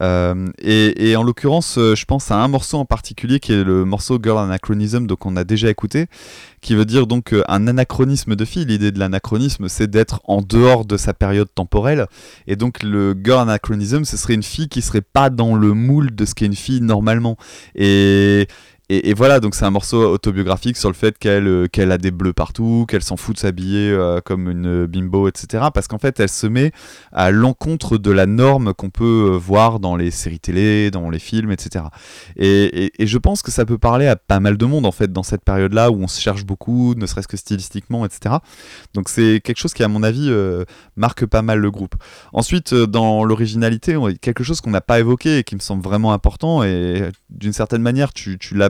Euh, 0.00 0.46
et, 0.58 1.10
et, 1.10 1.16
en 1.16 1.22
l'occurrence, 1.22 1.78
euh, 1.78 1.94
je 1.94 2.04
pense 2.04 2.30
à 2.30 2.36
un 2.36 2.48
morceau 2.48 2.78
en 2.78 2.84
particulier 2.84 3.40
qui 3.40 3.52
est 3.52 3.64
le 3.64 3.84
morceau 3.84 4.18
Girl 4.22 4.38
Anachronism, 4.38 5.06
donc 5.06 5.24
on 5.24 5.36
a 5.36 5.44
déjà 5.44 5.70
écouté, 5.70 6.06
qui 6.60 6.74
veut 6.74 6.84
dire 6.84 7.06
donc 7.06 7.32
euh, 7.32 7.42
un 7.48 7.66
anachronisme 7.66 8.36
de 8.36 8.44
fille. 8.44 8.66
L'idée 8.66 8.92
de 8.92 8.98
l'anachronisme, 8.98 9.68
c'est 9.68 9.90
d'être 9.90 10.20
en 10.24 10.42
dehors 10.42 10.84
de 10.84 10.96
sa 10.96 11.14
période 11.14 11.48
temporelle. 11.54 12.06
Et 12.46 12.56
donc 12.56 12.82
le 12.82 13.14
Girl 13.22 13.40
Anachronism, 13.40 14.04
ce 14.04 14.16
serait 14.16 14.34
une 14.34 14.42
fille 14.42 14.68
qui 14.68 14.82
serait 14.82 15.00
pas 15.00 15.30
dans 15.30 15.54
le 15.54 15.72
moule 15.72 16.14
de 16.14 16.24
ce 16.24 16.34
qu'est 16.34 16.46
une 16.46 16.56
fille 16.56 16.80
normalement. 16.80 17.36
Et, 17.74 18.48
et, 18.88 19.14
voilà, 19.14 19.40
donc 19.40 19.56
c'est 19.56 19.64
un 19.64 19.70
morceau 19.70 20.00
autobiographique 20.12 20.76
sur 20.76 20.88
le 20.88 20.94
fait 20.94 21.18
qu'elle 21.18 21.48
euh, 21.48 21.66
qu'elle 21.66 21.90
a 21.90 21.98
des 21.98 22.12
bleus 22.12 22.32
partout, 22.32 22.86
qu'elle 22.88 23.02
s'en 23.02 23.16
fout 23.16 23.34
de 23.34 23.40
s'habiller 23.40 23.90
euh, 23.90 24.20
comme 24.24 24.48
une 24.48 24.86
bimbo, 24.86 25.26
etc. 25.26 25.64
Parce 25.74 25.88
qu'en 25.88 25.98
fait, 25.98 26.20
elle 26.20 26.28
se 26.28 26.46
met 26.46 26.70
à 27.10 27.32
l'encontre 27.32 27.98
de 27.98 28.12
la 28.12 28.26
norme 28.26 28.74
qu'on 28.74 28.90
peut 28.90 29.32
euh, 29.32 29.36
voir 29.36 29.80
dans 29.80 29.96
les 29.96 30.12
séries 30.12 30.38
télé, 30.38 30.92
dans 30.92 31.10
les 31.10 31.18
films, 31.18 31.50
etc. 31.50 31.86
Et, 32.36 32.92
et, 33.02 33.06
je 33.08 33.18
pense 33.18 33.42
que 33.42 33.50
ça 33.50 33.64
peut 33.64 33.76
parler 33.76 34.06
à 34.06 34.14
pas 34.14 34.38
mal 34.38 34.56
de 34.56 34.64
monde, 34.66 34.86
en 34.86 34.92
fait, 34.92 35.12
dans 35.12 35.24
cette 35.24 35.42
période-là 35.42 35.90
où 35.90 35.96
on 36.00 36.08
se 36.08 36.20
cherche 36.20 36.44
beaucoup, 36.44 36.94
ne 36.94 37.06
serait-ce 37.06 37.26
que 37.26 37.36
stylistiquement, 37.36 38.06
etc. 38.06 38.36
Donc 38.94 39.08
c'est 39.08 39.40
quelque 39.42 39.58
chose 39.58 39.74
qui, 39.74 39.82
à 39.82 39.88
mon 39.88 40.04
avis, 40.04 40.32
marque 40.94 41.26
pas 41.26 41.42
mal 41.42 41.58
le 41.58 41.72
groupe. 41.72 41.96
Ensuite, 42.32 42.72
dans 42.72 43.24
l'originalité, 43.24 43.96
quelque 44.20 44.44
chose 44.44 44.60
qu'on 44.60 44.70
n'a 44.70 44.80
pas 44.80 45.00
évoqué 45.00 45.38
et 45.38 45.44
qui 45.44 45.56
me 45.56 45.60
semble 45.60 45.82
vraiment 45.82 46.12
important, 46.12 46.62
et 46.62 47.10
d'une 47.30 47.52
certaine 47.52 47.82
manière, 47.82 48.12
tu, 48.12 48.38
tu 48.38 48.54
l'as 48.54 48.68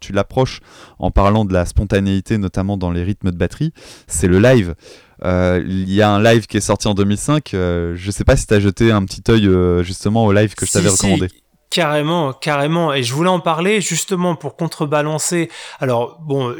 tu 0.00 0.12
l'approches 0.12 0.60
en 0.98 1.10
parlant 1.10 1.44
de 1.44 1.52
la 1.52 1.64
spontanéité, 1.64 2.38
notamment 2.38 2.76
dans 2.76 2.90
les 2.90 3.02
rythmes 3.02 3.30
de 3.30 3.36
batterie, 3.36 3.72
c'est 4.06 4.28
le 4.28 4.38
live. 4.38 4.74
Euh, 5.24 5.62
il 5.66 5.92
y 5.92 6.02
a 6.02 6.10
un 6.10 6.22
live 6.22 6.46
qui 6.46 6.56
est 6.58 6.60
sorti 6.60 6.88
en 6.88 6.94
2005. 6.94 7.54
Euh, 7.54 7.94
je 7.96 8.10
sais 8.10 8.24
pas 8.24 8.36
si 8.36 8.46
tu 8.46 8.54
as 8.54 8.60
jeté 8.60 8.90
un 8.90 9.04
petit 9.04 9.22
œil 9.30 9.46
euh, 9.46 9.82
justement 9.82 10.24
au 10.26 10.32
live 10.32 10.54
que 10.54 10.66
je 10.66 10.72
t'avais 10.72 10.88
recommandé. 10.88 11.28
Carrément, 11.70 12.32
carrément. 12.32 12.92
Et 12.92 13.02
je 13.02 13.12
voulais 13.12 13.30
en 13.30 13.40
parler 13.40 13.80
justement 13.80 14.36
pour 14.36 14.56
contrebalancer. 14.56 15.50
Alors, 15.80 16.18
bon, 16.20 16.54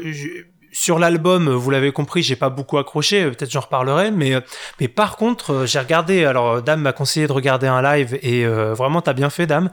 sur 0.79 0.99
l'album, 0.99 1.49
vous 1.49 1.71
l'avez 1.71 1.91
compris, 1.91 2.21
j'ai 2.21 2.35
pas 2.35 2.49
beaucoup 2.49 2.77
accroché, 2.77 3.23
peut-être 3.31 3.49
j'en 3.49 3.61
reparlerai, 3.61 4.11
mais 4.11 4.35
mais 4.79 4.87
par 4.87 5.17
contre, 5.17 5.65
j'ai 5.65 5.79
regardé. 5.79 6.23
Alors, 6.23 6.61
Dame 6.61 6.81
m'a 6.81 6.93
conseillé 6.93 7.25
de 7.25 7.31
regarder 7.31 7.65
un 7.65 7.81
live 7.81 8.19
et 8.21 8.45
euh, 8.45 8.75
vraiment, 8.75 9.01
t'as 9.01 9.13
bien 9.13 9.31
fait, 9.31 9.47
Dame, 9.47 9.71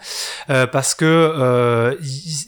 euh, 0.49 0.67
parce 0.67 0.95
que 0.95 1.05
euh, 1.05 1.95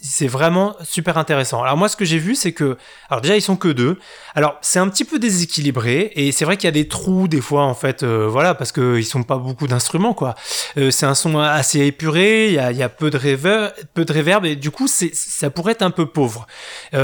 c'est 0.02 0.26
vraiment 0.26 0.74
super 0.82 1.18
intéressant. 1.18 1.62
Alors 1.62 1.76
moi, 1.76 1.90
ce 1.90 1.96
que 1.96 2.06
j'ai 2.06 2.18
vu, 2.18 2.34
c'est 2.34 2.52
que, 2.52 2.78
alors 3.10 3.20
déjà, 3.20 3.36
ils 3.36 3.42
sont 3.42 3.56
que 3.56 3.68
deux. 3.68 3.98
Alors, 4.34 4.56
c'est 4.62 4.78
un 4.78 4.88
petit 4.88 5.04
peu 5.04 5.18
déséquilibré 5.18 6.12
et 6.14 6.32
c'est 6.32 6.44
vrai 6.44 6.56
qu'il 6.56 6.66
y 6.66 6.68
a 6.68 6.72
des 6.72 6.88
trous 6.88 7.28
des 7.28 7.42
fois, 7.42 7.64
en 7.64 7.74
fait, 7.74 8.04
voilà, 8.04 8.54
parce 8.54 8.72
que 8.72 8.98
ils 8.98 9.04
sont 9.04 9.22
pas 9.22 9.36
beaucoup 9.36 9.66
d'instruments, 9.66 10.14
quoi. 10.14 10.34
c'est 10.76 11.06
un 11.06 11.14
son 11.14 11.38
assez 11.38 11.80
épuré, 11.80 12.48
il 12.48 12.54
y 12.54 12.82
a, 12.82 12.88
peu 12.88 13.10
de 13.10 13.18
reverb, 13.18 13.72
peu 13.94 14.04
de 14.04 14.12
reverb 14.12 14.44
et 14.44 14.56
du 14.56 14.70
coup, 14.70 14.88
c'est 14.88 15.14
ça 15.14 15.50
pourrait 15.50 15.72
être 15.72 15.82
un 15.82 15.90
peu 15.90 16.06
pauvre. 16.06 16.46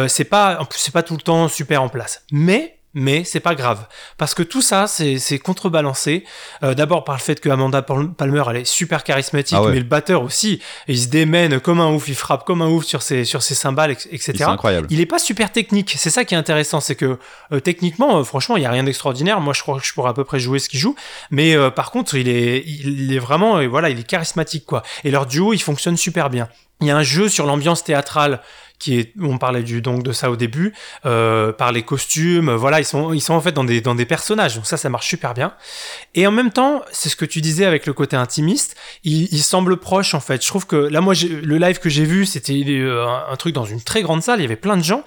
c'est 0.08 0.24
pas, 0.24 0.58
en 0.60 0.64
plus, 0.64 0.78
c'est 0.78 0.92
pas 0.92 1.02
tout 1.02 1.16
le 1.16 1.22
temps 1.22 1.41
super 1.48 1.82
en 1.82 1.88
place. 1.88 2.24
Mais 2.32 2.78
mais 2.94 3.24
c'est 3.24 3.40
pas 3.40 3.54
grave. 3.54 3.86
Parce 4.18 4.34
que 4.34 4.42
tout 4.42 4.62
ça 4.62 4.86
c'est 4.86 5.38
contrebalancé 5.38 6.24
euh, 6.62 6.74
d'abord 6.74 7.04
par 7.04 7.16
le 7.16 7.20
fait 7.20 7.40
que 7.40 7.48
Amanda 7.48 7.82
Palmer 7.82 8.42
elle 8.50 8.56
est 8.56 8.64
super 8.64 9.04
charismatique 9.04 9.56
ah 9.58 9.68
mais 9.68 9.78
le 9.78 9.84
batteur 9.84 10.22
aussi 10.22 10.60
il 10.88 10.98
se 10.98 11.08
démène 11.08 11.60
comme 11.60 11.80
un 11.80 11.90
ouf 11.90 12.08
il 12.08 12.14
frappe 12.14 12.44
comme 12.44 12.60
un 12.60 12.68
ouf 12.68 12.84
sur 12.84 13.02
ses 13.02 13.24
sur 13.24 13.42
ses 13.42 13.54
cymbales 13.54 13.92
etc 13.92 14.20
c'est 14.20 14.42
incroyable. 14.42 14.86
Il 14.90 15.00
est 15.00 15.06
pas 15.06 15.18
super 15.18 15.52
technique. 15.52 15.94
C'est 15.96 16.10
ça 16.10 16.24
qui 16.24 16.34
est 16.34 16.38
intéressant 16.38 16.80
c'est 16.80 16.96
que 16.96 17.18
euh, 17.52 17.60
techniquement 17.60 18.18
euh, 18.18 18.24
franchement 18.24 18.56
il 18.56 18.62
y 18.62 18.66
a 18.66 18.70
rien 18.70 18.84
d'extraordinaire. 18.84 19.40
Moi 19.40 19.54
je 19.54 19.62
crois 19.62 19.78
que 19.78 19.86
je 19.86 19.92
pourrais 19.94 20.10
à 20.10 20.14
peu 20.14 20.24
près 20.24 20.38
jouer 20.38 20.58
ce 20.58 20.68
qu'il 20.68 20.80
joue. 20.80 20.94
Mais 21.30 21.56
par 21.70 21.90
contre 21.90 22.14
il 22.14 22.28
est 22.28 22.62
il 22.66 23.12
est 23.12 23.18
vraiment 23.18 23.66
voilà 23.68 23.88
il 23.88 23.98
est 23.98 24.06
charismatique 24.06 24.66
quoi. 24.66 24.82
Et 25.04 25.10
leur 25.10 25.26
duo 25.26 25.52
il 25.52 25.62
fonctionne 25.62 25.96
super 25.96 26.28
bien 26.28 26.48
il 26.82 26.88
y 26.88 26.90
a 26.90 26.96
un 26.96 27.02
jeu 27.02 27.28
sur 27.28 27.46
l'ambiance 27.46 27.84
théâtrale 27.84 28.40
qui 28.82 28.98
est, 28.98 29.12
on 29.20 29.38
parlait 29.38 29.62
donc 29.62 30.02
de 30.02 30.10
ça 30.10 30.28
au 30.28 30.34
début, 30.34 30.74
euh, 31.06 31.52
par 31.52 31.70
les 31.70 31.84
costumes, 31.84 32.50
voilà, 32.50 32.80
ils 32.80 32.84
sont, 32.84 33.12
ils 33.12 33.30
en 33.30 33.40
fait 33.40 33.52
dans 33.52 33.64
des 33.94 34.06
personnages, 34.06 34.56
donc 34.56 34.66
ça, 34.66 34.76
ça 34.76 34.88
marche 34.88 35.06
super 35.06 35.34
bien. 35.34 35.54
Et 36.16 36.26
en 36.26 36.32
même 36.32 36.50
temps, 36.50 36.82
c'est 36.90 37.08
ce 37.08 37.14
que 37.14 37.24
tu 37.24 37.40
disais 37.40 37.64
avec 37.64 37.86
le 37.86 37.92
côté 37.92 38.16
intimiste, 38.16 38.76
il, 39.04 39.32
il 39.32 39.42
semble 39.42 39.76
proche 39.76 40.14
en 40.14 40.20
fait. 40.20 40.42
Je 40.42 40.48
trouve 40.48 40.66
que 40.66 40.74
là, 40.74 41.00
moi, 41.00 41.14
le 41.14 41.58
live 41.58 41.78
que 41.78 41.88
j'ai 41.88 42.04
vu, 42.04 42.26
c'était 42.26 42.60
euh, 42.66 43.06
un, 43.06 43.36
truc 43.36 43.54
dans 43.54 43.64
une 43.64 43.80
très 43.80 44.02
grande 44.02 44.22
salle, 44.22 44.40
il 44.40 44.42
y 44.42 44.46
avait 44.46 44.56
plein 44.56 44.76
de 44.76 44.82
gens, 44.82 45.04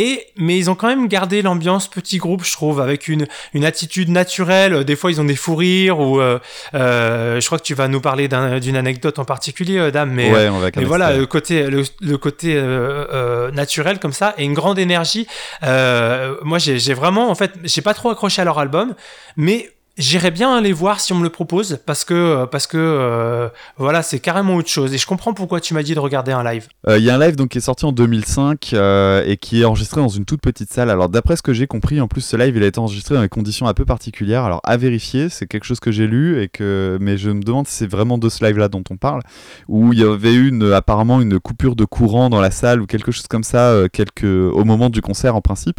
et, 0.00 0.26
mais 0.36 0.56
ils 0.56 0.70
ont 0.70 0.74
quand 0.74 0.88
même 0.88 1.08
gardé 1.08 1.42
l'ambiance 1.42 1.86
petit 1.86 2.16
groupe, 2.16 2.42
je 2.44 2.52
trouve, 2.52 2.80
avec 2.80 3.06
une, 3.06 3.26
une 3.52 3.66
attitude 3.66 4.08
naturelle. 4.08 4.84
Des 4.84 4.96
fois, 4.96 5.10
ils 5.10 5.20
ont 5.20 5.24
des 5.24 5.36
fous 5.36 5.56
rires 5.56 6.00
ou 6.00 6.20
euh, 6.20 6.38
euh 6.74 7.38
je 7.38 7.46
crois 7.46 7.58
que 7.58 7.64
tu 7.64 7.74
vas 7.74 7.86
nous 7.86 8.00
parler 8.00 8.26
d'une 8.60 8.76
anecdote 8.76 9.18
en 9.18 9.26
particulier, 9.26 9.78
euh, 9.78 9.90
Dame. 9.90 10.10
Mais, 10.10 10.32
ouais, 10.32 10.48
on 10.48 10.58
va 10.58 10.70
mais 10.74 10.84
voilà, 10.84 11.14
le 11.14 11.26
côté, 11.26 11.64
le, 11.64 11.82
le 12.00 12.16
côté 12.16 12.54
euh, 12.56 13.50
naturel 13.50 13.98
comme 13.98 14.14
ça 14.14 14.34
et 14.38 14.44
une 14.44 14.54
grande 14.54 14.78
énergie. 14.78 15.26
moi, 15.62 16.58
j'ai 16.58 16.94
vraiment, 16.94 17.30
en 17.30 17.34
fait, 17.34 17.52
j'ai 17.64 17.82
pas 17.82 17.94
trop 17.94 18.08
accroché 18.08 18.40
à 18.40 18.46
leur 18.46 18.58
album, 18.58 18.94
mais 19.36 19.70
J'irais 20.00 20.30
bien 20.30 20.56
aller 20.56 20.72
voir 20.72 20.98
si 20.98 21.12
on 21.12 21.16
me 21.16 21.24
le 21.24 21.28
propose 21.28 21.78
parce 21.84 22.06
que 22.06 22.14
euh, 22.14 22.46
parce 22.46 22.66
que 22.66 22.78
euh, 22.78 23.50
voilà 23.76 24.02
c'est 24.02 24.18
carrément 24.18 24.56
autre 24.56 24.70
chose 24.70 24.94
et 24.94 24.98
je 24.98 25.06
comprends 25.06 25.34
pourquoi 25.34 25.60
tu 25.60 25.74
m'as 25.74 25.82
dit 25.82 25.94
de 25.94 25.98
regarder 25.98 26.32
un 26.32 26.42
live. 26.42 26.68
Euh, 26.88 26.96
il 26.96 27.04
y 27.04 27.10
a 27.10 27.16
un 27.16 27.18
live 27.18 27.36
donc 27.36 27.50
qui 27.50 27.58
est 27.58 27.60
sorti 27.60 27.84
en 27.84 27.92
2005 27.92 28.72
et 28.72 29.36
qui 29.38 29.60
est 29.60 29.64
enregistré 29.66 30.00
dans 30.00 30.08
une 30.08 30.24
toute 30.24 30.40
petite 30.40 30.72
salle. 30.72 30.88
Alors 30.88 31.10
d'après 31.10 31.36
ce 31.36 31.42
que 31.42 31.52
j'ai 31.52 31.66
compris, 31.66 32.00
en 32.00 32.08
plus 32.08 32.22
ce 32.22 32.34
live 32.38 32.56
il 32.56 32.62
a 32.62 32.66
été 32.66 32.78
enregistré 32.80 33.14
dans 33.14 33.20
des 33.20 33.28
conditions 33.28 33.68
un 33.68 33.74
peu 33.74 33.84
particulières. 33.84 34.44
Alors 34.44 34.62
à 34.64 34.78
vérifier, 34.78 35.28
c'est 35.28 35.46
quelque 35.46 35.64
chose 35.64 35.80
que 35.80 35.92
j'ai 35.92 36.06
lu 36.06 36.40
et 36.40 36.48
que 36.48 36.96
mais 36.98 37.18
je 37.18 37.28
me 37.28 37.42
demande 37.42 37.68
si 37.68 37.74
c'est 37.74 37.90
vraiment 37.90 38.16
de 38.16 38.30
ce 38.30 38.42
live 38.42 38.56
là 38.56 38.68
dont 38.68 38.84
on 38.88 38.96
parle 38.96 39.20
où 39.68 39.92
il 39.92 39.98
y 39.98 40.02
avait 40.02 40.32
eu 40.32 40.72
apparemment 40.72 41.20
une 41.20 41.38
coupure 41.38 41.76
de 41.76 41.84
courant 41.84 42.30
dans 42.30 42.40
la 42.40 42.50
salle 42.50 42.80
ou 42.80 42.86
quelque 42.86 43.12
chose 43.12 43.26
comme 43.28 43.44
ça 43.44 43.82
quelques 43.92 44.24
au 44.24 44.64
moment 44.64 44.88
du 44.88 45.02
concert 45.02 45.36
en 45.36 45.42
principe. 45.42 45.78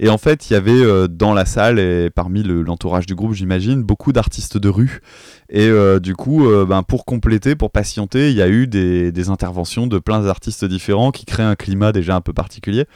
Et 0.00 0.08
en 0.08 0.18
fait 0.18 0.50
il 0.50 0.54
y 0.54 0.56
avait 0.56 1.06
dans 1.08 1.34
la 1.34 1.44
salle 1.44 1.78
et 1.78 2.10
parmi 2.10 2.42
l'entourage 2.42 3.06
du 3.06 3.14
groupe 3.14 3.34
j'imagine 3.34 3.59
beaucoup 3.76 4.12
d'artistes 4.12 4.58
de 4.58 4.68
rue. 4.68 5.00
Et 5.48 5.68
euh, 5.68 5.98
du 5.98 6.14
coup, 6.14 6.46
euh, 6.46 6.64
ben, 6.64 6.82
pour 6.82 7.04
compléter, 7.04 7.56
pour 7.56 7.70
patienter, 7.70 8.30
il 8.30 8.36
y 8.36 8.42
a 8.42 8.48
eu 8.48 8.66
des, 8.66 9.28
interventions 9.28 9.86
de 9.86 9.98
plein 9.98 10.20
d'artistes 10.20 10.64
différents 10.64 11.10
qui 11.10 11.24
créent 11.24 11.42
un 11.42 11.54
climat 11.54 11.92
déjà 11.92 12.16
un 12.16 12.20
peu 12.20 12.32
particulier. 12.32 12.86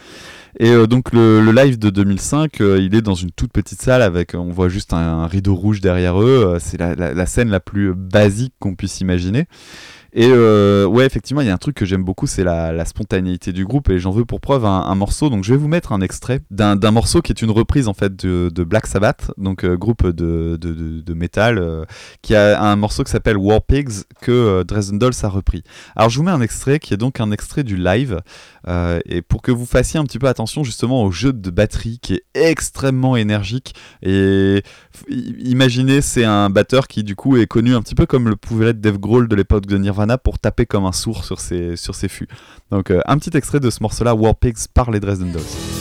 Et 0.58 0.70
euh, 0.70 0.86
donc 0.86 1.12
le, 1.12 1.40
live 1.50 1.78
de 1.78 1.90
2005, 1.90 2.60
il 2.60 2.94
est 2.94 3.02
dans 3.02 3.14
une 3.14 3.30
toute 3.30 3.52
petite 3.52 3.82
salle 3.82 4.02
avec, 4.02 4.34
on 4.34 4.50
voit 4.50 4.68
juste 4.68 4.92
un, 4.92 5.26
rideau 5.26 5.54
rouge 5.54 5.80
derrière 5.80 6.20
eux. 6.20 6.56
c'est 6.60 6.78
la, 6.78 7.26
scène 7.26 7.50
la 7.50 7.60
plus 7.60 7.94
basique 7.94 8.54
qu'on 8.58 8.74
puisse 8.74 9.00
imaginer. 9.00 9.46
Et 10.16 10.28
euh, 10.30 10.86
ouais, 10.86 11.04
effectivement, 11.04 11.40
il 11.40 11.48
y 11.48 11.50
a 11.50 11.54
un 11.54 11.58
truc 11.58 11.74
que 11.74 11.84
j'aime 11.84 12.04
beaucoup, 12.04 12.28
c'est 12.28 12.44
la, 12.44 12.84
spontanéité 12.84 13.52
du 13.52 13.64
groupe, 13.64 13.90
et 13.90 13.98
j'en 13.98 14.12
veux 14.12 14.24
pour 14.24 14.40
preuve 14.40 14.64
un, 14.64 14.94
morceau. 14.94 15.28
Donc, 15.28 15.42
je 15.42 15.52
vais 15.52 15.58
vous 15.58 15.66
mettre 15.66 15.90
un 15.90 16.00
extrait 16.00 16.40
d'un 16.52 16.90
morceau 16.92 17.20
qui 17.20 17.32
est 17.32 17.42
une 17.42 17.50
reprise 17.50 17.88
en 17.88 17.94
fait 17.94 18.14
de, 18.14 18.64
Black 18.64 18.86
Sabbath, 18.86 19.32
donc 19.36 19.64
euh, 19.64 19.76
groupe 19.76 20.06
de, 20.06 20.56
de, 20.56 21.14
métal, 21.14 21.58
euh, 21.58 21.84
qui 22.22 22.36
a 22.36 22.62
un 22.62 22.76
morceau 22.76 23.02
qui 23.02 23.10
s'appelle 23.10 23.36
War 23.36 23.60
Pigs 23.60 24.04
que 24.20 24.62
Dresden 24.62 25.00
Dolls 25.00 25.14
a 25.22 25.28
repris. 25.28 25.64
Alors, 25.96 26.10
je 26.10 26.18
vous 26.18 26.24
mets 26.24 26.30
un 26.30 26.40
extrait 26.40 26.78
qui 26.78 26.94
est 26.94 26.96
donc 26.96 27.18
un 27.18 27.32
extrait 27.32 27.64
du 27.64 27.76
live, 27.76 28.20
et 28.68 29.20
pour 29.20 29.42
que 29.42 29.50
vous 29.50 29.66
fassiez 29.66 29.98
un 29.98 30.04
petit 30.04 30.20
peu 30.20 30.28
attention 30.28 30.62
justement 30.62 31.02
au 31.02 31.10
jeu 31.10 31.32
de 31.32 31.50
batterie 31.50 31.98
qui 32.00 32.14
est 32.14 32.24
extrêmement 32.34 33.16
énergique. 33.16 33.74
Et 34.02 34.62
imaginez, 35.08 36.00
c'est 36.00 36.24
un 36.24 36.50
batteur 36.50 36.86
qui 36.86 37.02
du 37.02 37.16
coup 37.16 37.36
est 37.36 37.46
connu 37.46 37.74
un 37.74 37.82
petit 37.82 37.96
peu 37.96 38.06
comme 38.06 38.28
le 38.28 38.36
pouvait 38.36 38.66
l'être 38.66 38.80
Dave 38.80 38.98
Grohl 38.98 39.28
de 39.28 39.34
l'époque 39.34 39.66
de 39.66 39.76
Nirvana 39.76 40.03
pour 40.22 40.38
taper 40.38 40.66
comme 40.66 40.84
un 40.84 40.92
sourd 40.92 41.24
sur 41.24 41.40
ses, 41.40 41.76
sur 41.76 41.94
ses 41.94 42.08
fûts. 42.08 42.28
Donc 42.70 42.90
euh, 42.90 43.00
un 43.06 43.18
petit 43.18 43.36
extrait 43.36 43.60
de 43.60 43.70
ce 43.70 43.82
morceau-là, 43.82 44.14
War 44.14 44.34
Pigs 44.34 44.68
par 44.72 44.90
les 44.90 45.00
Dresden 45.00 45.32
Dolls. 45.32 45.73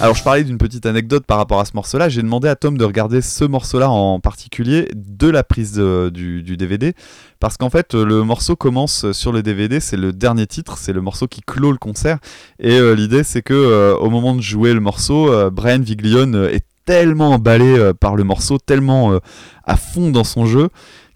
Alors 0.00 0.14
je 0.14 0.22
parlais 0.22 0.44
d'une 0.44 0.58
petite 0.58 0.86
anecdote 0.86 1.26
par 1.26 1.38
rapport 1.38 1.58
à 1.58 1.64
ce 1.64 1.72
morceau-là. 1.74 2.08
J'ai 2.08 2.22
demandé 2.22 2.46
à 2.46 2.54
Tom 2.54 2.78
de 2.78 2.84
regarder 2.84 3.20
ce 3.20 3.44
morceau-là 3.44 3.90
en 3.90 4.20
particulier 4.20 4.88
de 4.94 5.28
la 5.28 5.42
prise 5.42 5.74
du, 5.74 6.56
DVD 6.56 6.94
parce 7.40 7.56
qu'en 7.56 7.68
fait 7.68 7.94
le 7.94 8.22
morceau 8.22 8.54
commence 8.54 9.10
sur 9.10 9.32
le 9.32 9.42
DVD, 9.42 9.80
c'est 9.80 9.96
le 9.96 10.12
dernier 10.12 10.46
titre, 10.46 10.78
c'est 10.78 10.92
le 10.92 11.00
morceau 11.00 11.26
qui 11.26 11.40
clôt 11.40 11.72
le 11.72 11.78
concert 11.78 12.18
et 12.60 12.78
euh, 12.78 12.94
l'idée 12.94 13.24
c'est 13.24 13.42
que 13.42 13.54
euh, 13.54 13.96
au 13.96 14.08
moment 14.08 14.36
de 14.36 14.40
jouer 14.40 14.72
le 14.72 14.78
morceau, 14.78 15.32
euh, 15.32 15.50
Brian 15.50 15.80
Viglione 15.80 16.48
est 16.52 16.64
tellement 16.84 17.30
emballé 17.30 17.92
par 17.98 18.14
le 18.14 18.22
morceau, 18.22 18.58
tellement 18.58 19.18
à 19.64 19.76
fond 19.76 20.10
dans 20.10 20.24
son 20.24 20.46
jeu 20.46 20.68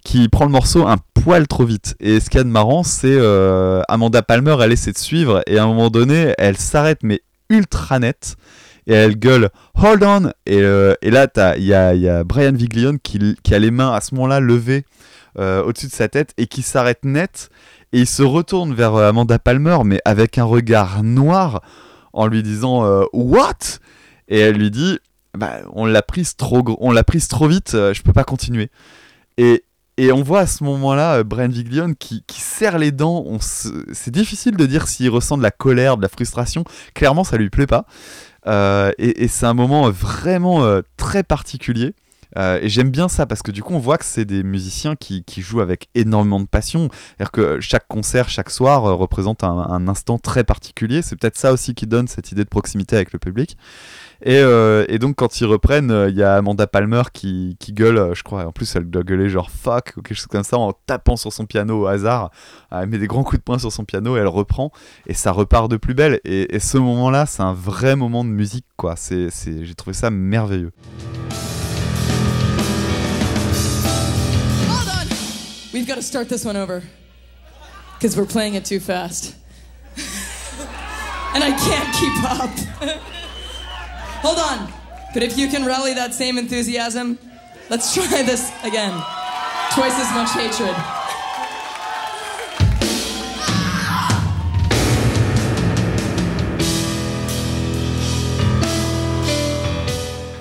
qui 0.05 0.29
prend 0.29 0.45
le 0.45 0.51
morceau 0.51 0.89
un 0.89 0.97
poil 1.15 1.47
trop 1.47 1.65
vite. 1.65 1.95
Et 2.01 2.19
ce 2.19 2.29
qu'il 2.29 2.39
y 2.39 2.41
a 2.41 2.45
de 2.45 2.51
marrant, 2.51 2.83
c'est 2.83 3.17
Amanda 3.89 4.23
Palmer, 4.23 4.57
elle 4.61 4.73
essaie 4.73 4.93
de 4.93 4.99
suivre 4.99 5.41
et 5.47 5.57
à 5.57 5.63
un 5.63 5.67
moment 5.67 5.89
donné, 5.89 6.35
elle 6.37 6.59
s'arrête 6.59 6.99
mais 7.05 7.23
ultra 7.49 8.01
net 8.01 8.37
et 8.87 8.93
elle 8.93 9.17
gueule 9.17 9.51
Hold 9.75 10.03
on 10.03 10.33
Et, 10.47 10.61
euh, 10.61 10.95
et 11.03 11.11
là, 11.11 11.27
il 11.57 11.65
y 11.65 11.75
a, 11.75 11.95
y 11.95 12.09
a 12.09 12.25
Brian 12.25 12.53
Viglione 12.53 12.99
qui, 12.99 13.37
a 13.53 13.59
les 13.59 13.71
mains 13.71 13.93
à 13.93 14.01
ce 14.01 14.15
moment-là 14.15 14.41
levées 14.41 14.85
euh, 15.39 15.63
au-dessus 15.63 15.87
de 15.87 15.93
sa 15.93 16.09
tête 16.09 16.35
et 16.37 16.47
qui 16.47 16.63
s'arrête 16.63 17.05
net 17.05 17.49
et 17.93 18.01
il 18.01 18.07
se 18.07 18.23
retourne 18.23 18.75
vers 18.75 18.95
euh, 18.95 19.09
Amanda 19.09 19.39
Palmer 19.39 19.79
mais 19.85 20.01
avec 20.05 20.39
un 20.39 20.45
regard 20.45 21.03
noir 21.03 21.63
en 22.13 22.27
lui 22.27 22.43
disant 22.43 22.85
What 23.15 23.79
Et 24.29 24.39
elle 24.39 24.57
lui 24.57 24.71
dit 24.71 24.99
bah, 25.35 25.61
on 25.73 25.87
l'a 25.87 26.03
prise 26.03 26.37
trop 26.37 26.63
prise 27.07 27.29
trop 27.29 27.49
vite, 27.49 27.71
je 27.73 28.03
peux 28.03 28.13
pas 28.13 28.25
continuer. 28.25 28.69
Et, 29.39 29.65
et 29.97 30.13
on 30.13 30.23
voit 30.23 30.41
à 30.41 30.47
ce 30.47 30.63
moment-là 30.65 31.23
Brian 31.23 31.49
Viglione 31.49 31.97
qui, 31.97 32.23
qui 32.27 32.43
serre 32.43 32.77
les 32.79 32.93
dents. 32.93 33.25
C'est 33.41 34.11
difficile 34.11 34.59
de 34.59 34.67
dire 34.67 34.89
s'il 34.89 35.09
ressent 35.09 35.39
de 35.39 35.43
la 35.43 35.51
colère, 35.51 35.97
de 35.97 36.03
la 36.03 36.09
frustration. 36.09 36.65
Clairement, 36.93 37.25
ça 37.25 37.39
lui 37.39 37.49
plaît 37.49 37.67
pas. 37.67 37.87
Euh, 38.47 38.91
et 38.99 39.29
c'est 39.29 39.47
un 39.47 39.55
moment 39.55 39.91
vraiment 39.91 40.65
euh, 40.65 40.83
très 40.97 41.23
particulier. 41.23 41.95
Euh, 42.39 42.59
et 42.63 42.69
j'aime 42.69 42.91
bien 42.91 43.09
ça 43.09 43.27
parce 43.27 43.43
que 43.43 43.51
du 43.51 43.63
coup 43.63 43.75
on 43.75 43.79
voit 43.79 43.99
que 43.99 44.05
c'est 44.05 44.25
des 44.25 44.43
musiciens 44.43 44.97
qui, 44.97 45.23
jouent 45.37 45.61
avec 45.61 45.89
énormément 45.95 46.41
de 46.41 46.47
passion. 46.47 46.89
C'est-à-dire 46.91 47.31
que 47.31 47.61
chaque 47.61 47.87
concert, 47.89 48.29
chaque 48.29 48.51
soir 48.51 48.87
euh, 48.87 48.95
représente 48.95 49.45
un 49.45 49.89
instant 49.89 50.19
très 50.19 50.45
particulier. 50.45 51.03
C'est 51.03 51.17
peut-être 51.17 51.37
ça 51.37 51.53
aussi 51.53 51.75
qui 51.75 51.87
donne 51.87 52.09
cette 52.09 52.33
idée 52.33 52.45
de 52.45 52.49
proximité 52.49 52.97
avec 52.97 53.13
le 53.13 53.19
public. 53.19 53.57
Et, 54.25 54.39
euh, 54.39 54.85
et 54.89 55.01
donc 55.01 55.17
quand 55.17 55.41
ils 55.41 55.47
reprennent, 55.47 55.91
euh, 55.91 56.09
il 56.09 56.17
y 56.17 56.23
a 56.23 56.37
Amanda 56.37 56.69
Palmer 56.69 57.03
qui, 57.13 57.57
qui 57.59 57.73
gueule, 57.73 57.99
euh, 57.99 58.15
je 58.15 58.23
crois, 58.23 58.47
en 58.47 58.53
plus 58.53 58.77
elle 58.77 58.89
doit 58.89 59.03
gueuler 59.03 59.29
genre 59.29 59.51
fuck 59.51 59.95
ou 59.97 60.03
quelque 60.03 60.17
chose 60.17 60.29
comme 60.29 60.45
ça 60.45 60.59
en 60.59 60.73
tapant 60.87 61.17
sur 61.17 61.33
son 61.33 61.45
piano 61.45 61.83
au 61.83 61.87
hasard. 61.87 62.31
Elle 62.71 62.87
met 62.87 62.99
des 62.99 63.09
grands 63.09 63.25
coups 63.25 63.41
de 63.41 63.43
poing 63.43 63.59
sur 63.59 63.73
son 63.73 63.85
piano 63.85 64.17
et 64.17 64.21
elle 64.21 64.29
reprend 64.29 64.71
et 65.09 65.15
ça 65.15 65.33
repart 65.33 65.69
de 65.69 65.77
plus 65.77 65.95
belle. 65.95 66.21
Et, 66.25 66.55
et 66.55 66.61
ce 66.61 66.79
moment-là, 66.79 67.27
c'est 67.27 67.43
un 67.43 67.53
vrai 67.53 67.97
moment 67.97 68.25
de 68.25 68.31
musique, 68.31 68.67
quoi. 68.77 68.95
C'est, 68.95 69.29
c'est, 69.31 69.65
j'ai 69.65 69.75
trouvé 69.75 69.93
ça 69.93 70.11
merveilleux. 70.11 70.71
Hold 74.69 74.89
on. 74.89 75.09
We've 75.75 75.87
got 75.87 75.97
to 75.97 76.03
start 76.03 76.29
this 76.29 76.45
one 76.45 76.57
over. 76.57 76.83
Because 77.99 78.17
we're 78.17 78.27
playing 78.27 78.55
it 78.55 78.65
too 78.65 78.79
fast. 78.79 79.35
and 81.35 81.43
I 81.43 81.51
can't 81.51 81.93
keep 81.93 82.25
up. 82.25 83.01
Hold 84.23 84.39
on. 84.39 84.73
But 85.13 85.23
if 85.25 85.37
you 85.37 85.49
can 85.49 85.65
rally 85.67 85.95
that 85.95 86.15
same 86.15 86.39
enthusiasm, 86.39 87.19
let's 87.69 87.93
try 87.93 88.23
this 88.31 88.51
again. 88.63 88.95
Twice 89.75 89.99
as 89.99 90.13
much 90.15 90.31
hatred. 90.31 90.77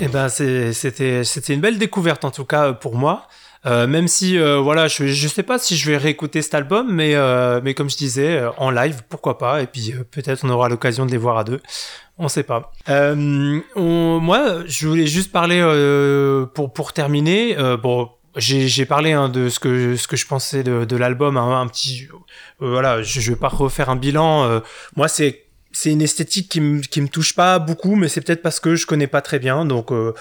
Eh 0.04 0.08
ben, 0.08 0.30
c'était 0.30 1.54
une 1.54 1.62
belle 1.62 1.78
découverte 1.78 2.26
en 2.26 2.32
tout 2.32 2.46
cas 2.46 2.70
euh, 2.70 2.74
pour 2.74 2.96
moi. 2.96 3.28
Euh, 3.68 3.86
même 3.86 4.07
si 4.07 4.39
euh, 4.39 4.57
voilà, 4.57 4.88
je 4.88 5.05
je 5.07 5.28
sais 5.28 5.43
pas 5.43 5.59
si 5.59 5.78
je 5.78 5.91
vais 5.91 5.97
réécouter 5.97 6.41
cet 6.41 6.55
album, 6.55 6.91
mais 6.91 7.14
euh, 7.16 7.62
mais 7.64 7.74
comme 7.76 7.89
je 7.91 7.97
disais 7.97 8.38
euh, 8.38 8.49
en 8.57 8.72
live, 8.72 9.03
pourquoi 9.07 9.38
pas. 9.38 9.62
Et 9.62 9.68
puis 9.68 9.93
euh, 9.93 10.03
peut-être 10.09 10.43
on 10.43 10.49
aura 10.49 10.68
l'occasion 10.68 11.05
de 11.05 11.12
les 11.12 11.18
voir 11.18 11.38
à 11.38 11.43
deux. 11.43 11.62
On 12.18 12.28
sait 12.28 12.43
pas. 12.43 12.72
On- 13.76 14.20
moi, 14.20 14.64
je 14.66 14.88
voulais 14.88 15.07
juste 15.07 15.32
parler 15.32 15.59
pour 16.53 16.74
pour 16.74 16.93
terminer. 16.93 17.55
Bon. 17.82 18.09
J'ai 18.38 18.86
parlé 18.86 19.12
hein, 19.12 19.28
de 19.28 19.49
ce 19.49 19.59
que 19.59 19.97
ce 19.97 20.07
que 20.07 20.16
je 20.16 20.26
pensais 20.26 20.64
de, 20.64 20.86
de 20.86 20.95
l'album 20.95 21.36
un, 21.36 21.59
un 21.59 21.68
petit 21.68 22.07
voilà 22.62 23.01
je, 23.03 23.20
je 23.20 23.32
vais 23.32 23.38
pas 23.38 23.49
refaire 23.49 23.89
un 23.89 23.97
bilan 23.97 24.45
euh, 24.45 24.62
moi 24.95 25.09
c'est 25.09 25.47
c'est 25.74 25.92
une 25.92 26.02
esthétique 26.02 26.50
qui 26.50 26.62
me 26.62 26.82
qui 26.82 27.02
me 27.02 27.08
touche 27.08 27.34
pas 27.36 27.60
beaucoup 27.60 27.96
mais 27.96 28.08
c'est 28.10 28.22
peut-être 28.22 28.42
parce 28.42 28.60
que 28.60 28.76
je 28.76 28.86
connais 28.86 29.08
pas 29.08 29.22
très 29.22 29.40
bien. 29.40 29.66
Donc 29.66 29.92
euh, 29.92 30.14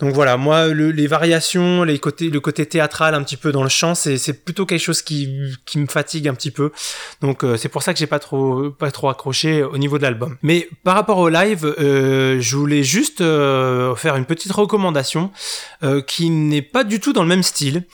donc 0.00 0.12
voilà. 0.14 0.36
Moi 0.36 0.68
le- 0.68 0.90
les 0.90 1.06
variations 1.06 1.82
les 1.84 1.98
côtés 1.98 2.28
le 2.30 2.40
côté 2.40 2.66
théâtral 2.66 3.14
un 3.14 3.22
petit 3.22 3.36
peu 3.36 3.52
dans 3.52 3.62
le 3.62 3.68
chant 3.68 3.94
c'est 3.94 4.18
c'est 4.18 4.32
plutôt 4.32 4.66
quelque 4.66 4.80
chose 4.82 5.02
qui 5.02 5.38
qui 5.64 5.78
me 5.78 5.86
fatigue 5.86 6.28
un 6.28 6.34
petit 6.34 6.50
peu. 6.50 6.72
Donc 7.20 7.44
euh, 7.44 7.56
c'est 7.56 7.68
pour 7.68 7.82
ça 7.82 7.92
que 7.92 7.98
j'ai 7.98 8.06
pas 8.06 8.18
trop 8.18 8.70
pas 8.70 8.90
trop 8.90 9.08
accroché 9.08 9.62
au 9.62 9.78
niveau 9.78 9.98
de 9.98 10.02
l'album. 10.02 10.36
Mais 10.42 10.68
par 10.84 10.94
rapport 10.94 11.18
au 11.18 11.28
live 11.28 11.64
euh, 11.78 12.40
je 12.40 12.56
voulais 12.56 12.82
juste 12.82 13.20
euh, 13.20 13.94
faire 13.94 14.16
une 14.16 14.24
petite 14.26 14.52
recommandation 14.52 15.30
euh, 15.82 16.00
qui 16.00 16.30
n'est 16.30 16.62
pas 16.62 16.84
du 16.84 17.00
tout 17.00 17.12
dans 17.12 17.22
le 17.22 17.28
même 17.28 17.42
style. 17.42 17.84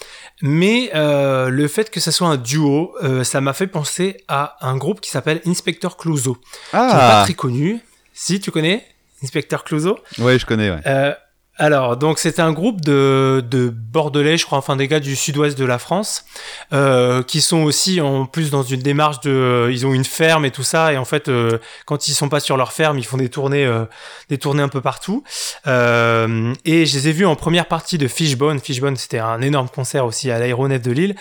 Mais 0.45 0.91
euh, 0.95 1.49
le 1.51 1.69
fait 1.69 1.89
que 1.91 2.01
ça 2.01 2.11
soit 2.11 2.27
un 2.29 2.37
duo 2.37 2.95
euh, 3.03 3.23
ça 3.23 3.41
m'a 3.41 3.53
fait 3.53 3.69
penser 3.69 4.17
à 4.29 4.57
un 4.61 4.77
groupe 4.77 5.01
qui 5.01 5.11
s'appelle 5.11 5.41
Inspector 5.47 5.97
Clouseau. 5.97 6.37
N'est 6.73 6.81
pas 7.09 7.21
Ah, 7.21 7.25
très 7.25 7.35
connu. 7.35 7.81
Si, 8.15 8.41
tu 8.41 8.51
connais 8.51 8.85
Inspecteur 9.23 9.65
Clouseau 9.65 9.99
ouais, 10.19 10.39
je 10.39 10.47
connais, 10.47 10.71
ouais. 10.71 10.81
Euh, 10.87 11.13
Alors, 11.59 11.97
donc 11.97 12.19
c'était 12.19 12.41
un 12.43 12.53
groupe 12.53 12.81
de, 12.81 13.45
de 13.49 13.69
Bordelais, 13.69 14.37
je 14.39 14.47
crois, 14.47 14.59
enfin 14.59 14.75
des 14.75 14.89
gars 14.89 15.01
du 15.01 15.15
sud-ouest 15.15 15.57
de 15.57 15.65
la 15.67 15.79
France, 15.79 16.25
euh, 16.73 17.23
qui 17.23 17.41
sont 17.43 17.63
aussi 17.63 18.01
en 18.01 18.25
plus 18.27 18.51
dans 18.51 18.63
une 18.63 18.81
démarche 18.81 19.21
de, 19.21 19.69
ils 19.71 19.87
ont 19.87 19.93
une 19.93 20.07
ferme 20.07 20.45
et 20.47 20.51
tout 20.51 20.63
ça, 20.65 20.93
et 20.93 20.97
en 20.97 21.05
fait, 21.05 21.29
euh, 21.29 21.59
quand 21.85 22.09
ils 22.09 22.15
sont 22.15 22.29
pas 22.31 22.41
sur 22.41 22.57
leur 22.57 22.73
ferme, 22.73 22.99
ils 22.99 23.05
font 23.05 23.19
des 23.19 23.29
tournées, 23.29 23.67
euh, 23.67 23.85
des 24.31 24.39
tournées 24.39 24.63
un 24.63 24.69
peu 24.71 24.81
partout. 24.81 25.23
Euh, 25.67 26.53
et 26.65 26.87
je 26.87 26.97
les 26.99 27.09
ai 27.09 27.13
vus 27.13 27.27
en 27.27 27.37
première 27.37 27.67
partie 27.67 27.99
de 27.99 28.09
Fishbone. 28.09 28.59
Fishbone, 28.59 28.97
c'était 28.97 29.19
un 29.21 29.41
énorme 29.43 29.69
concert 29.69 30.05
aussi 30.07 30.31
à 30.31 30.39
l'aéronef 30.39 30.81
de 30.83 30.91
Lille. 30.91 31.15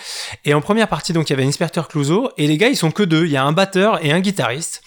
Et 0.44 0.54
en 0.54 0.60
première 0.62 0.88
partie, 0.88 1.12
donc 1.12 1.28
il 1.28 1.34
y 1.34 1.36
avait 1.38 1.46
Inspecteur 1.46 1.88
Clouseau, 1.88 2.30
et 2.38 2.46
les 2.46 2.56
gars, 2.56 2.68
ils 2.68 2.76
sont 2.76 2.90
que 2.90 3.02
deux. 3.04 3.26
Il 3.26 3.30
y 3.32 3.36
a 3.36 3.44
un 3.44 3.52
batteur 3.52 4.04
et 4.04 4.10
un 4.12 4.20
guitariste, 4.20 4.82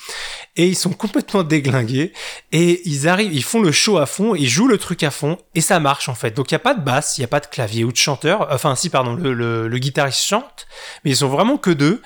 et 0.56 0.68
ils 0.68 0.76
sont 0.76 0.92
complètement 0.92 1.44
déglingués 1.44 2.14
et 2.52 2.82
ils 2.88 3.08
arrivent, 3.08 3.34
ils 3.34 3.44
font 3.44 3.62
le 3.62 3.72
show 3.72 3.98
à 3.98 4.06
fond, 4.06 4.36
ils 4.36 4.48
jouent 4.48 4.68
le 4.68 4.78
truc 4.78 5.04
à 5.04 5.12
fond 5.12 5.38
et 5.54 5.62
ça 5.62 5.80
marche 5.80 6.10
en 6.10 6.16
fait. 6.16 6.32
Donc 6.32 6.52
il 6.52 6.54
y 6.54 6.56
a 6.56 6.60
pas 6.60 6.74
de 6.74 6.82
basse, 6.82 7.18
il 7.18 7.22
y 7.22 7.24
a 7.24 7.28
pas 7.28 7.40
de 7.40 7.48
clavier 7.48 7.84
ou 7.84 7.92
de 7.92 7.98
chanteur. 7.98 8.48
Enfin 8.52 8.76
si 8.76 8.90
pardon, 8.90 9.14
le, 9.16 9.34
le, 9.34 9.68
le 9.68 9.78
guitariste 9.78 10.24
chante, 10.24 10.68
mais 11.04 11.12
ils 11.12 11.18
sont 11.18 11.30
vraiment 11.30 11.58
que 11.58 11.72
deux. 11.72 12.02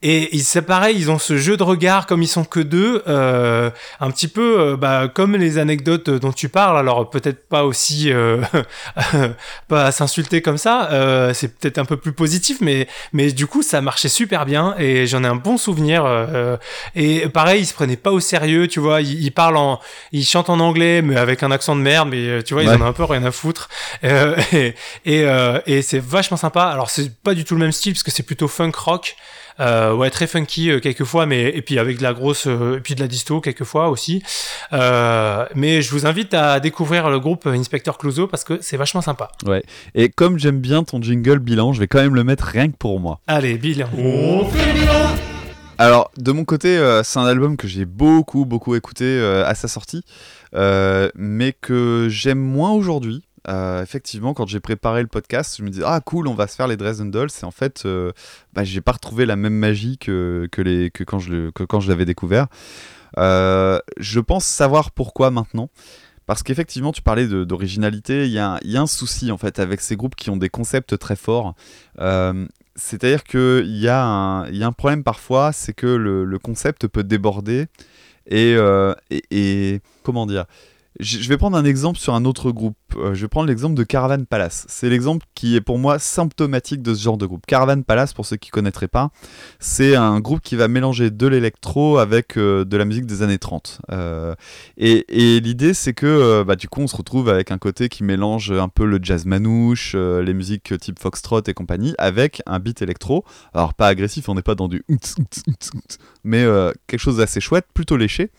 Et 0.00 0.28
ils- 0.36 0.44
c'est 0.44 0.62
pareil, 0.62 0.96
ils 0.96 1.10
ont 1.10 1.18
ce 1.18 1.36
jeu 1.36 1.56
de 1.56 1.62
regard 1.64 2.06
comme 2.06 2.22
ils 2.22 2.28
sont 2.28 2.44
que 2.44 2.60
deux, 2.60 3.02
euh, 3.08 3.68
un 3.98 4.10
petit 4.12 4.28
peu 4.28 4.60
euh, 4.60 4.76
bah, 4.76 5.08
comme 5.12 5.34
les 5.34 5.58
anecdotes 5.58 6.08
dont 6.08 6.30
tu 6.32 6.48
parles. 6.48 6.78
Alors 6.78 7.10
peut-être 7.10 7.48
pas 7.48 7.64
aussi, 7.64 8.12
euh, 8.12 8.40
pas 9.68 9.86
à 9.86 9.92
s'insulter 9.92 10.42
comme 10.42 10.58
ça. 10.58 10.88
euh, 10.92 11.34
c'est 11.34 11.48
peut-être 11.58 11.78
un 11.78 11.84
peu 11.84 11.96
plus 11.96 12.12
positif, 12.12 12.58
mais 12.60 12.86
mais 13.12 13.32
du 13.32 13.46
coup 13.46 13.62
ça 13.62 13.80
marchait 13.80 14.08
super 14.08 14.46
bien 14.46 14.74
et 14.78 15.06
j'en 15.06 15.24
ai 15.24 15.26
un 15.26 15.34
bon 15.36 15.56
souvenir. 15.58 16.04
euh, 16.04 16.56
et 16.94 17.28
pareil, 17.28 17.62
ils 17.62 17.66
se 17.66 17.74
prenaient 17.74 17.96
pas 17.96 18.12
au 18.12 18.20
sérieux, 18.20 18.68
tu 18.68 18.80
vois. 18.80 19.00
Ils, 19.00 19.22
ils 19.24 19.32
parlent 19.32 19.56
en, 19.56 19.80
ils 20.12 20.24
chantent 20.24 20.50
en 20.50 20.60
anglais, 20.60 21.02
mais 21.02 21.16
avec 21.16 21.42
un 21.42 21.50
accent 21.50 21.74
de 21.76 21.80
merde. 21.80 22.08
Mais 22.10 22.42
tu 22.42 22.54
vois, 22.54 22.62
ils 22.62 22.68
en 22.76 22.82
ont 22.82 22.86
un 22.88 22.92
peu 22.92 23.04
rien 23.04 23.24
à 23.24 23.30
foutre. 23.32 23.68
Euh, 24.04 24.36
et 24.52 24.74
et, 25.04 25.24
euh, 25.24 25.58
et 25.66 25.82
c'est 25.82 25.98
vachement 26.00 26.36
sympa. 26.36 26.64
Alors 26.64 26.90
c'est 26.90 27.12
pas 27.22 27.34
du 27.34 27.44
tout 27.44 27.54
le 27.54 27.60
même 27.60 27.72
style 27.72 27.92
parce 27.94 28.02
que 28.02 28.10
c'est 28.10 28.22
plutôt 28.22 28.48
funk 28.48 28.72
rock. 28.76 29.16
Euh, 29.60 29.94
ouais, 29.94 30.10
très 30.10 30.26
funky 30.26 30.70
euh, 30.70 30.80
quelquefois, 30.80 31.26
mais 31.26 31.44
et 31.44 31.62
puis 31.62 31.78
avec 31.78 31.98
de 31.98 32.02
la 32.02 32.12
grosse, 32.12 32.46
euh, 32.46 32.76
et 32.76 32.80
puis 32.80 32.94
de 32.94 33.00
la 33.00 33.08
disto 33.08 33.40
quelquefois 33.40 33.88
aussi. 33.88 34.22
Euh, 34.72 35.46
mais 35.54 35.82
je 35.82 35.90
vous 35.90 36.06
invite 36.06 36.34
à 36.34 36.60
découvrir 36.60 37.10
le 37.10 37.18
groupe 37.18 37.46
Inspector 37.46 37.98
Clouseau 37.98 38.26
parce 38.26 38.44
que 38.44 38.58
c'est 38.60 38.76
vachement 38.76 39.02
sympa. 39.02 39.30
Et 39.94 40.08
comme 40.08 40.38
j'aime 40.38 40.60
bien 40.60 40.84
ton 40.84 41.02
jingle 41.02 41.38
bilan, 41.38 41.72
je 41.72 41.80
vais 41.80 41.86
quand 41.86 42.00
même 42.00 42.14
le 42.14 42.24
mettre 42.24 42.44
rien 42.44 42.68
que 42.68 42.76
pour 42.76 43.00
moi. 43.00 43.20
Allez, 43.26 43.58
Bill. 43.58 43.86
On 43.96 44.44
fait 44.46 44.72
le 44.72 44.80
bilan 44.80 45.16
Alors, 45.78 46.10
de 46.16 46.32
mon 46.32 46.44
côté, 46.44 46.76
euh, 46.76 47.02
c'est 47.02 47.18
un 47.18 47.26
album 47.26 47.56
que 47.56 47.68
j'ai 47.68 47.84
beaucoup, 47.84 48.44
beaucoup 48.44 48.74
écouté 48.74 49.04
euh, 49.04 49.46
à 49.46 49.54
sa 49.54 49.68
sortie, 49.68 50.02
euh, 50.54 51.08
mais 51.14 51.52
que 51.52 52.08
j'aime 52.10 52.40
moins 52.40 52.72
aujourd'hui. 52.72 53.22
Euh, 53.48 53.82
effectivement, 53.82 54.34
quand 54.34 54.46
j'ai 54.46 54.60
préparé 54.60 55.00
le 55.00 55.08
podcast, 55.08 55.56
je 55.58 55.62
me 55.62 55.70
disais 55.70 55.82
ah 55.86 56.00
cool, 56.04 56.28
on 56.28 56.34
va 56.34 56.46
se 56.46 56.54
faire 56.54 56.68
les 56.68 56.76
Dresden 56.76 57.10
Dolls. 57.10 57.30
Et 57.42 57.44
en 57.44 57.50
fait, 57.50 57.84
euh, 57.86 58.12
bah, 58.52 58.62
j'ai 58.64 58.80
pas 58.82 58.92
retrouvé 58.92 59.24
la 59.26 59.36
même 59.36 59.54
magie 59.54 59.96
que, 59.98 60.48
que, 60.52 60.60
les, 60.60 60.90
que 60.90 61.02
quand 61.04 61.18
je 61.18 61.50
que 61.50 61.62
quand 61.64 61.80
je 61.80 61.88
l'avais 61.88 62.04
découvert. 62.04 62.46
Euh, 63.16 63.78
je 63.96 64.20
pense 64.20 64.44
savoir 64.44 64.90
pourquoi 64.90 65.30
maintenant. 65.30 65.70
Parce 66.26 66.42
qu'effectivement, 66.42 66.92
tu 66.92 67.00
parlais 67.00 67.26
d'originalité, 67.26 68.26
il 68.26 68.32
y, 68.32 68.38
a 68.38 68.50
un- 68.56 68.58
il 68.62 68.70
y 68.70 68.76
a 68.76 68.82
un 68.82 68.86
souci 68.86 69.30
en 69.32 69.38
fait 69.38 69.58
avec 69.58 69.80
ces 69.80 69.96
groupes 69.96 70.14
qui 70.14 70.28
ont 70.28 70.36
des 70.36 70.50
concepts 70.50 70.98
très 70.98 71.16
forts. 71.16 71.54
Euh, 72.00 72.46
C'est-à-dire 72.76 73.24
qu'il 73.24 73.64
y, 73.66 73.84
y 73.84 73.88
a 73.88 74.44
un 74.44 74.72
problème 74.72 75.02
parfois, 75.04 75.52
c'est 75.52 75.72
que 75.72 75.86
le, 75.86 76.24
le 76.26 76.38
concept 76.38 76.86
peut 76.86 77.02
déborder 77.02 77.66
et, 78.30 78.56
et- 79.30 79.80
comment 80.02 80.26
dire? 80.26 80.44
Je 81.00 81.28
vais 81.28 81.36
prendre 81.36 81.56
un 81.56 81.64
exemple 81.64 81.98
sur 81.98 82.14
un 82.14 82.24
autre 82.24 82.50
groupe. 82.50 82.76
Euh, 82.96 83.14
je 83.14 83.20
vais 83.20 83.28
prendre 83.28 83.46
l'exemple 83.46 83.76
de 83.76 83.84
Caravan 83.84 84.24
Palace. 84.24 84.66
C'est 84.68 84.88
l'exemple 84.88 85.24
qui 85.34 85.54
est 85.54 85.60
pour 85.60 85.78
moi 85.78 86.00
symptomatique 86.00 86.82
de 86.82 86.92
ce 86.92 87.02
genre 87.02 87.16
de 87.16 87.24
groupe. 87.24 87.46
Caravan 87.46 87.82
Palace, 87.82 88.12
pour 88.12 88.26
ceux 88.26 88.36
qui 88.36 88.50
connaîtraient 88.50 88.88
pas, 88.88 89.10
c'est 89.60 89.94
un 89.94 90.18
groupe 90.18 90.40
qui 90.40 90.56
va 90.56 90.66
mélanger 90.66 91.10
de 91.10 91.26
l'électro 91.28 91.98
avec 91.98 92.36
euh, 92.36 92.64
de 92.64 92.76
la 92.76 92.84
musique 92.84 93.06
des 93.06 93.22
années 93.22 93.38
30. 93.38 93.80
Euh, 93.92 94.34
et 94.76 95.04
l'idée, 95.40 95.72
c'est 95.72 95.92
que 95.92 96.42
bah, 96.42 96.56
du 96.56 96.68
coup, 96.68 96.80
on 96.80 96.88
se 96.88 96.96
retrouve 96.96 97.28
avec 97.28 97.52
un 97.52 97.58
côté 97.58 97.88
qui 97.88 98.02
mélange 98.02 98.50
un 98.50 98.68
peu 98.68 98.84
le 98.84 98.98
jazz 99.00 99.24
manouche, 99.24 99.94
les 99.94 100.34
musiques 100.34 100.76
type 100.78 100.98
foxtrot 100.98 101.42
et 101.46 101.54
compagnie, 101.54 101.94
avec 101.98 102.42
un 102.46 102.58
beat 102.58 102.82
électro. 102.82 103.24
Alors 103.54 103.74
pas 103.74 103.86
agressif, 103.86 104.28
on 104.28 104.34
n'est 104.34 104.42
pas 104.42 104.54
dans 104.54 104.68
du 104.68 104.84
mais 106.24 106.44
quelque 106.86 107.00
chose 107.00 107.18
d'assez 107.18 107.40
chouette, 107.40 107.66
plutôt 107.72 107.96
léché. 107.96 108.30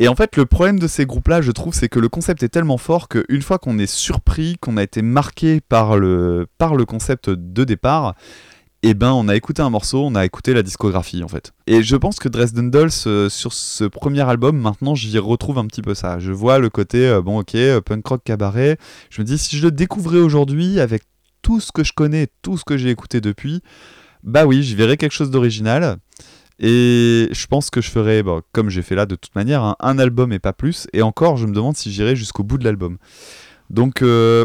Et 0.00 0.06
en 0.06 0.14
fait, 0.14 0.36
le 0.36 0.46
problème 0.46 0.78
de 0.78 0.86
ces 0.86 1.06
groupes-là, 1.06 1.42
je 1.42 1.50
trouve, 1.50 1.74
c'est 1.74 1.88
que 1.88 1.98
le 1.98 2.08
concept 2.08 2.42
est 2.42 2.48
tellement 2.48 2.78
fort 2.78 3.08
qu'une 3.08 3.42
fois 3.42 3.58
qu'on 3.58 3.78
est 3.78 3.90
surpris, 3.90 4.56
qu'on 4.60 4.76
a 4.76 4.82
été 4.82 5.02
marqué 5.02 5.60
par 5.60 5.98
le, 5.98 6.46
concept 6.86 7.30
de 7.30 7.64
départ, 7.64 8.14
eh 8.84 8.94
ben, 8.94 9.10
on 9.10 9.26
a 9.26 9.34
écouté 9.34 9.60
un 9.60 9.70
morceau, 9.70 10.04
on 10.04 10.14
a 10.14 10.24
écouté 10.24 10.54
la 10.54 10.62
discographie, 10.62 11.24
en 11.24 11.28
fait. 11.28 11.52
Et 11.66 11.82
je 11.82 11.96
pense 11.96 12.20
que 12.20 12.28
Dresden 12.28 12.70
Dolls, 12.70 12.90
euh, 13.06 13.28
sur 13.28 13.52
ce 13.52 13.84
premier 13.84 14.20
album, 14.20 14.56
maintenant, 14.56 14.94
j'y 14.94 15.18
retrouve 15.18 15.58
un 15.58 15.66
petit 15.66 15.82
peu 15.82 15.94
ça. 15.94 16.20
Je 16.20 16.30
vois 16.30 16.60
le 16.60 16.70
côté, 16.70 17.08
euh, 17.08 17.20
bon, 17.20 17.40
ok, 17.40 17.56
euh, 17.56 17.80
punk 17.80 18.06
rock 18.06 18.22
cabaret. 18.22 18.78
Je 19.10 19.20
me 19.20 19.26
dis, 19.26 19.36
si 19.36 19.56
je 19.56 19.64
le 19.64 19.72
découvrais 19.72 20.20
aujourd'hui, 20.20 20.78
avec 20.78 21.02
tout 21.42 21.58
ce 21.58 21.72
que 21.72 21.82
je 21.82 21.92
connais, 21.92 22.28
tout 22.42 22.56
ce 22.56 22.64
que 22.64 22.76
j'ai 22.76 22.90
écouté 22.90 23.20
depuis, 23.20 23.62
bah 24.22 24.46
oui, 24.46 24.62
j'y 24.62 24.76
verrais 24.76 24.96
quelque 24.96 25.12
chose 25.12 25.30
d'original. 25.32 25.96
Et 26.60 27.28
je 27.30 27.46
pense 27.46 27.70
que 27.70 27.80
je 27.80 27.90
ferais, 27.90 28.22
bon, 28.22 28.42
comme 28.52 28.68
j'ai 28.68 28.82
fait 28.82 28.94
là 28.94 29.06
de 29.06 29.14
toute 29.14 29.34
manière, 29.34 29.62
un, 29.62 29.76
un 29.80 29.98
album 29.98 30.32
et 30.32 30.38
pas 30.38 30.52
plus. 30.52 30.88
Et 30.92 31.02
encore, 31.02 31.36
je 31.36 31.46
me 31.46 31.52
demande 31.52 31.76
si 31.76 31.92
j'irai 31.92 32.16
jusqu'au 32.16 32.42
bout 32.42 32.58
de 32.58 32.64
l'album. 32.64 32.98
Donc, 33.70 34.02
euh, 34.02 34.44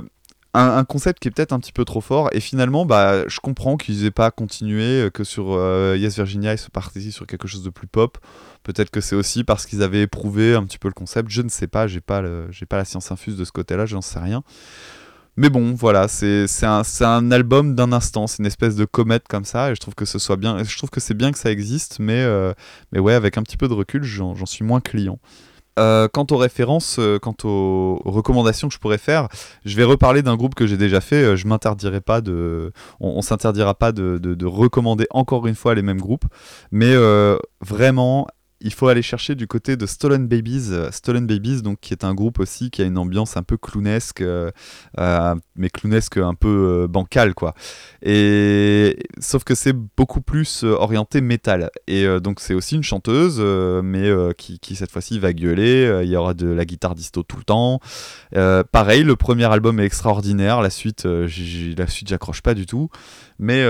un, 0.54 0.84
concept 0.84 1.20
qui 1.20 1.28
est 1.28 1.32
peut-être 1.32 1.54
un 1.54 1.60
petit 1.60 1.72
peu 1.72 1.86
trop 1.86 2.02
fort. 2.02 2.30
Et 2.32 2.40
finalement, 2.40 2.86
bah, 2.86 3.28
je 3.28 3.40
comprends 3.40 3.78
qu'ils 3.78 4.06
aient 4.06 4.12
pas 4.12 4.30
continué, 4.32 4.84
euh, 4.84 5.10
que 5.10 5.24
sur 5.24 5.54
euh, 5.54 5.96
Yes 5.98 6.16
Virginia, 6.16 6.54
ils 6.54 6.60
se 6.60 6.70
partis 6.70 7.12
sur 7.12 7.26
quelque 7.26 7.48
chose 7.48 7.64
de 7.64 7.70
plus 7.70 7.88
pop. 7.88 8.18
Peut-être 8.64 8.92
que 8.92 9.02
c'est 9.02 9.16
aussi 9.16 9.44
parce 9.44 9.66
qu'ils 9.66 9.82
avaient 9.82 10.04
éprouvé 10.04 10.54
un 10.54 10.64
petit 10.64 10.78
peu 10.78 10.88
le 10.88 10.94
concept. 10.94 11.30
Je 11.30 11.42
ne 11.42 11.50
sais 11.50 11.68
pas, 11.68 11.88
j'ai 11.88 12.02
pas, 12.02 12.22
pas 12.70 12.78
la 12.78 12.86
science 12.86 13.12
infuse 13.12 13.36
de 13.36 13.46
ce 13.46 13.52
côté-là, 13.52 13.86
j'en 13.86 14.02
sais 14.02 14.20
rien. 14.20 14.44
Mais 15.36 15.50
bon, 15.50 15.74
voilà, 15.74 16.08
c'est 16.08 16.46
un, 16.64 17.32
album 17.32 17.74
d'un 17.74 17.92
instant, 17.92 18.28
c'est 18.28 18.40
une 18.40 18.46
espèce 18.46 18.76
de 18.76 18.86
comète 18.86 19.28
comme 19.28 19.46
ça, 19.46 19.72
et 19.72 19.76
je 19.76 19.80
trouve 19.80 19.96
que 19.96 20.06
ce 20.06 20.20
soit 20.20 20.36
bien, 20.36 20.64
je 20.64 20.78
trouve 20.78 20.92
que 20.92 21.00
c'est 21.00 21.16
bien 21.16 21.32
que 21.32 21.40
ça 21.40 21.52
existe, 21.52 21.98
mais, 22.00 22.22
euh, 22.22 22.54
mais 22.92 23.00
ouais, 23.00 23.14
avec 23.14 23.38
un 23.38 23.42
petit 23.42 23.58
peu 23.58 23.68
de 23.68 23.74
recul, 23.74 24.04
j'en 24.04 24.46
suis 24.46 24.64
moins 24.64 24.80
client. 24.80 25.18
Euh, 25.80 26.08
quant 26.08 26.28
aux 26.30 26.38
références, 26.38 26.98
euh, 27.00 27.18
quant 27.18 27.36
aux, 27.46 28.00
recommandations 28.06 28.68
que 28.68 28.76
je 28.76 28.80
pourrais 28.80 29.00
faire, 29.00 29.28
je 29.66 29.76
vais 29.76 29.84
reparler 29.84 30.22
d'un 30.22 30.36
groupe 30.36 30.54
que 30.54 30.68
j'ai 30.68 30.78
déjà 30.78 31.02
fait. 31.02 31.24
euh, 31.24 31.36
je 31.36 31.48
m'interdirai 31.48 32.00
pas 32.00 32.22
de, 32.22 32.72
on, 33.00 33.10
on 33.18 33.22
s'interdira 33.24 33.74
pas 33.74 33.92
de, 33.92 34.20
de- 34.20 34.36
de 34.36 34.46
recommander 34.46 35.08
encore 35.10 35.48
une 35.48 35.56
fois 35.56 35.74
les 35.74 35.82
mêmes 35.82 36.00
groupes, 36.00 36.26
mais 36.72 36.94
vraiment, 37.62 38.28
il 38.64 38.74
faut 38.74 38.88
aller 38.88 39.02
chercher 39.02 39.36
du 39.36 39.46
côté 39.46 39.76
de 39.76 39.86
Stolen 39.86 40.28
Babies. 40.28 40.70
euh, 40.72 40.90
Stolen 40.92 41.28
Babies, 41.28 41.62
donc 41.62 41.80
qui 41.82 41.94
est 41.94 42.06
un 42.06 42.14
groupe 42.14 42.40
aussi 42.40 42.72
qui 42.72 42.82
a 42.82 42.86
une 42.86 42.98
ambiance 42.98 43.36
un 43.36 43.44
peu 43.44 43.58
clownesque, 43.58 44.22
euh, 44.22 44.52
euh, 45.00 45.36
mais 45.58 45.70
clownesque 45.70 46.18
un 46.18 46.34
peu 46.34 46.88
bancale 46.90 47.34
quoi. 47.36 47.56
Et 48.02 48.98
sauf 49.20 49.44
que 49.44 49.54
c'est 49.54 49.74
beaucoup 49.74 50.22
plus 50.22 50.64
orienté 50.64 51.20
métal. 51.20 51.70
Et 51.88 52.06
donc 52.22 52.40
c'est 52.40 52.54
aussi 52.54 52.76
une 52.76 52.84
chanteuse, 52.84 53.40
mais 53.84 54.12
qui, 54.38 54.76
cette 54.76 54.92
fois-ci 54.92 55.20
va 55.20 55.34
gueuler. 55.34 56.02
Il 56.04 56.10
y 56.10 56.16
aura 56.16 56.34
de 56.34 56.48
la 56.48 56.66
guitare 56.66 56.96
disto 56.96 57.24
tout 57.24 57.38
le 57.38 57.44
temps. 57.44 57.80
Pareil, 58.72 59.04
le 59.04 59.16
premier 59.16 59.46
album 59.46 59.80
est 59.80 59.86
extraordinaire. 59.86 60.62
La 60.62 60.70
suite, 60.70 61.06
la 61.06 61.86
j'accroche 62.06 62.42
pas 62.42 62.54
du 62.54 62.66
tout. 62.66 62.90
Mais 63.40 63.66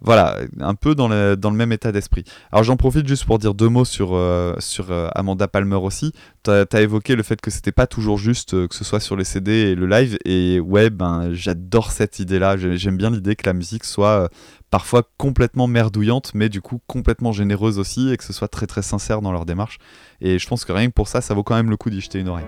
voilà, 0.00 0.38
un 0.60 0.74
peu 0.74 0.94
dans 0.94 1.08
le, 1.08 1.36
dans 1.36 1.50
le 1.50 1.56
même 1.56 1.72
état 1.72 1.92
d'esprit. 1.92 2.24
Alors 2.52 2.64
j'en 2.64 2.76
profite 2.76 3.06
juste 3.06 3.24
pour 3.24 3.38
dire 3.38 3.54
deux 3.54 3.68
mots 3.68 3.84
sur, 3.84 4.11
euh, 4.14 4.54
sur 4.58 4.90
euh, 4.90 5.08
Amanda 5.14 5.48
Palmer 5.48 5.76
aussi. 5.76 6.12
Tu 6.44 6.50
as, 6.50 6.80
évoqué 6.80 7.16
le 7.16 7.22
fait 7.22 7.40
que 7.40 7.50
c'était 7.50 7.72
pas 7.72 7.86
toujours 7.86 8.18
juste, 8.18 8.54
euh, 8.54 8.68
que 8.68 8.74
ce 8.74 8.84
soit 8.84 9.00
sur 9.00 9.16
les 9.16 9.24
CD 9.24 9.52
et 9.52 9.74
le 9.74 9.86
live. 9.86 10.18
Et 10.24 10.60
ouais, 10.60 10.90
ben 10.90 11.32
j'adore 11.32 11.90
cette 11.92 12.18
idée-là. 12.18 12.56
J'ai- 12.56 12.76
J'aime 12.76 12.96
bien 12.96 13.10
l'idée 13.10 13.36
que 13.36 13.46
la 13.46 13.52
musique 13.52 13.84
soit 13.84 14.24
euh, 14.24 14.28
parfois 14.70 15.02
complètement 15.18 15.66
merdouillante, 15.66 16.32
mais 16.34 16.48
du 16.48 16.60
coup 16.60 16.80
complètement 16.86 17.32
généreuse 17.32 17.78
aussi, 17.78 18.10
et 18.12 18.16
que 18.16 18.24
ce 18.24 18.32
soit 18.32 18.48
très 18.48 18.66
très 18.66 18.82
sincère 18.82 19.20
dans 19.22 19.32
leur 19.32 19.44
démarche. 19.46 19.78
Et 20.20 20.38
je 20.38 20.48
pense 20.48 20.64
que 20.64 20.72
rien 20.72 20.88
que 20.88 20.92
pour 20.94 21.08
ça, 21.08 21.20
ça 21.20 21.34
vaut 21.34 21.42
quand 21.42 21.54
même 21.54 21.70
le 21.70 21.76
coup 21.76 21.90
d'y 21.90 22.00
jeter 22.00 22.18
une 22.20 22.28
oreille. 22.28 22.46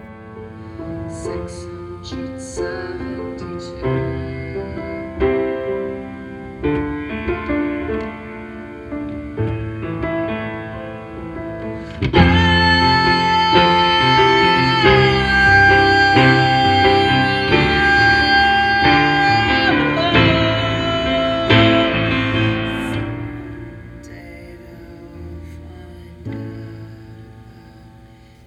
672. 1.09 2.34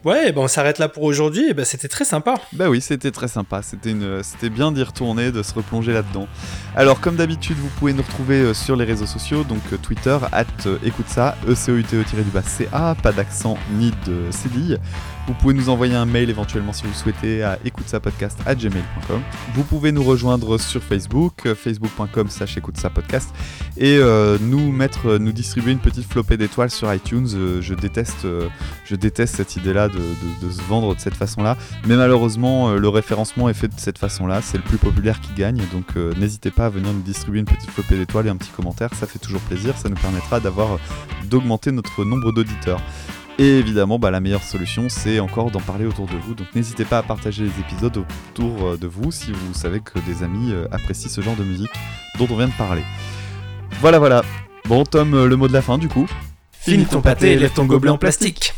Ouais, 0.08 0.32
ben 0.32 0.40
on 0.40 0.48
s'arrête 0.48 0.80
là 0.80 0.88
pour 0.88 1.04
aujourd'hui. 1.04 1.50
Et 1.50 1.54
ben 1.54 1.66
c'était 1.66 1.90
très 1.90 2.06
sympa. 2.06 2.36
Bah 2.54 2.70
oui, 2.70 2.80
c'était 2.80 3.12
très 3.12 3.28
sympa. 3.28 3.62
C'était 3.62 3.92
une, 3.92 4.24
c'était 4.24 4.50
bien 4.50 4.72
d'y 4.72 4.82
retourner, 4.82 5.34
de 5.34 5.44
se 5.44 5.54
replonger 5.54 5.92
là-dedans. 5.92 6.30
Alors, 6.78 7.02
comme 7.02 7.18
d'habitude, 7.18 7.58
vous 7.58 7.68
pouvez 7.78 7.92
nous 7.92 8.04
retrouver 8.04 8.40
euh, 8.40 8.54
sur 8.54 8.78
les 8.78 8.86
réseaux 8.86 9.06
sociaux, 9.06 9.44
donc 9.44 9.60
euh, 9.74 9.78
Twitter, 9.78 10.18
at 10.32 10.46
euh, 10.66 10.78
écoute 10.86 11.10
ça, 11.10 11.36
e 11.46 11.56
c 11.56 11.74
o 11.74 11.76
u 11.76 11.84
t 11.84 11.98
e 11.98 12.04
du 12.04 12.32
bas 12.32 12.42
c 12.42 12.70
a, 12.72 12.96
pas 12.96 13.12
d'accent 13.12 13.58
ni 13.74 13.92
de 14.06 14.32
cédille. 14.32 14.80
Vous 15.28 15.34
pouvez 15.34 15.54
nous 15.54 15.68
envoyer 15.68 15.94
un 15.94 16.06
mail 16.06 16.30
éventuellement 16.30 16.72
si 16.72 16.84
vous 16.84 16.90
le 16.90 16.96
souhaitez 16.96 17.44
à 17.44 17.60
écoute 17.66 17.90
ça 17.90 18.00
podcast 18.00 18.40
à 18.46 18.56
gmail.com. 18.56 19.22
Vous 19.56 19.64
pouvez 19.64 19.92
nous 19.92 20.04
rejoindre 20.04 20.58
sur 20.58 20.82
Facebook, 20.82 21.46
euh, 21.46 21.54
facebook.com 21.54 22.30
slash 22.30 22.58
podcast, 22.94 23.34
et 23.76 23.98
euh, 23.98 24.38
nous 24.40 24.72
mettre, 24.72 25.08
euh, 25.10 25.20
nous 25.20 25.34
distribuer 25.34 25.74
une 25.74 25.80
petite 25.80 26.10
flopée 26.10 26.38
d'étoiles 26.38 26.70
sur 26.70 26.94
iTunes. 26.94 27.28
Je 27.60 27.74
déteste, 27.74 28.26
je 28.86 28.96
déteste 28.96 29.36
cette 29.36 29.58
idée-là 29.58 29.90
de, 29.90 29.98
de- 30.42 30.50
se 30.50 30.62
vendre 30.62 30.96
de 30.96 31.00
cette 31.02 31.16
façon-là. 31.16 31.58
Mais 31.86 31.98
malheureusement, 31.98 32.72
le 32.72 32.88
référencement 32.88 33.50
est 33.50 33.54
fait 33.54 33.68
de 33.68 33.74
cette 33.80 33.98
façon-là. 33.98 34.42
C'est 34.42 34.58
le 34.58 34.64
plus 34.64 34.78
populaire 34.78 35.20
qui 35.20 35.34
gagne. 35.34 35.62
Donc 35.74 35.96
n'hésitez 36.18 36.52
pas 36.52 36.68
à 36.68 36.70
venir 36.70 36.94
nous 36.94 37.02
distribuer 37.02 37.40
une 37.42 37.46
petite 37.46 37.70
flopée 37.70 37.98
d'étoiles 37.98 38.28
et 38.28 38.30
un 38.30 38.38
petit 38.38 38.52
commentaire. 38.52 38.94
Ça 38.94 39.06
fait 39.08 39.20
toujours 39.20 39.42
plaisir. 39.42 39.78
Ça 39.78 39.90
nous 39.90 39.96
permettra 39.98 40.40
d'avoir 40.40 40.80
d'augmenter 41.26 41.74
notre 41.74 42.06
nombre 42.06 42.32
d'auditeurs. 42.32 42.82
Et 43.40 43.60
évidemment, 43.60 44.00
bah, 44.00 44.10
la 44.10 44.20
meilleure 44.20 44.44
solution, 44.44 44.90
c'est 44.90 45.20
encore 45.20 45.52
d'en 45.52 45.60
parler 45.60 45.86
autour 45.86 46.08
de 46.08 46.16
vous. 46.16 46.34
Donc 46.34 46.48
n'hésitez 46.56 46.86
pas 46.86 47.00
à 47.00 47.04
partager 47.04 47.44
les 47.44 47.60
épisodes 47.60 47.98
autour 47.98 48.68
euh, 48.68 48.78
de 48.78 48.88
vous 48.88 49.12
si 49.12 49.32
vous 49.32 49.54
savez 49.54 49.80
que 49.80 50.00
des 50.00 50.24
amis 50.24 50.52
euh, 50.52 50.66
apprécient 50.72 51.10
ce 51.10 51.22
genre 51.22 51.36
de 51.36 51.44
musique 51.44 51.72
dont 52.18 52.28
on 52.32 52.36
vient 52.36 52.48
de 52.48 52.58
parler. 52.58 52.82
Voilà, 53.80 54.00
voilà. 54.00 54.24
Bon, 54.66 54.84
Tom, 54.84 55.14
euh, 55.14 55.28
le 55.28 55.36
mot 55.36 55.48
de 55.48 55.54
la 55.54 55.62
fin 55.62 55.78
du 55.78 55.88
coup. 55.88 56.08
Finis 56.52 56.86
ton 56.86 57.02
pâté 57.02 57.34
et 57.34 57.36
lève 57.36 57.54
ton 57.54 57.66
gobelet 57.66 57.92
en 57.92 57.98
plastique. 57.98 58.56